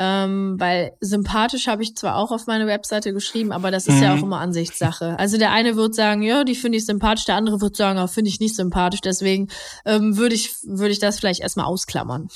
Ähm, 0.00 0.54
weil 0.58 0.92
sympathisch 1.00 1.66
habe 1.66 1.82
ich 1.82 1.96
zwar 1.96 2.16
auch 2.16 2.30
auf 2.30 2.46
meine 2.46 2.68
Webseite 2.68 3.12
geschrieben, 3.12 3.50
aber 3.50 3.72
das 3.72 3.88
ist 3.88 3.96
mhm. 3.96 4.02
ja 4.02 4.14
auch 4.14 4.22
immer 4.22 4.38
Ansichtssache. 4.38 5.18
Also 5.18 5.38
der 5.38 5.50
eine 5.50 5.74
wird 5.74 5.94
sagen, 5.94 6.22
ja, 6.22 6.44
die 6.44 6.54
finde 6.54 6.78
ich 6.78 6.86
sympathisch, 6.86 7.24
der 7.24 7.34
andere 7.34 7.60
wird 7.60 7.76
sagen, 7.76 7.98
auch 7.98 8.10
finde 8.10 8.28
ich 8.28 8.38
nicht 8.38 8.54
sympathisch. 8.54 9.00
Deswegen 9.00 9.48
ähm, 9.84 10.16
würde 10.16 10.36
ich 10.36 10.54
würde 10.62 10.92
ich 10.92 11.00
das 11.00 11.18
vielleicht 11.18 11.40
erstmal 11.40 11.66
ausklammern. 11.66 12.28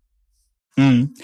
mhm. 0.76 1.14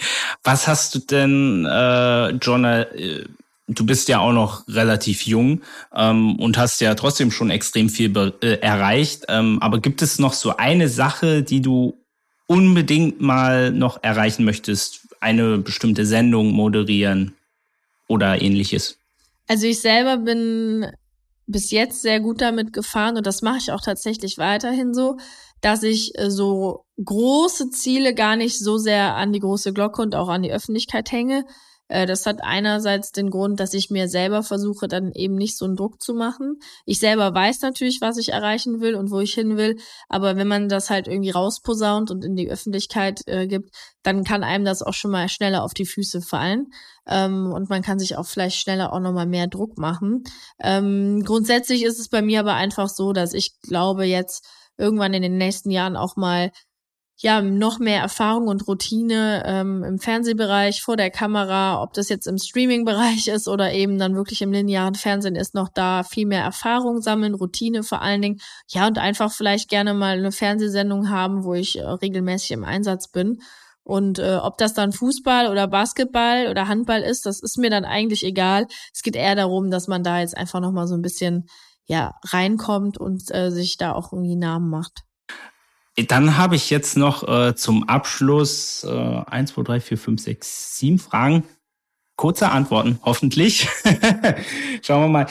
Was 0.43 0.67
hast 0.67 0.95
du 0.95 1.01
denn, 1.01 1.67
äh, 1.67 2.31
Jonah, 2.37 2.83
äh, 2.93 3.27
du 3.69 3.85
bist 3.85 4.09
ja 4.09 4.21
auch 4.21 4.33
noch 4.33 4.67
relativ 4.69 5.27
jung 5.27 5.63
ähm, 5.95 6.37
und 6.37 6.57
hast 6.57 6.81
ja 6.81 6.95
trotzdem 6.95 7.31
schon 7.31 7.51
extrem 7.51 7.89
viel 7.89 8.17
äh, 8.41 8.61
erreicht. 8.61 9.25
Ähm, 9.29 9.59
aber 9.61 9.81
gibt 9.81 10.03
es 10.03 10.19
noch 10.19 10.33
so 10.33 10.57
eine 10.57 10.89
Sache, 10.89 11.43
die 11.43 11.61
du 11.61 11.95
unbedingt 12.47 13.21
mal 13.21 13.73
noch 13.73 14.03
erreichen 14.03 14.45
möchtest, 14.45 15.06
eine 15.21 15.59
bestimmte 15.59 16.07
Sendung 16.07 16.53
moderieren 16.53 17.35
oder 18.09 18.41
ähnliches? 18.41 18.99
Also 19.49 19.67
ich 19.67 19.81
selber 19.81 20.17
bin 20.19 20.87
bis 21.47 21.71
jetzt 21.71 22.03
sehr 22.03 22.21
gut 22.21 22.41
damit 22.41 22.73
gefahren 22.73 23.17
und 23.17 23.27
das 23.27 23.43
mache 23.43 23.59
ich 23.59 23.73
auch 23.73 23.81
tatsächlich 23.81 24.39
weiterhin 24.39 24.95
so, 24.95 25.17
dass 25.61 25.83
ich 25.83 26.19
äh, 26.19 26.31
so 26.31 26.85
große 27.03 27.71
Ziele 27.71 28.15
gar 28.15 28.37
nicht 28.37 28.59
so 28.59 28.79
sehr 28.79 29.15
an 29.15 29.33
die 29.33 29.41
große 29.41 29.73
Glocke 29.73 30.03
und 30.03 30.15
auch 30.15 30.29
an 30.29 30.43
die 30.43 30.53
Öffentlichkeit 30.53 31.11
hänge, 31.13 31.45
das 31.89 32.27
hat 32.27 32.39
einerseits 32.43 33.13
den 33.13 33.31
Grund, 33.31 33.61
dass 33.61 33.75
ich 33.75 33.91
mir 33.91 34.09
selber 34.09 34.43
versuche, 34.43 34.89
dann 34.89 35.13
eben 35.13 35.35
nicht 35.35 35.57
so 35.57 35.65
einen 35.65 35.77
Druck 35.77 36.03
zu 36.03 36.15
machen. 36.15 36.59
Ich 36.85 36.99
selber 36.99 37.33
weiß 37.33 37.63
natürlich, 37.63 38.01
was 38.01 38.17
ich 38.17 38.31
erreichen 38.31 38.81
will 38.81 38.95
und 38.95 39.11
wo 39.11 39.21
ich 39.21 39.35
hin 39.35 39.57
will, 39.57 39.77
aber 40.09 40.37
wenn 40.37 40.49
man 40.49 40.69
das 40.69 40.91
halt 40.91 41.09
irgendwie 41.09 41.31
rausposaunt 41.31 42.11
und 42.11 42.25
in 42.25 42.37
die 42.37 42.51
Öffentlichkeit 42.51 43.21
äh, 43.27 43.47
gibt, 43.47 43.71
dann 44.03 44.25
kann 44.25 44.45
einem 44.45 44.65
das 44.65 44.83
auch 44.83 44.95
schon 44.95 45.11
mal 45.11 45.29
schneller 45.29 45.63
auf 45.63 45.75
die 45.75 45.87
Füße 45.87 46.23
fallen. 46.23 46.67
Ähm, 47.07 47.53
und 47.53 47.71
man 47.71 47.83
kann 47.83 47.99
sich 47.99 48.17
auch 48.17 48.27
vielleicht 48.27 48.59
schneller 48.59 48.93
auch 48.93 49.01
nochmal 49.01 49.27
mehr 49.27 49.47
Druck 49.47 49.79
machen. 49.79 50.25
Ähm, 50.61 51.23
grundsätzlich 51.25 51.85
ist 51.85 52.01
es 52.01 52.09
bei 52.09 52.23
mir 52.23 52.41
aber 52.41 52.55
einfach 52.55 52.89
so, 52.89 53.13
dass 53.13 53.33
ich 53.33 53.61
glaube, 53.61 54.05
jetzt 54.05 54.45
irgendwann 54.79 55.15
in 55.15 55.23
den 55.23 55.39
nächsten 55.39 55.71
Jahren 55.71 55.97
auch 55.97 56.17
mal 56.17 56.51
ja 57.19 57.41
noch 57.41 57.79
mehr 57.79 58.01
Erfahrung 58.01 58.49
und 58.49 58.69
Routine 58.69 59.43
ähm, 59.47 59.83
im 59.83 59.99
Fernsehbereich 59.99 60.83
vor 60.83 60.97
der 60.97 61.11
Kamera, 61.11 61.83
ob 61.83 61.95
das 61.95 62.09
jetzt 62.09 62.27
im 62.27 62.39
Streaming-Bereich 62.39 63.29
ist 63.29 63.49
oder 63.49 63.73
eben 63.73 63.99
dann 63.99 64.15
wirklich 64.15 64.43
im 64.43 64.53
linearen 64.53 64.95
Fernsehen 64.95 65.35
ist, 65.35 65.55
noch 65.55 65.69
da 65.69 66.03
viel 66.03 66.27
mehr 66.27 66.43
Erfahrung 66.43 67.01
sammeln, 67.01 67.35
Routine 67.35 67.83
vor 67.83 68.03
allen 68.03 68.21
Dingen. 68.21 68.41
Ja, 68.69 68.87
und 68.87 68.99
einfach 68.99 69.33
vielleicht 69.33 69.71
gerne 69.71 69.95
mal 69.95 70.19
eine 70.19 70.33
Fernsehsendung 70.33 71.09
haben, 71.09 71.45
wo 71.45 71.55
ich 71.55 71.79
äh, 71.79 71.85
regelmäßig 71.85 72.51
im 72.53 72.65
Einsatz 72.65 73.11
bin. 73.11 73.41
Und 73.83 74.19
äh, 74.19 74.39
ob 74.43 74.59
das 74.59 74.75
dann 74.75 74.93
Fußball 74.93 75.47
oder 75.47 75.69
Basketball 75.69 76.49
oder 76.49 76.67
Handball 76.67 77.03
ist, 77.03 77.25
das 77.25 77.41
ist 77.41 77.57
mir 77.57 77.71
dann 77.71 77.85
eigentlich 77.85 78.25
egal. 78.25 78.67
Es 78.93 79.03
geht 79.03 79.15
eher 79.15 79.37
darum, 79.37 79.71
dass 79.71 79.87
man 79.87 80.03
da 80.03 80.19
jetzt 80.19 80.37
einfach 80.37 80.61
noch 80.61 80.73
mal 80.73 80.89
so 80.89 80.97
ein 80.97 81.03
bisschen 81.03 81.47
ja 81.87 82.15
reinkommt 82.25 82.99
und 82.99 83.33
äh, 83.33 83.51
sich 83.51 83.77
da 83.77 83.93
auch 83.93 84.13
irgendwie 84.13 84.35
Namen 84.35 84.69
macht. 84.69 85.07
Dann 85.97 86.37
habe 86.37 86.57
ich 86.57 86.69
jetzt 86.69 86.97
noch 86.97 87.27
äh, 87.27 87.55
zum 87.55 87.89
Abschluss 87.89 88.85
äh, 88.85 88.91
1, 88.91 89.53
2, 89.53 89.63
3, 89.63 89.81
4, 89.81 89.99
5, 89.99 90.23
6, 90.23 90.79
7 90.79 90.99
Fragen. 90.99 91.45
Kurze 92.17 92.51
Antworten, 92.51 92.99
hoffentlich. 93.03 93.69
Schauen 94.83 95.03
wir 95.03 95.09
mal. 95.09 95.27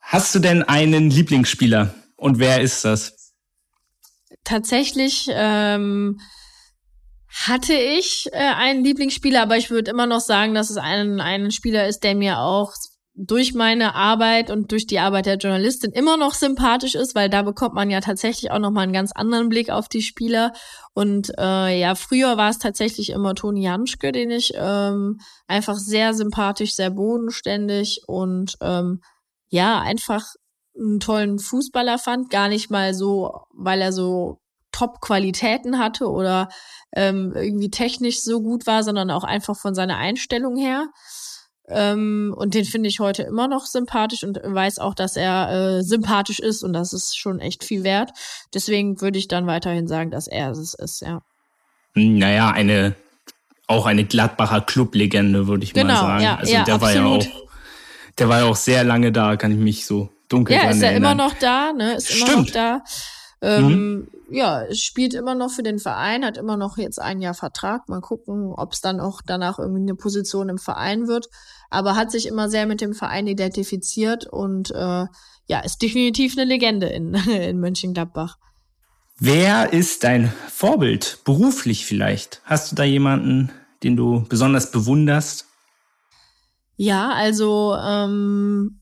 Hast 0.00 0.34
du 0.34 0.38
denn 0.38 0.62
einen 0.62 1.10
Lieblingsspieler? 1.10 1.94
Und 2.16 2.38
wer 2.38 2.60
ist 2.60 2.84
das? 2.84 3.32
Tatsächlich 4.44 5.26
ähm, 5.30 6.20
hatte 7.28 7.74
ich 7.74 8.28
äh, 8.32 8.36
einen 8.36 8.84
Lieblingsspieler, 8.84 9.42
aber 9.42 9.56
ich 9.56 9.70
würde 9.70 9.90
immer 9.90 10.06
noch 10.06 10.20
sagen, 10.20 10.54
dass 10.54 10.70
es 10.70 10.76
ein, 10.76 11.20
ein 11.20 11.50
Spieler 11.50 11.88
ist, 11.88 12.04
der 12.04 12.14
mir 12.14 12.38
auch 12.38 12.72
durch 13.16 13.54
meine 13.54 13.94
Arbeit 13.94 14.50
und 14.50 14.72
durch 14.72 14.86
die 14.86 14.98
Arbeit 14.98 15.26
der 15.26 15.36
Journalistin 15.36 15.92
immer 15.92 16.16
noch 16.16 16.34
sympathisch 16.34 16.96
ist, 16.96 17.14
weil 17.14 17.30
da 17.30 17.42
bekommt 17.42 17.74
man 17.74 17.88
ja 17.88 18.00
tatsächlich 18.00 18.50
auch 18.50 18.58
noch 18.58 18.72
mal 18.72 18.82
einen 18.82 18.92
ganz 18.92 19.12
anderen 19.12 19.48
Blick 19.48 19.70
auf 19.70 19.88
die 19.88 20.02
Spieler. 20.02 20.52
Und 20.94 21.30
äh, 21.38 21.78
ja, 21.78 21.94
früher 21.94 22.36
war 22.36 22.50
es 22.50 22.58
tatsächlich 22.58 23.10
immer 23.10 23.34
Toni 23.34 23.62
Janschke, 23.62 24.10
den 24.10 24.32
ich 24.32 24.52
ähm, 24.56 25.20
einfach 25.46 25.76
sehr 25.76 26.12
sympathisch, 26.12 26.74
sehr 26.74 26.90
bodenständig 26.90 28.02
und 28.08 28.56
ähm, 28.60 29.00
ja, 29.48 29.80
einfach 29.80 30.24
einen 30.76 30.98
tollen 30.98 31.38
Fußballer 31.38 31.98
fand. 31.98 32.30
Gar 32.30 32.48
nicht 32.48 32.68
mal 32.68 32.94
so, 32.94 33.42
weil 33.52 33.80
er 33.80 33.92
so 33.92 34.40
Top-Qualitäten 34.72 35.78
hatte 35.78 36.10
oder 36.10 36.48
ähm, 36.96 37.32
irgendwie 37.36 37.70
technisch 37.70 38.22
so 38.22 38.42
gut 38.42 38.66
war, 38.66 38.82
sondern 38.82 39.12
auch 39.12 39.22
einfach 39.22 39.56
von 39.56 39.76
seiner 39.76 39.98
Einstellung 39.98 40.56
her. 40.56 40.88
Ähm, 41.68 42.34
und 42.36 42.54
den 42.54 42.64
finde 42.64 42.88
ich 42.88 43.00
heute 43.00 43.22
immer 43.22 43.48
noch 43.48 43.64
sympathisch 43.64 44.22
und 44.22 44.38
weiß 44.42 44.78
auch, 44.78 44.94
dass 44.94 45.16
er 45.16 45.78
äh, 45.78 45.82
sympathisch 45.82 46.38
ist 46.38 46.62
und 46.62 46.74
das 46.74 46.92
ist 46.92 47.16
schon 47.16 47.40
echt 47.40 47.64
viel 47.64 47.84
wert. 47.84 48.10
Deswegen 48.52 49.00
würde 49.00 49.18
ich 49.18 49.28
dann 49.28 49.46
weiterhin 49.46 49.88
sagen, 49.88 50.10
dass 50.10 50.26
er 50.26 50.50
es 50.50 50.74
ist, 50.74 51.00
ja. 51.00 51.22
Naja, 51.94 52.50
eine 52.50 52.96
auch 53.66 53.86
eine 53.86 54.04
Gladbacher 54.04 54.60
Clublegende, 54.60 55.46
würde 55.46 55.64
ich 55.64 55.72
genau, 55.72 55.94
mal 55.94 56.00
sagen. 56.00 56.22
Ja, 56.22 56.36
also 56.36 56.52
ja, 56.52 56.64
der 56.64 56.74
absolut. 56.74 56.94
war 56.94 57.02
ja 57.02 57.06
auch, 57.06 57.48
der 58.18 58.28
war 58.28 58.38
ja 58.40 58.44
auch 58.44 58.56
sehr 58.56 58.84
lange 58.84 59.10
da, 59.10 59.36
kann 59.36 59.52
ich 59.52 59.58
mich 59.58 59.86
so 59.86 60.10
dunkel 60.28 60.54
ja, 60.54 60.62
erinnern. 60.64 60.80
Ja, 60.80 60.86
ist 60.86 60.92
er 60.92 60.96
immer 60.96 61.14
noch 61.14 61.34
da, 61.34 61.72
ne? 61.72 61.94
Ist 61.94 62.12
Stimmt. 62.12 62.28
immer 62.28 62.40
noch 62.42 62.50
da. 62.50 62.82
Ähm, 63.40 63.66
mhm. 63.66 64.08
Ja, 64.30 64.64
spielt 64.72 65.14
immer 65.14 65.34
noch 65.34 65.50
für 65.50 65.62
den 65.62 65.78
Verein, 65.78 66.24
hat 66.24 66.36
immer 66.36 66.56
noch 66.56 66.78
jetzt 66.78 67.00
ein 67.00 67.20
Jahr 67.20 67.34
Vertrag. 67.34 67.88
Mal 67.88 68.00
gucken, 68.00 68.52
ob 68.54 68.72
es 68.72 68.80
dann 68.80 69.00
auch 69.00 69.20
danach 69.24 69.58
irgendwie 69.58 69.82
eine 69.82 69.94
Position 69.94 70.48
im 70.48 70.58
Verein 70.58 71.08
wird. 71.08 71.28
Aber 71.74 71.96
hat 71.96 72.10
sich 72.10 72.26
immer 72.26 72.48
sehr 72.48 72.66
mit 72.66 72.80
dem 72.80 72.94
Verein 72.94 73.26
identifiziert 73.26 74.26
und 74.26 74.70
äh, 74.70 75.06
ja, 75.46 75.60
ist 75.60 75.82
definitiv 75.82 76.36
eine 76.36 76.44
Legende 76.44 76.86
in, 76.86 77.14
in 77.28 77.60
Mönchengladbach. 77.60 78.38
Wer 79.18 79.72
ist 79.72 80.02
dein 80.04 80.32
Vorbild, 80.48 81.18
beruflich 81.24 81.86
vielleicht? 81.86 82.40
Hast 82.44 82.72
du 82.72 82.76
da 82.76 82.82
jemanden, 82.82 83.52
den 83.82 83.96
du 83.96 84.24
besonders 84.28 84.70
bewunderst? 84.72 85.46
Ja, 86.76 87.10
also 87.10 87.76
ähm, 87.80 88.80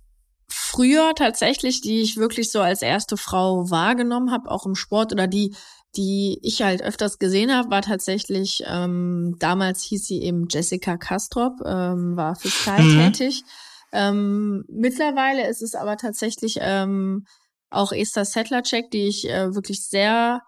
früher 0.49 1.13
tatsächlich, 1.15 1.83
die 1.83 2.01
ich 2.01 2.17
wirklich 2.17 2.51
so 2.51 2.61
als 2.61 2.81
erste 2.81 3.19
Frau 3.19 3.71
wahrgenommen 3.71 4.31
habe, 4.31 4.51
auch 4.51 4.65
im 4.65 4.75
Sport 4.75 5.13
oder 5.13 5.27
die, 5.27 5.55
die 5.97 6.39
ich 6.43 6.63
halt 6.63 6.83
öfters 6.83 7.19
gesehen 7.19 7.55
habe, 7.55 7.71
war 7.71 7.83
tatsächlich, 7.83 8.63
ähm, 8.67 9.37
damals 9.39 9.83
hieß 9.83 10.07
sie 10.07 10.23
eben 10.23 10.47
Jessica 10.49 10.97
Kastrop, 10.97 11.61
ähm, 11.65 12.17
war 12.17 12.35
für 12.35 12.49
Sky 12.49 12.83
mhm. 12.83 13.13
tätig. 13.13 13.45
Ähm, 13.93 14.65
mittlerweile 14.69 15.49
ist 15.49 15.61
es 15.61 15.75
aber 15.75 15.97
tatsächlich 15.99 16.59
ähm, 16.61 17.27
auch 17.71 17.93
Esther 17.93 18.25
Settlercheck, 18.25 18.91
die 18.91 19.07
ich 19.07 19.29
äh, 19.29 19.55
wirklich 19.55 19.87
sehr 19.87 20.41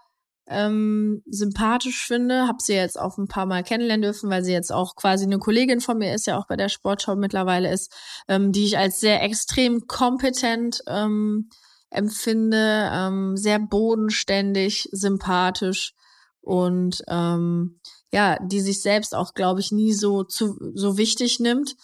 ähm, 0.47 1.23
sympathisch 1.27 2.07
finde. 2.07 2.47
Hab 2.47 2.61
sie 2.61 2.75
jetzt 2.75 2.99
auch 2.99 3.19
ein 3.19 3.29
paar 3.29 3.47
Mal 3.47 3.63
kennenlernen 3.63 4.03
dürfen, 4.03 4.31
weil 4.31 4.45
sie 4.45 4.53
jetzt 4.53 4.73
auch 4.73 4.97
quasi 4.97 5.25
eine 5.25 5.39
Kollegin 5.39 5.81
von 5.81 5.99
mir 5.99 6.15
ist, 6.15 6.27
ja 6.27 6.39
auch 6.39 6.47
bei 6.47 6.57
der 6.57 6.69
Sportschau 6.69 7.17
mittlerweile 7.17 7.71
ist, 7.71 7.93
ähm, 8.29 8.53
die 8.53 8.65
ich 8.65 8.79
als 8.79 9.01
sehr 9.01 9.23
extrem 9.23 9.87
kompetent 9.87 10.83
ähm, 10.87 11.49
empfinde, 11.95 12.91
ähm, 12.93 13.37
sehr 13.37 13.59
bodenständig, 13.59 14.89
sympathisch 14.93 15.95
und 16.41 17.03
ähm, 17.09 17.81
ja, 18.13 18.39
die 18.41 18.61
sich 18.61 18.83
selbst 18.83 19.15
auch, 19.15 19.35
glaube 19.35 19.61
ich, 19.61 19.73
nie 19.73 19.93
so 19.93 20.25
zu 20.25 20.57
so 20.75 20.99
wichtig 20.99 21.41
nimmt 21.41 21.77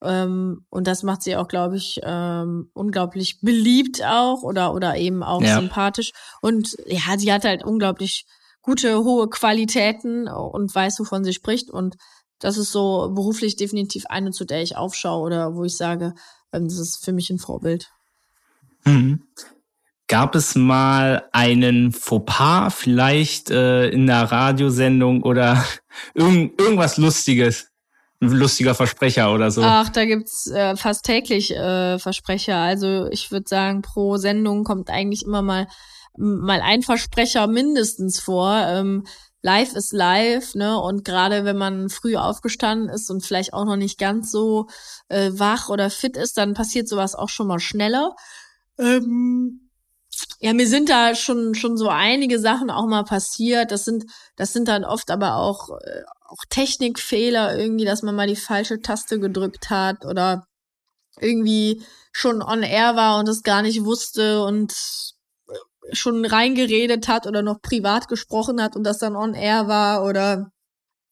ähm, 0.00 0.64
und 0.70 0.86
das 0.86 1.02
macht 1.02 1.22
sie 1.22 1.36
auch, 1.36 1.48
glaube 1.48 1.76
ich, 1.76 2.00
ähm, 2.02 2.70
unglaublich 2.72 3.40
beliebt 3.40 4.04
auch 4.04 4.42
oder, 4.42 4.72
oder 4.72 4.96
eben 4.96 5.22
auch 5.22 5.42
ja. 5.42 5.58
sympathisch. 5.58 6.12
Und 6.40 6.76
ja, 6.86 7.18
sie 7.18 7.32
hat 7.32 7.44
halt 7.44 7.64
unglaublich 7.64 8.26
gute, 8.62 9.02
hohe 9.02 9.28
Qualitäten 9.28 10.28
und 10.28 10.74
weiß, 10.74 11.00
wovon 11.00 11.24
sie 11.24 11.32
spricht. 11.32 11.70
Und 11.70 11.96
das 12.38 12.58
ist 12.58 12.70
so 12.70 13.10
beruflich 13.12 13.56
definitiv 13.56 14.06
eine, 14.06 14.30
zu 14.30 14.44
der 14.44 14.62
ich 14.62 14.76
aufschaue 14.76 15.24
oder 15.24 15.54
wo 15.56 15.64
ich 15.64 15.76
sage, 15.76 16.14
ähm, 16.52 16.64
das 16.64 16.78
ist 16.78 17.04
für 17.04 17.12
mich 17.12 17.30
ein 17.30 17.38
Vorbild. 17.38 17.90
Mhm. 18.84 19.24
Gab 20.08 20.34
es 20.34 20.54
mal 20.54 21.28
einen 21.32 21.92
Fauxpas 21.92 22.74
vielleicht 22.74 23.50
äh, 23.50 23.88
in 23.88 24.06
der 24.06 24.22
Radiosendung 24.22 25.22
oder 25.22 25.64
irgend, 26.14 26.60
irgendwas 26.60 26.96
Lustiges? 26.96 27.68
ein 28.20 28.30
lustiger 28.30 28.74
Versprecher 28.74 29.32
oder 29.32 29.50
so. 29.50 29.62
Ach, 29.62 29.88
da 29.90 30.04
gibt's 30.04 30.48
äh, 30.48 30.74
fast 30.76 31.04
täglich 31.04 31.54
äh, 31.54 31.98
Versprecher. 32.00 32.56
Also 32.56 33.06
ich 33.10 33.30
würde 33.30 33.48
sagen, 33.48 33.82
pro 33.82 34.16
Sendung 34.16 34.64
kommt 34.64 34.90
eigentlich 34.90 35.24
immer 35.24 35.42
mal 35.42 35.68
mal 36.16 36.60
ein 36.60 36.82
Versprecher 36.82 37.46
mindestens 37.46 38.18
vor. 38.18 38.52
Ähm, 38.66 39.06
live 39.42 39.72
ist 39.74 39.92
live, 39.92 40.54
ne? 40.56 40.80
Und 40.80 41.04
gerade 41.04 41.44
wenn 41.44 41.56
man 41.56 41.90
früh 41.90 42.16
aufgestanden 42.16 42.88
ist 42.88 43.08
und 43.08 43.24
vielleicht 43.24 43.52
auch 43.52 43.64
noch 43.64 43.76
nicht 43.76 43.98
ganz 43.98 44.32
so 44.32 44.66
äh, 45.08 45.30
wach 45.32 45.68
oder 45.68 45.90
fit 45.90 46.16
ist, 46.16 46.36
dann 46.36 46.54
passiert 46.54 46.88
sowas 46.88 47.14
auch 47.14 47.28
schon 47.28 47.46
mal 47.46 47.60
schneller. 47.60 48.16
Ähm, 48.78 49.67
ja, 50.40 50.52
mir 50.52 50.66
sind 50.66 50.88
da 50.88 51.14
schon 51.14 51.54
schon 51.54 51.76
so 51.76 51.88
einige 51.88 52.38
Sachen 52.38 52.70
auch 52.70 52.86
mal 52.86 53.04
passiert. 53.04 53.70
Das 53.72 53.84
sind 53.84 54.04
das 54.36 54.52
sind 54.52 54.68
dann 54.68 54.84
oft 54.84 55.10
aber 55.10 55.36
auch 55.36 55.70
äh, 55.70 56.02
auch 56.28 56.44
Technikfehler 56.50 57.58
irgendwie, 57.58 57.84
dass 57.84 58.02
man 58.02 58.14
mal 58.14 58.26
die 58.26 58.36
falsche 58.36 58.80
Taste 58.80 59.18
gedrückt 59.18 59.70
hat 59.70 60.04
oder 60.04 60.46
irgendwie 61.20 61.82
schon 62.12 62.42
on 62.42 62.62
air 62.62 62.96
war 62.96 63.18
und 63.18 63.28
es 63.28 63.42
gar 63.42 63.62
nicht 63.62 63.84
wusste 63.84 64.42
und 64.44 64.74
schon 65.92 66.24
reingeredet 66.24 67.08
hat 67.08 67.26
oder 67.26 67.42
noch 67.42 67.60
privat 67.62 68.08
gesprochen 68.08 68.62
hat 68.62 68.76
und 68.76 68.84
das 68.84 68.98
dann 68.98 69.16
on 69.16 69.34
air 69.34 69.68
war 69.68 70.04
oder 70.04 70.50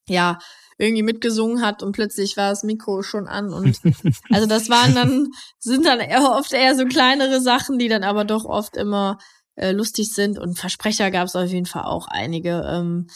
ja, 0.08 0.38
irgendwie 0.78 1.02
mitgesungen 1.02 1.62
hat 1.62 1.82
und 1.82 1.92
plötzlich 1.92 2.36
war 2.36 2.50
das 2.50 2.62
Mikro 2.62 3.02
schon 3.02 3.26
an 3.26 3.52
und 3.52 3.80
also 4.30 4.46
das 4.46 4.68
waren 4.68 4.94
dann 4.94 5.28
sind 5.58 5.86
dann 5.86 6.00
oft 6.24 6.52
eher 6.52 6.74
so 6.76 6.84
kleinere 6.84 7.40
Sachen, 7.40 7.78
die 7.78 7.88
dann 7.88 8.04
aber 8.04 8.24
doch 8.24 8.44
oft 8.44 8.76
immer 8.76 9.18
äh, 9.54 9.72
lustig 9.72 10.12
sind 10.12 10.38
und 10.38 10.58
Versprecher 10.58 11.10
gab 11.10 11.28
es 11.28 11.36
auf 11.36 11.48
jeden 11.48 11.66
Fall 11.66 11.84
auch 11.84 12.08
einige. 12.08 12.62
Ähm, 12.68 13.06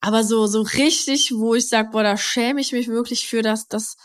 aber 0.00 0.24
so 0.24 0.46
so 0.46 0.60
richtig, 0.60 1.32
wo 1.34 1.54
ich 1.54 1.68
sag, 1.68 1.92
boah, 1.92 2.02
da 2.02 2.16
schäme 2.16 2.60
ich 2.60 2.72
mich 2.72 2.88
wirklich 2.88 3.28
für 3.28 3.42
das, 3.42 3.66
das 3.66 3.96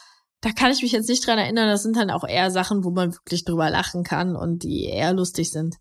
da 0.41 0.51
kann 0.51 0.71
ich 0.71 0.81
mich 0.81 0.91
jetzt 0.91 1.07
nicht 1.07 1.25
dran 1.25 1.37
erinnern. 1.37 1.67
Das 1.67 1.83
sind 1.83 1.95
dann 1.95 2.09
auch 2.09 2.27
eher 2.27 2.49
Sachen, 2.49 2.83
wo 2.83 2.89
man 2.89 3.13
wirklich 3.13 3.45
drüber 3.45 3.69
lachen 3.69 4.03
kann 4.03 4.35
und 4.35 4.63
die 4.63 4.85
eher 4.85 5.13
lustig 5.13 5.51
sind. 5.51 5.75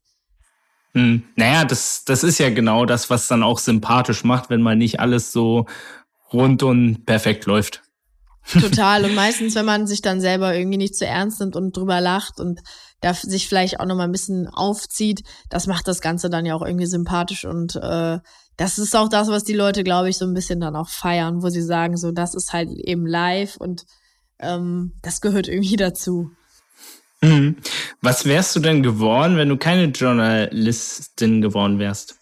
Hm. 0.92 1.22
Naja, 1.36 1.64
das, 1.64 2.04
das 2.04 2.24
ist 2.24 2.38
ja 2.38 2.50
genau 2.50 2.84
das, 2.84 3.10
was 3.10 3.28
dann 3.28 3.42
auch 3.42 3.58
sympathisch 3.58 4.24
macht, 4.24 4.50
wenn 4.50 4.60
man 4.60 4.76
nicht 4.76 5.00
alles 5.00 5.32
so 5.32 5.66
rund 6.32 6.62
und 6.62 7.04
perfekt 7.06 7.46
läuft. 7.46 7.82
Total. 8.52 9.04
Und 9.04 9.14
meistens, 9.16 9.54
wenn 9.54 9.66
man 9.66 9.86
sich 9.86 10.02
dann 10.02 10.20
selber 10.20 10.54
irgendwie 10.54 10.78
nicht 10.78 10.96
zu 10.96 11.06
ernst 11.06 11.40
nimmt 11.40 11.56
und 11.56 11.76
drüber 11.76 12.00
lacht 12.00 12.40
und 12.40 12.60
da 13.00 13.14
sich 13.14 13.48
vielleicht 13.48 13.80
auch 13.80 13.86
nochmal 13.86 14.08
ein 14.08 14.12
bisschen 14.12 14.48
aufzieht, 14.48 15.22
das 15.48 15.66
macht 15.66 15.88
das 15.88 16.00
Ganze 16.00 16.30
dann 16.30 16.46
ja 16.46 16.54
auch 16.54 16.64
irgendwie 16.64 16.86
sympathisch 16.86 17.44
und 17.44 17.76
äh, 17.76 18.18
das 18.56 18.76
ist 18.76 18.94
auch 18.94 19.08
das, 19.08 19.28
was 19.28 19.42
die 19.42 19.54
Leute, 19.54 19.84
glaube 19.84 20.10
ich, 20.10 20.18
so 20.18 20.26
ein 20.26 20.34
bisschen 20.34 20.60
dann 20.60 20.76
auch 20.76 20.90
feiern, 20.90 21.42
wo 21.42 21.48
sie 21.48 21.62
sagen, 21.62 21.96
so, 21.96 22.12
das 22.12 22.34
ist 22.34 22.52
halt 22.52 22.68
eben 22.68 23.06
live 23.06 23.56
und 23.56 23.86
ähm, 24.38 24.92
das 25.00 25.22
gehört 25.22 25.48
irgendwie 25.48 25.76
dazu. 25.76 26.30
Mhm. 27.22 27.56
Was 28.02 28.26
wärst 28.26 28.56
du 28.56 28.60
denn 28.60 28.82
geworden, 28.82 29.36
wenn 29.36 29.48
du 29.48 29.56
keine 29.56 29.86
Journalistin 29.86 31.40
geworden 31.40 31.78
wärst? 31.78 32.19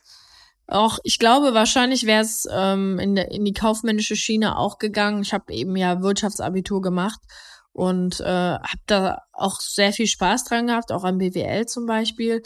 Auch 0.68 0.98
ich 1.02 1.18
glaube, 1.18 1.54
wahrscheinlich 1.54 2.04
wäre 2.04 2.22
es 2.22 2.46
ähm, 2.50 2.98
in, 2.98 3.16
in 3.16 3.44
die 3.46 3.54
kaufmännische 3.54 4.16
Schiene 4.16 4.58
auch 4.58 4.78
gegangen. 4.78 5.22
Ich 5.22 5.32
habe 5.32 5.52
eben 5.52 5.74
ja 5.76 6.02
Wirtschaftsabitur 6.02 6.82
gemacht 6.82 7.20
und 7.72 8.20
äh, 8.20 8.24
habe 8.24 8.82
da 8.86 9.22
auch 9.32 9.60
sehr 9.60 9.94
viel 9.94 10.06
Spaß 10.06 10.44
dran 10.44 10.66
gehabt, 10.66 10.92
auch 10.92 11.04
am 11.04 11.16
BWL 11.16 11.64
zum 11.66 11.86
Beispiel. 11.86 12.42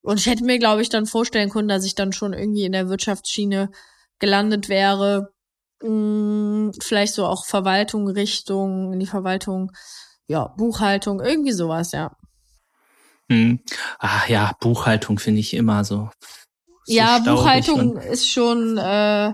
Und 0.00 0.18
ich 0.18 0.26
hätte 0.26 0.44
mir, 0.44 0.58
glaube 0.58 0.80
ich, 0.80 0.88
dann 0.88 1.04
vorstellen 1.04 1.50
können, 1.50 1.68
dass 1.68 1.84
ich 1.84 1.94
dann 1.94 2.12
schon 2.12 2.32
irgendwie 2.32 2.64
in 2.64 2.72
der 2.72 2.88
Wirtschaftsschiene 2.88 3.70
gelandet 4.18 4.70
wäre. 4.70 5.34
Hm, 5.82 6.72
vielleicht 6.80 7.12
so 7.12 7.26
auch 7.26 7.44
Verwaltung, 7.44 8.08
Richtung, 8.08 8.94
in 8.94 9.00
die 9.00 9.06
Verwaltung, 9.06 9.72
ja, 10.26 10.48
Buchhaltung, 10.56 11.20
irgendwie 11.20 11.52
sowas, 11.52 11.92
ja. 11.92 12.16
Hm. 13.30 13.60
Ach 13.98 14.26
ja, 14.26 14.52
Buchhaltung 14.58 15.18
finde 15.18 15.40
ich 15.40 15.52
immer 15.52 15.84
so 15.84 16.08
ja, 16.88 17.18
Buchhaltung 17.18 17.96
ist 17.96 18.28
schon 18.28 18.78
äh, 18.78 19.32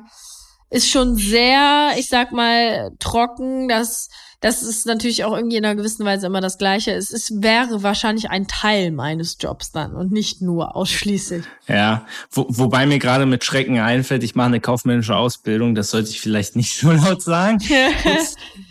ist 0.70 0.90
schon 0.90 1.14
sehr, 1.16 1.92
ich 1.96 2.08
sag 2.08 2.32
mal, 2.32 2.90
trocken. 2.98 3.68
Das 3.68 4.08
das 4.44 4.62
ist 4.62 4.84
natürlich 4.84 5.24
auch 5.24 5.34
irgendwie 5.34 5.56
in 5.56 5.64
einer 5.64 5.74
gewissen 5.74 6.04
Weise 6.04 6.26
immer 6.26 6.42
das 6.42 6.58
Gleiche. 6.58 6.90
Es 6.90 7.10
ist, 7.10 7.42
wäre 7.42 7.82
wahrscheinlich 7.82 8.28
ein 8.28 8.46
Teil 8.46 8.90
meines 8.90 9.38
Jobs 9.40 9.72
dann 9.72 9.94
und 9.94 10.12
nicht 10.12 10.42
nur 10.42 10.76
ausschließlich. 10.76 11.46
Ja, 11.66 12.04
wo, 12.30 12.44
wobei 12.50 12.84
mir 12.84 12.98
gerade 12.98 13.24
mit 13.24 13.42
Schrecken 13.42 13.78
einfällt, 13.78 14.22
ich 14.22 14.34
mache 14.34 14.48
eine 14.48 14.60
kaufmännische 14.60 15.16
Ausbildung, 15.16 15.74
das 15.74 15.88
sollte 15.88 16.10
ich 16.10 16.20
vielleicht 16.20 16.56
nicht 16.56 16.76
so 16.78 16.92
laut 16.92 17.22
sagen. 17.22 17.58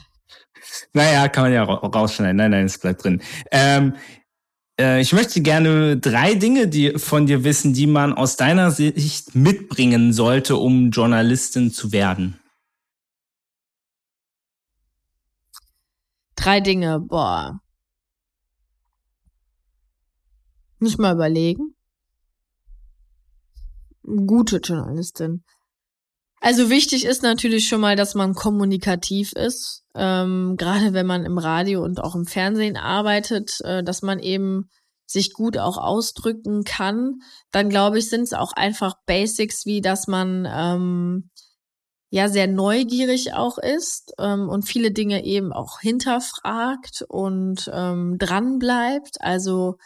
naja, 0.94 1.28
kann 1.28 1.46
man 1.46 1.54
ja 1.54 1.64
rausschneiden. 1.64 2.38
Nein, 2.38 2.52
nein, 2.52 2.66
es 2.66 2.78
bleibt 2.78 3.04
drin. 3.04 3.24
Ähm, 3.50 3.96
äh, 3.96 4.23
ich 4.76 5.14
möchte 5.14 5.42
gerne 5.42 5.98
drei 5.98 6.34
Dinge 6.34 6.98
von 6.98 7.28
dir 7.28 7.44
wissen, 7.44 7.74
die 7.74 7.86
man 7.86 8.14
aus 8.14 8.38
deiner 8.38 8.72
Sicht 8.72 9.36
mitbringen 9.36 10.14
sollte, 10.14 10.56
um 10.56 10.90
Journalistin 10.90 11.72
zu 11.72 11.92
werden. 11.92 12.40
Drei 16.36 16.60
Dinge, 16.60 17.00
boah. 17.00 17.62
Muss 20.80 20.98
mal 20.98 21.14
überlegen. 21.14 21.76
Gute 24.04 24.58
Journalistin. 24.58 25.44
Also 26.44 26.70
wichtig 26.70 27.06
ist 27.06 27.24
natürlich 27.24 27.70
schon 27.70 27.80
mal, 27.80 27.96
dass 27.96 28.16
man 28.16 28.34
kommunikativ 28.34 29.32
ist. 29.32 29.86
Ähm, 29.96 30.56
Gerade 30.58 30.92
wenn 30.92 31.06
man 31.06 31.24
im 31.24 31.38
Radio 31.38 31.82
und 31.82 32.02
auch 32.02 32.16
im 32.16 32.26
Fernsehen 32.26 32.76
arbeitet, 32.76 33.62
äh, 33.62 33.82
dass 33.82 34.02
man 34.02 34.20
eben 34.20 34.70
sich 35.06 35.32
gut 35.32 35.58
auch 35.58 35.78
ausdrücken 35.78 36.66
kann. 36.66 37.22
Dann 37.52 37.70
glaube 37.70 37.98
ich, 37.98 38.10
sind 38.10 38.24
es 38.24 38.34
auch 38.34 38.52
einfach 38.52 38.96
Basics, 39.06 39.66
wie 39.66 39.80
dass 39.80 40.08
man 40.08 40.46
ähm, 40.54 41.30
ja 42.10 42.28
sehr 42.28 42.48
neugierig 42.48 43.34
auch 43.34 43.58
ist 43.58 44.14
ähm, 44.20 44.50
und 44.50 44.64
viele 44.64 44.92
Dinge 44.92 45.24
eben 45.24 45.54
auch 45.54 45.80
hinterfragt 45.80 47.06
und 47.08 47.72
ähm, 47.74 48.18
dran 48.18 48.60
bleibt. 48.60 49.22
Also 49.22 49.78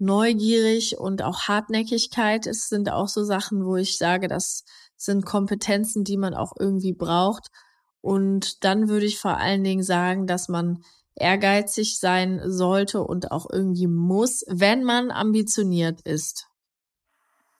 neugierig 0.00 0.98
und 0.98 1.22
auch 1.22 1.42
Hartnäckigkeit 1.42 2.46
ist, 2.48 2.68
sind 2.68 2.90
auch 2.90 3.06
so 3.06 3.22
Sachen, 3.22 3.64
wo 3.64 3.76
ich 3.76 3.96
sage, 3.96 4.26
dass 4.26 4.64
sind 5.00 5.24
Kompetenzen, 5.24 6.04
die 6.04 6.16
man 6.16 6.34
auch 6.34 6.52
irgendwie 6.58 6.92
braucht. 6.92 7.48
Und 8.02 8.64
dann 8.64 8.88
würde 8.88 9.06
ich 9.06 9.18
vor 9.18 9.38
allen 9.38 9.64
Dingen 9.64 9.82
sagen, 9.82 10.26
dass 10.26 10.48
man 10.48 10.82
ehrgeizig 11.14 11.98
sein 11.98 12.40
sollte 12.44 13.02
und 13.02 13.30
auch 13.30 13.46
irgendwie 13.50 13.86
muss, 13.86 14.44
wenn 14.48 14.84
man 14.84 15.10
ambitioniert 15.10 16.00
ist. 16.02 16.46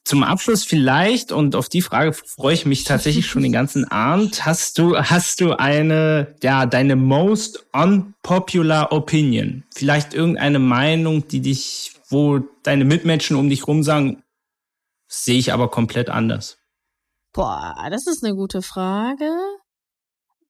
Zum 0.04 0.22
Abschluss 0.22 0.64
vielleicht, 0.64 1.30
und 1.30 1.54
auf 1.54 1.68
die 1.68 1.82
Frage 1.82 2.12
freue 2.12 2.54
ich 2.54 2.66
mich 2.66 2.84
tatsächlich 2.84 3.26
schon 3.26 3.42
den 3.42 3.52
ganzen 3.52 3.84
Abend, 3.90 4.44
hast 4.44 4.78
du, 4.78 4.96
hast 4.96 5.40
du 5.40 5.52
eine, 5.52 6.34
ja, 6.42 6.66
deine 6.66 6.96
most 6.96 7.66
unpopular 7.72 8.92
opinion? 8.92 9.64
Vielleicht 9.74 10.14
irgendeine 10.14 10.58
Meinung, 10.58 11.28
die 11.28 11.40
dich, 11.40 11.92
wo 12.08 12.40
deine 12.62 12.84
Mitmenschen 12.84 13.36
um 13.36 13.48
dich 13.48 13.66
rum 13.66 13.82
sagen, 13.82 14.22
sehe 15.06 15.38
ich 15.38 15.52
aber 15.52 15.70
komplett 15.70 16.08
anders. 16.08 16.59
Boah, 17.32 17.88
das 17.90 18.06
ist 18.06 18.24
eine 18.24 18.34
gute 18.34 18.60
Frage, 18.60 19.30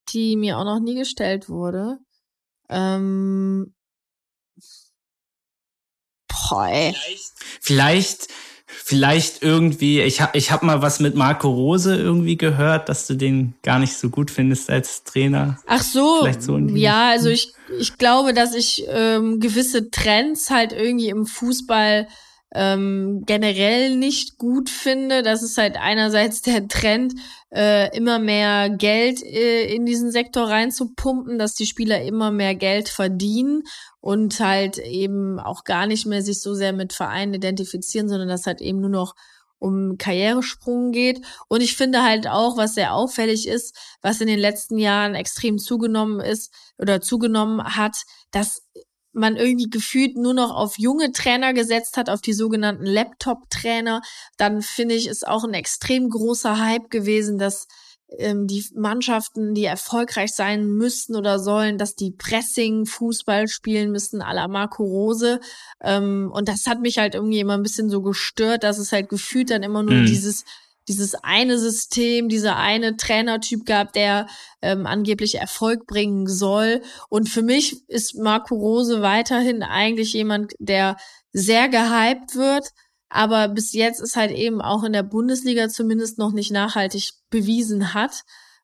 die 0.08 0.36
mir 0.36 0.58
auch 0.58 0.64
noch 0.64 0.80
nie 0.80 0.94
gestellt 0.94 1.48
wurde. 1.48 1.98
Ähm, 2.70 3.74
boah, 6.28 6.68
ey. 6.68 6.96
Vielleicht, 7.60 8.28
vielleicht 8.66 9.42
irgendwie, 9.42 10.00
ich 10.00 10.22
habe 10.22 10.38
ich 10.38 10.50
hab 10.50 10.62
mal 10.62 10.80
was 10.80 11.00
mit 11.00 11.16
Marco 11.16 11.50
Rose 11.50 11.94
irgendwie 11.94 12.38
gehört, 12.38 12.88
dass 12.88 13.06
du 13.06 13.14
den 13.14 13.54
gar 13.62 13.78
nicht 13.78 13.96
so 13.96 14.08
gut 14.08 14.30
findest 14.30 14.70
als 14.70 15.04
Trainer. 15.04 15.58
Ach 15.66 15.82
so, 15.82 16.26
so 16.38 16.56
ja, 16.58 17.10
also 17.10 17.28
ich, 17.28 17.52
ich 17.78 17.98
glaube, 17.98 18.32
dass 18.32 18.54
ich 18.54 18.84
ähm, 18.88 19.38
gewisse 19.38 19.90
Trends 19.90 20.48
halt 20.48 20.72
irgendwie 20.72 21.10
im 21.10 21.26
Fußball 21.26 22.08
ähm, 22.54 23.22
generell 23.26 23.96
nicht 23.96 24.38
gut 24.38 24.70
finde. 24.70 25.22
Das 25.22 25.42
ist 25.42 25.56
halt 25.56 25.76
einerseits 25.76 26.42
der 26.42 26.66
Trend, 26.68 27.14
äh, 27.52 27.96
immer 27.96 28.18
mehr 28.18 28.70
Geld 28.70 29.22
äh, 29.22 29.72
in 29.74 29.86
diesen 29.86 30.10
Sektor 30.10 30.48
reinzupumpen, 30.48 31.38
dass 31.38 31.54
die 31.54 31.66
Spieler 31.66 32.02
immer 32.02 32.30
mehr 32.30 32.54
Geld 32.54 32.88
verdienen 32.88 33.62
und 34.00 34.40
halt 34.40 34.78
eben 34.78 35.38
auch 35.38 35.64
gar 35.64 35.86
nicht 35.86 36.06
mehr 36.06 36.22
sich 36.22 36.40
so 36.40 36.54
sehr 36.54 36.72
mit 36.72 36.92
Vereinen 36.92 37.34
identifizieren, 37.34 38.08
sondern 38.08 38.28
dass 38.28 38.46
halt 38.46 38.60
eben 38.60 38.80
nur 38.80 38.90
noch 38.90 39.14
um 39.58 39.98
Karrieresprung 39.98 40.90
geht. 40.90 41.24
Und 41.48 41.60
ich 41.60 41.76
finde 41.76 42.02
halt 42.02 42.26
auch, 42.26 42.56
was 42.56 42.74
sehr 42.74 42.94
auffällig 42.94 43.46
ist, 43.46 43.76
was 44.00 44.20
in 44.20 44.26
den 44.26 44.38
letzten 44.38 44.78
Jahren 44.78 45.14
extrem 45.14 45.58
zugenommen 45.58 46.20
ist 46.20 46.52
oder 46.78 47.00
zugenommen 47.00 47.62
hat, 47.76 47.96
dass 48.30 48.62
man 49.12 49.36
irgendwie 49.36 49.68
gefühlt 49.68 50.16
nur 50.16 50.34
noch 50.34 50.54
auf 50.54 50.78
junge 50.78 51.12
Trainer 51.12 51.52
gesetzt 51.52 51.96
hat, 51.96 52.08
auf 52.08 52.20
die 52.20 52.32
sogenannten 52.32 52.84
Laptop-Trainer, 52.84 54.02
dann 54.36 54.62
finde 54.62 54.94
ich, 54.94 55.08
ist 55.08 55.26
auch 55.26 55.44
ein 55.44 55.54
extrem 55.54 56.08
großer 56.08 56.58
Hype 56.58 56.90
gewesen, 56.90 57.38
dass 57.38 57.66
ähm, 58.18 58.46
die 58.46 58.64
Mannschaften, 58.74 59.54
die 59.54 59.64
erfolgreich 59.64 60.32
sein 60.32 60.66
müssten 60.66 61.16
oder 61.16 61.38
sollen, 61.38 61.78
dass 61.78 61.94
die 61.94 62.12
Pressing-Fußball 62.12 63.48
spielen 63.48 63.92
müssen, 63.92 64.22
à 64.22 64.32
la 64.32 64.48
Marco 64.48 64.82
Rose. 64.82 65.40
Ähm, 65.80 66.30
und 66.32 66.48
das 66.48 66.66
hat 66.66 66.80
mich 66.80 66.98
halt 66.98 67.14
irgendwie 67.14 67.40
immer 67.40 67.56
ein 67.56 67.62
bisschen 67.62 67.90
so 67.90 68.02
gestört, 68.02 68.64
dass 68.64 68.78
es 68.78 68.92
halt 68.92 69.08
gefühlt 69.08 69.50
dann 69.50 69.62
immer 69.62 69.82
nur 69.82 69.94
mhm. 69.94 70.06
dieses 70.06 70.44
dieses 70.90 71.14
eine 71.14 71.56
System, 71.56 72.28
dieser 72.28 72.56
eine 72.56 72.96
Trainertyp 72.96 73.64
gab, 73.64 73.92
der 73.92 74.26
ähm, 74.60 74.86
angeblich 74.86 75.36
Erfolg 75.36 75.86
bringen 75.86 76.26
soll. 76.26 76.82
Und 77.08 77.28
für 77.28 77.42
mich 77.42 77.88
ist 77.88 78.16
Marco 78.16 78.56
Rose 78.56 79.00
weiterhin 79.00 79.62
eigentlich 79.62 80.12
jemand, 80.12 80.52
der 80.58 80.96
sehr 81.32 81.68
gehypt 81.68 82.34
wird, 82.34 82.70
aber 83.08 83.46
bis 83.48 83.72
jetzt 83.72 84.00
ist 84.00 84.16
halt 84.16 84.32
eben 84.32 84.60
auch 84.60 84.82
in 84.82 84.92
der 84.92 85.04
Bundesliga 85.04 85.68
zumindest 85.68 86.18
noch 86.18 86.32
nicht 86.32 86.50
nachhaltig 86.50 87.12
bewiesen 87.30 87.94
hat 87.94 88.22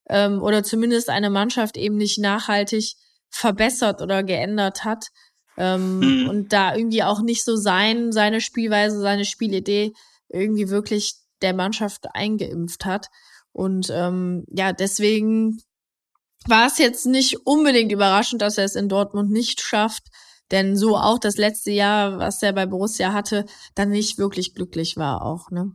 ähm, 0.09 0.43
oder 0.43 0.65
zumindest 0.65 1.09
eine 1.09 1.31
Mannschaft 1.31 1.77
eben 1.77 1.97
nicht 1.97 2.19
nachhaltig 2.19 2.95
verbessert 3.31 4.03
oder 4.03 4.25
geändert 4.25 4.85
hat 4.85 5.07
ähm, 5.57 6.01
mhm. 6.01 6.29
und 6.29 6.53
da 6.53 6.75
irgendwie 6.75 7.05
auch 7.05 7.23
nicht 7.23 7.45
so 7.45 7.55
sein, 7.55 8.11
seine 8.11 8.41
Spielweise, 8.41 9.01
seine 9.01 9.25
Spielidee 9.25 9.93
irgendwie 10.29 10.71
wirklich 10.71 11.15
der 11.43 11.55
Mannschaft 11.55 12.07
eingeimpft 12.15 12.85
hat. 12.85 13.09
Und 13.53 13.91
ähm, 13.91 14.45
ja, 14.51 14.73
deswegen 14.73 15.59
war 16.47 16.67
es 16.67 16.79
jetzt 16.79 17.07
nicht 17.07 17.47
unbedingt 17.47 17.93
überraschend, 17.93 18.43
dass 18.43 18.59
er 18.59 18.65
es 18.65 18.77
in 18.77 18.89
Dortmund 18.89 19.31
nicht 19.31 19.61
schafft. 19.61 20.05
Denn 20.51 20.77
so 20.77 20.97
auch 20.97 21.19
das 21.19 21.37
letzte 21.37 21.73
Jahr, 21.73 22.19
was 22.19 22.43
er 22.43 22.53
bei 22.53 22.67
Borussia 22.67 23.13
hatte, 23.13 23.47
dann 23.75 23.91
nicht 23.91 24.19
wirklich 24.19 24.55
glücklich 24.55 24.97
war 24.97 25.23
auch, 25.23 25.51
ne? 25.51 25.73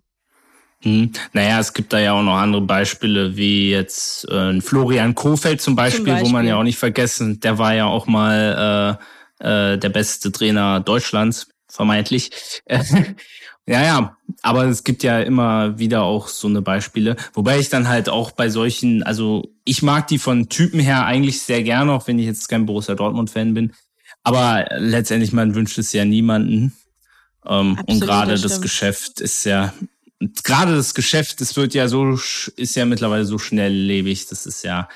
Hm. 0.84 1.12
Naja, 1.34 1.60
es 1.60 1.74
gibt 1.74 1.94
da 1.94 2.00
ja 2.00 2.14
auch 2.14 2.24
noch 2.24 2.38
andere 2.38 2.62
Beispiele, 2.62 3.38
wie 3.38 3.70
jetzt 3.70 4.28
äh, 4.30 4.60
Florian 4.62 5.14
Kofeld 5.14 5.62
zum 5.62 5.76
Beispiel, 5.76 6.06
zum 6.06 6.06
Beispiel, 6.08 6.28
wo 6.28 6.32
man 6.32 6.48
ja 6.48 6.56
auch 6.56 6.64
nicht 6.64 6.80
vergessen, 6.80 7.40
der 7.40 7.60
war 7.60 7.76
ja 7.76 7.86
auch 7.86 8.08
mal 8.08 8.98
äh, 9.40 9.74
äh, 9.74 9.78
der 9.78 9.90
beste 9.90 10.32
Trainer 10.32 10.80
Deutschlands, 10.80 11.50
vermeintlich. 11.68 12.32
ja, 13.68 13.84
ja, 13.84 14.18
aber 14.42 14.66
es 14.66 14.84
gibt 14.84 15.04
ja 15.04 15.20
immer 15.20 15.78
wieder 15.78 16.04
auch 16.04 16.28
so 16.28 16.48
eine 16.48 16.62
Beispiele, 16.62 17.16
wobei 17.34 17.60
ich 17.60 17.70
dann 17.70 17.88
halt 17.88 18.10
auch 18.10 18.32
bei 18.32 18.50
solchen, 18.50 19.04
also 19.04 19.54
ich 19.66 19.84
mag 19.84 20.08
die 20.08 20.18
von 20.18 20.50
Typen 20.50 20.80
her 20.80 21.06
eigentlich 21.06 21.42
sehr 21.42 21.64
gerne, 21.64 21.92
auch 21.92 22.08
wenn 22.08 22.18
ich 22.18 22.26
jetzt 22.26 22.50
kein 22.50 22.66
Borussia 22.66 22.96
Dortmund-Fan 22.96 23.54
bin. 23.54 23.74
Aber 24.24 24.66
letztendlich, 24.78 25.32
man 25.32 25.56
wünscht 25.56 25.78
es 25.78 25.94
ja 25.94 26.06
niemanden. 26.06 26.74
Ähm, 27.46 27.78
Absolut, 27.78 27.90
und 27.90 28.00
gerade 28.02 28.32
das, 28.32 28.42
das 28.42 28.62
Geschäft 28.62 29.20
ist 29.20 29.46
ja, 29.46 29.74
gerade 30.44 30.76
das 30.76 30.94
Geschäft, 30.94 31.42
es 31.42 31.56
wird 31.56 31.74
ja 31.74 31.88
so, 31.88 32.14
ist 32.14 32.76
ja 32.76 32.86
mittlerweile 32.86 33.26
so 33.26 33.38
schnelllebig, 33.38 34.28
das 34.28 34.46
ist 34.46 34.64
ja 34.64 34.90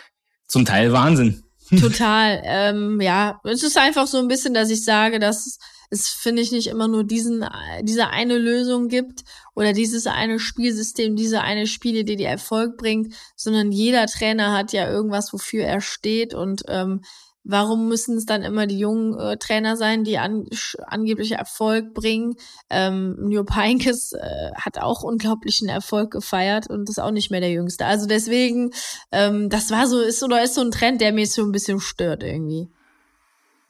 zum 0.47 0.65
Teil 0.65 0.91
Wahnsinn. 0.91 1.43
Total. 1.79 2.41
ähm, 2.45 3.01
ja, 3.01 3.39
es 3.43 3.63
ist 3.63 3.77
einfach 3.77 4.05
so 4.05 4.19
ein 4.19 4.27
bisschen, 4.27 4.53
dass 4.53 4.69
ich 4.69 4.83
sage, 4.83 5.19
dass 5.19 5.57
es, 5.89 6.07
finde 6.07 6.41
ich, 6.41 6.51
nicht 6.51 6.67
immer 6.67 6.87
nur 6.87 7.03
diesen, 7.03 7.45
diese 7.83 8.07
eine 8.07 8.37
Lösung 8.37 8.87
gibt 8.87 9.23
oder 9.55 9.73
dieses 9.73 10.07
eine 10.07 10.39
Spielsystem, 10.39 11.15
diese 11.15 11.41
eine 11.41 11.67
Spiele, 11.67 12.03
die 12.03 12.15
die 12.15 12.23
Erfolg 12.23 12.77
bringt, 12.77 13.13
sondern 13.35 13.71
jeder 13.71 14.05
Trainer 14.07 14.53
hat 14.53 14.73
ja 14.73 14.89
irgendwas, 14.89 15.33
wofür 15.33 15.63
er 15.63 15.81
steht 15.81 16.33
und 16.33 16.63
ähm, 16.67 17.01
Warum 17.47 17.87
müssen 17.87 18.17
es 18.17 18.25
dann 18.25 18.41
immer 18.41 18.65
die 18.65 18.79
jungen 18.79 19.19
äh, 19.19 19.37
Trainer 19.37 19.77
sein, 19.77 20.03
die 20.03 20.17
an, 20.17 20.47
angeblich 20.87 21.33
Erfolg 21.33 21.93
bringen? 21.93 22.33
Ähm, 22.71 23.17
New 23.19 23.45
Heinkes 23.47 24.13
äh, 24.13 24.51
hat 24.55 24.79
auch 24.79 25.03
unglaublichen 25.03 25.69
Erfolg 25.69 26.09
gefeiert 26.09 26.67
und 26.67 26.89
ist 26.89 26.99
auch 26.99 27.11
nicht 27.11 27.29
mehr 27.29 27.41
der 27.41 27.51
Jüngste. 27.51 27.85
Also 27.85 28.07
deswegen, 28.07 28.71
ähm, 29.11 29.51
das 29.51 29.69
war 29.69 29.85
so, 29.85 30.01
ist 30.01 30.23
oder 30.23 30.43
ist 30.43 30.55
so 30.55 30.61
ein 30.61 30.71
Trend, 30.71 31.01
der 31.01 31.13
mich 31.13 31.33
so 31.33 31.43
ein 31.43 31.51
bisschen 31.51 31.79
stört 31.79 32.23
irgendwie. 32.23 32.67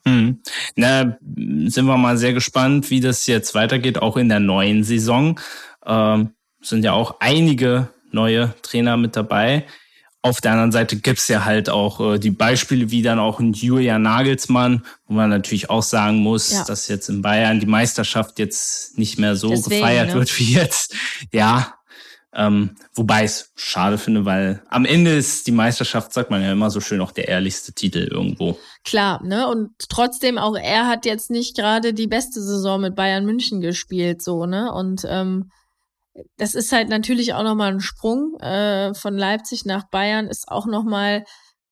Hm. 0.06 0.40
Na, 0.76 1.18
sind 1.66 1.84
wir 1.84 1.96
mal 1.96 2.16
sehr 2.16 2.32
gespannt, 2.32 2.90
wie 2.90 3.00
das 3.00 3.26
jetzt 3.26 3.54
weitergeht, 3.54 3.98
auch 4.00 4.16
in 4.16 4.28
der 4.28 4.40
neuen 4.40 4.84
Saison. 4.84 5.40
Ähm, 5.84 6.30
sind 6.60 6.84
ja 6.84 6.92
auch 6.92 7.16
einige 7.20 7.88
neue 8.12 8.54
Trainer 8.62 8.96
mit 8.96 9.16
dabei. 9.16 9.66
Auf 10.22 10.40
der 10.40 10.52
anderen 10.52 10.72
Seite 10.72 10.96
gibt's 10.96 11.28
ja 11.28 11.44
halt 11.44 11.68
auch 11.68 12.14
äh, 12.14 12.18
die 12.18 12.30
Beispiele 12.30 12.90
wie 12.90 13.02
dann 13.02 13.18
auch 13.18 13.38
ein 13.38 13.52
Julian 13.52 14.02
Nagelsmann, 14.02 14.84
wo 15.06 15.14
man 15.14 15.30
natürlich 15.30 15.70
auch 15.70 15.82
sagen 15.82 16.18
muss, 16.18 16.52
ja. 16.52 16.64
dass 16.64 16.88
jetzt 16.88 17.08
in 17.08 17.22
Bayern 17.22 17.60
die 17.60 17.66
Meisterschaft 17.66 18.38
jetzt 18.38 18.98
nicht 18.98 19.18
mehr 19.18 19.36
so 19.36 19.50
Deswegen, 19.50 19.80
gefeiert 19.80 20.08
ne? 20.08 20.14
wird 20.14 20.38
wie 20.38 20.52
jetzt. 20.52 20.94
Ja, 21.32 21.74
ähm, 22.34 22.76
wobei 22.94 23.24
ich 23.24 23.30
es 23.30 23.52
schade 23.56 23.98
finde, 23.98 24.24
weil 24.24 24.62
am 24.68 24.84
Ende 24.84 25.12
ist 25.12 25.46
die 25.46 25.52
Meisterschaft, 25.52 26.12
sagt 26.12 26.30
man 26.30 26.42
ja 26.42 26.52
immer 26.52 26.70
so 26.70 26.80
schön, 26.80 27.00
auch 27.00 27.12
der 27.12 27.28
ehrlichste 27.28 27.72
Titel 27.72 28.08
irgendwo. 28.10 28.58
Klar, 28.84 29.22
ne? 29.24 29.48
Und 29.48 29.70
trotzdem, 29.88 30.36
auch 30.36 30.56
er 30.56 30.86
hat 30.86 31.06
jetzt 31.06 31.30
nicht 31.30 31.56
gerade 31.56 31.94
die 31.94 32.06
beste 32.08 32.42
Saison 32.42 32.80
mit 32.80 32.94
Bayern 32.94 33.24
München 33.24 33.60
gespielt, 33.60 34.22
so, 34.22 34.44
ne? 34.46 34.72
Und 34.72 35.06
ähm, 35.08 35.50
das 36.36 36.54
ist 36.54 36.72
halt 36.72 36.88
natürlich 36.88 37.34
auch 37.34 37.42
nochmal 37.42 37.72
ein 37.72 37.80
Sprung 37.80 38.38
äh, 38.40 38.94
von 38.94 39.16
Leipzig 39.16 39.64
nach 39.64 39.88
Bayern, 39.88 40.26
ist 40.26 40.48
auch 40.48 40.66
nochmal 40.66 41.24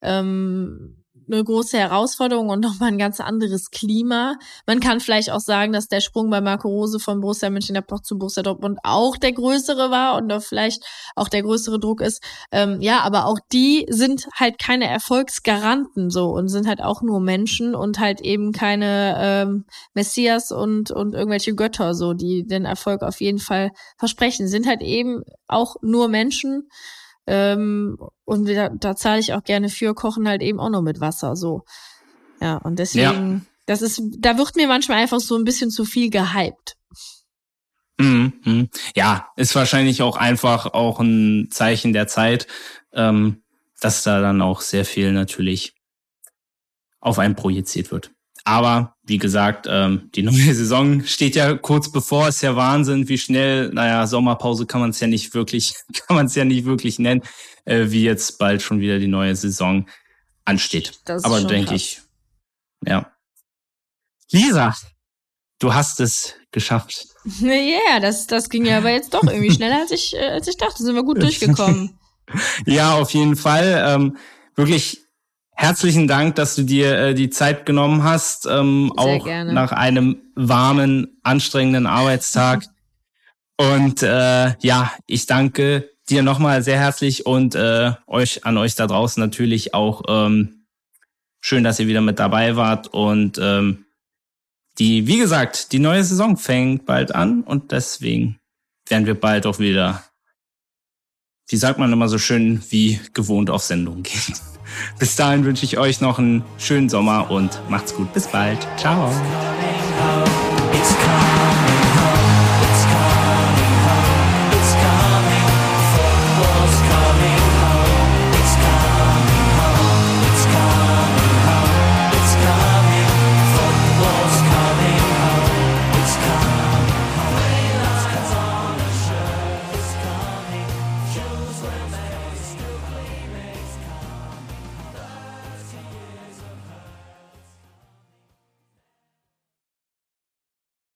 ähm, 0.03 1.04
eine 1.27 1.43
große 1.43 1.79
Herausforderung 1.79 2.49
und 2.49 2.61
nochmal 2.65 2.89
ein 2.89 2.99
ganz 2.99 3.21
anderes 3.21 3.71
Klima. 3.71 4.37
Man 4.67 4.81
kann 4.81 5.01
vielleicht 5.01 5.31
auch 5.31 5.41
sagen, 5.41 5.73
dass 5.73 5.89
der 5.89 6.01
Sprung 6.01 6.31
bei 6.31 6.41
Marco 6.41 6.69
Rose 6.69 6.99
von 6.99 7.21
Borussia 7.21 7.51
Mönchengladbach 7.51 8.01
zu 8.01 8.19
Borussia 8.19 8.43
Dortmund 8.43 8.79
auch 8.83 9.17
der 9.17 9.33
größere 9.33 9.91
war 9.91 10.17
und 10.17 10.29
da 10.29 10.41
vielleicht 10.41 10.85
auch 11.15 11.29
der 11.29 11.43
größere 11.43 11.79
Druck 11.79 12.01
ist. 12.01 12.23
Ähm, 12.53 12.81
ja, 12.81 13.01
aber 13.01 13.27
auch 13.27 13.39
die 13.53 13.87
sind 13.89 14.27
halt 14.35 14.59
keine 14.59 14.89
Erfolgsgaranten 14.89 16.11
so 16.11 16.31
und 16.31 16.49
sind 16.49 16.67
halt 16.67 16.83
auch 16.83 17.03
nur 17.03 17.21
Menschen 17.21 17.75
und 17.75 17.99
halt 17.99 18.21
eben 18.21 18.53
keine 18.53 19.17
ähm, 19.19 19.65
Messias 19.95 20.53
und, 20.53 20.91
und 20.91 21.15
irgendwelche 21.15 21.55
Götter 21.55 21.95
so, 21.95 22.15
die 22.15 22.47
den 22.47 22.65
Erfolg 22.65 23.03
auf 23.03 23.21
jeden 23.21 23.39
Fall 23.39 23.71
versprechen. 23.99 24.49
Sind 24.49 24.67
halt 24.67 24.83
eben 24.83 25.23
auch 25.47 25.77
nur 25.83 26.09
Menschen 26.09 26.69
ähm, 27.27 27.97
und 28.25 28.49
da, 28.49 28.69
da 28.69 28.97
zahle 28.97 29.21
ich 29.21 29.33
auch 29.33 29.45
gerne 29.45 29.69
für, 29.69 29.95
kochen 29.95 30.29
halt 30.29 30.43
eben 30.43 30.61
auch 30.61 30.71
nur 30.71 30.83
mit 30.83 31.01
Wasser. 31.01 31.37
So. 31.37 31.65
Ja, 32.41 32.57
und 32.59 32.79
deswegen, 32.79 33.33
ja. 33.33 33.41
das 33.67 33.83
ist, 33.83 34.03
da 34.19 34.37
wird 34.39 34.57
mir 34.57 34.69
manchmal 34.69 34.99
einfach 34.99 35.21
so 35.21 35.37
ein 35.37 35.45
bisschen 35.45 35.71
zu 35.71 35.85
viel 35.85 36.11
gehypt. 36.11 36.77
Mhm. 37.99 38.69
Ja, 38.97 39.29
ist 39.37 39.55
wahrscheinlich 39.55 40.03
auch 40.03 40.17
einfach 40.17 40.67
auch 40.67 41.01
ein 41.01 41.49
Zeichen 41.51 41.93
der 41.93 42.09
Zeit, 42.09 42.47
ähm, 42.93 43.43
dass 43.81 44.03
da 44.03 44.21
dann 44.21 44.43
auch 44.43 44.61
sehr 44.61 44.85
viel 44.85 45.13
natürlich 45.13 45.75
auf 47.01 47.19
einen 47.19 47.37
projiziert 47.37 47.93
wird. 47.93 48.11
Aber 48.45 48.94
wie 49.07 49.19
gesagt, 49.19 49.67
ähm, 49.69 50.11
die 50.15 50.23
neue 50.23 50.33
Saison 50.55 51.05
steht 51.05 51.37
ja 51.37 51.55
kurz 51.55 51.91
bevor. 51.91 52.29
Ist 52.29 52.43
ja 52.43 52.57
Wahnsinn, 52.57 53.09
wie 53.09 53.19
schnell. 53.19 53.71
Naja, 53.71 54.07
Sommerpause 54.07 54.67
kann 54.67 54.81
man 54.81 54.91
es 54.91 55.01
ja 55.01 55.07
nicht 55.07 55.35
wirklich, 55.35 55.75
kann 56.07 56.17
man 56.17 56.27
es 56.27 56.35
ja 56.35 56.45
nicht 56.45 56.65
wirklich 56.65 56.99
nennen, 56.99 57.23
äh, 57.65 57.87
wie 57.89 58.03
jetzt 58.03 58.39
bald 58.39 58.63
schon 58.63 58.81
wieder 58.81 58.99
die 58.99 59.09
neue 59.09 59.37
Saison 59.37 59.87
ansteht. 60.45 60.93
Das 61.05 61.25
Aber 61.25 61.43
denke 61.43 61.75
ich, 61.75 62.01
ja. 62.87 63.11
Lisa, 64.31 64.75
du 65.59 65.75
hast 65.75 66.01
es 66.01 66.35
geschafft. 66.51 67.07
Ja, 67.41 67.49
yeah, 67.53 68.01
das, 68.01 68.27
das 68.27 68.49
ging 68.49 68.65
ja 68.65 68.79
aber 68.79 68.91
jetzt 68.91 69.15
doch 69.15 69.23
irgendwie 69.23 69.51
schneller, 69.51 69.81
als 69.81 69.91
ich, 69.91 70.15
äh, 70.15 70.29
als 70.29 70.49
ich 70.49 70.57
dachte. 70.57 70.83
Sind 70.83 70.95
wir 70.95 71.05
gut 71.05 71.21
durchgekommen. 71.21 71.99
ja, 72.67 72.95
auf 72.95 73.11
jeden 73.11 73.37
Fall. 73.37 73.85
Ähm, 73.87 74.17
wirklich 74.57 75.04
Herzlichen 75.57 76.09
Dank, 76.09 76.35
dass 76.35 76.57
du 76.57 76.63
dir 76.63 76.99
äh, 76.99 77.15
die 77.15 77.31
Zeit 77.31 77.65
genommen 77.65 78.03
hast, 78.03 78.47
ähm, 78.47 78.93
auch 78.97 79.25
gerne. 79.25 79.53
nach 79.53 79.73
einem 79.73 80.21
warmen, 80.35 81.19
anstrengenden 81.23 81.87
Arbeitstag. 81.87 82.65
Und 83.57 84.03
äh, 84.03 84.55
ja, 84.59 84.93
ich 85.07 85.27
danke 85.27 85.89
dir 86.09 86.23
nochmal 86.23 86.63
sehr 86.63 86.79
herzlich 86.79 87.25
und 87.25 87.55
äh, 87.55 87.93
euch 88.07 88.45
an 88.45 88.59
euch 88.59 88.75
da 88.75 88.87
draußen 88.87 89.21
natürlich 89.21 89.75
auch 89.75 90.03
ähm, 90.09 90.67
schön, 91.41 91.65
dass 91.65 91.79
ihr 91.79 91.87
wieder 91.87 92.01
mit 92.01 92.19
dabei 92.19 92.57
wart. 92.57 92.89
Und 92.89 93.39
ähm, 93.41 93.85
die, 94.79 95.07
wie 95.07 95.19
gesagt, 95.19 95.73
die 95.73 95.79
neue 95.79 96.03
Saison 96.03 96.37
fängt 96.37 96.85
bald 96.85 97.15
an 97.15 97.43
und 97.43 97.71
deswegen 97.71 98.41
werden 98.89 99.07
wir 99.07 99.19
bald 99.19 99.47
auch 99.47 99.61
wieder, 99.61 100.03
wie 101.49 101.57
sagt 101.57 101.79
man 101.79 101.93
immer 101.93 102.09
so 102.09 102.19
schön, 102.19 102.63
wie 102.71 103.01
gewohnt 103.13 103.51
auf 103.51 103.63
Sendung 103.63 104.03
gehen. 104.03 104.35
Bis 104.99 105.17
dahin 105.17 105.45
wünsche 105.45 105.65
ich 105.65 105.79
euch 105.79 106.01
noch 106.01 106.19
einen 106.19 106.45
schönen 106.59 106.89
Sommer 106.89 107.31
und 107.31 107.61
macht's 107.69 107.95
gut. 107.95 108.13
Bis 108.13 108.27
bald. 108.27 108.59
Ciao. 108.77 109.11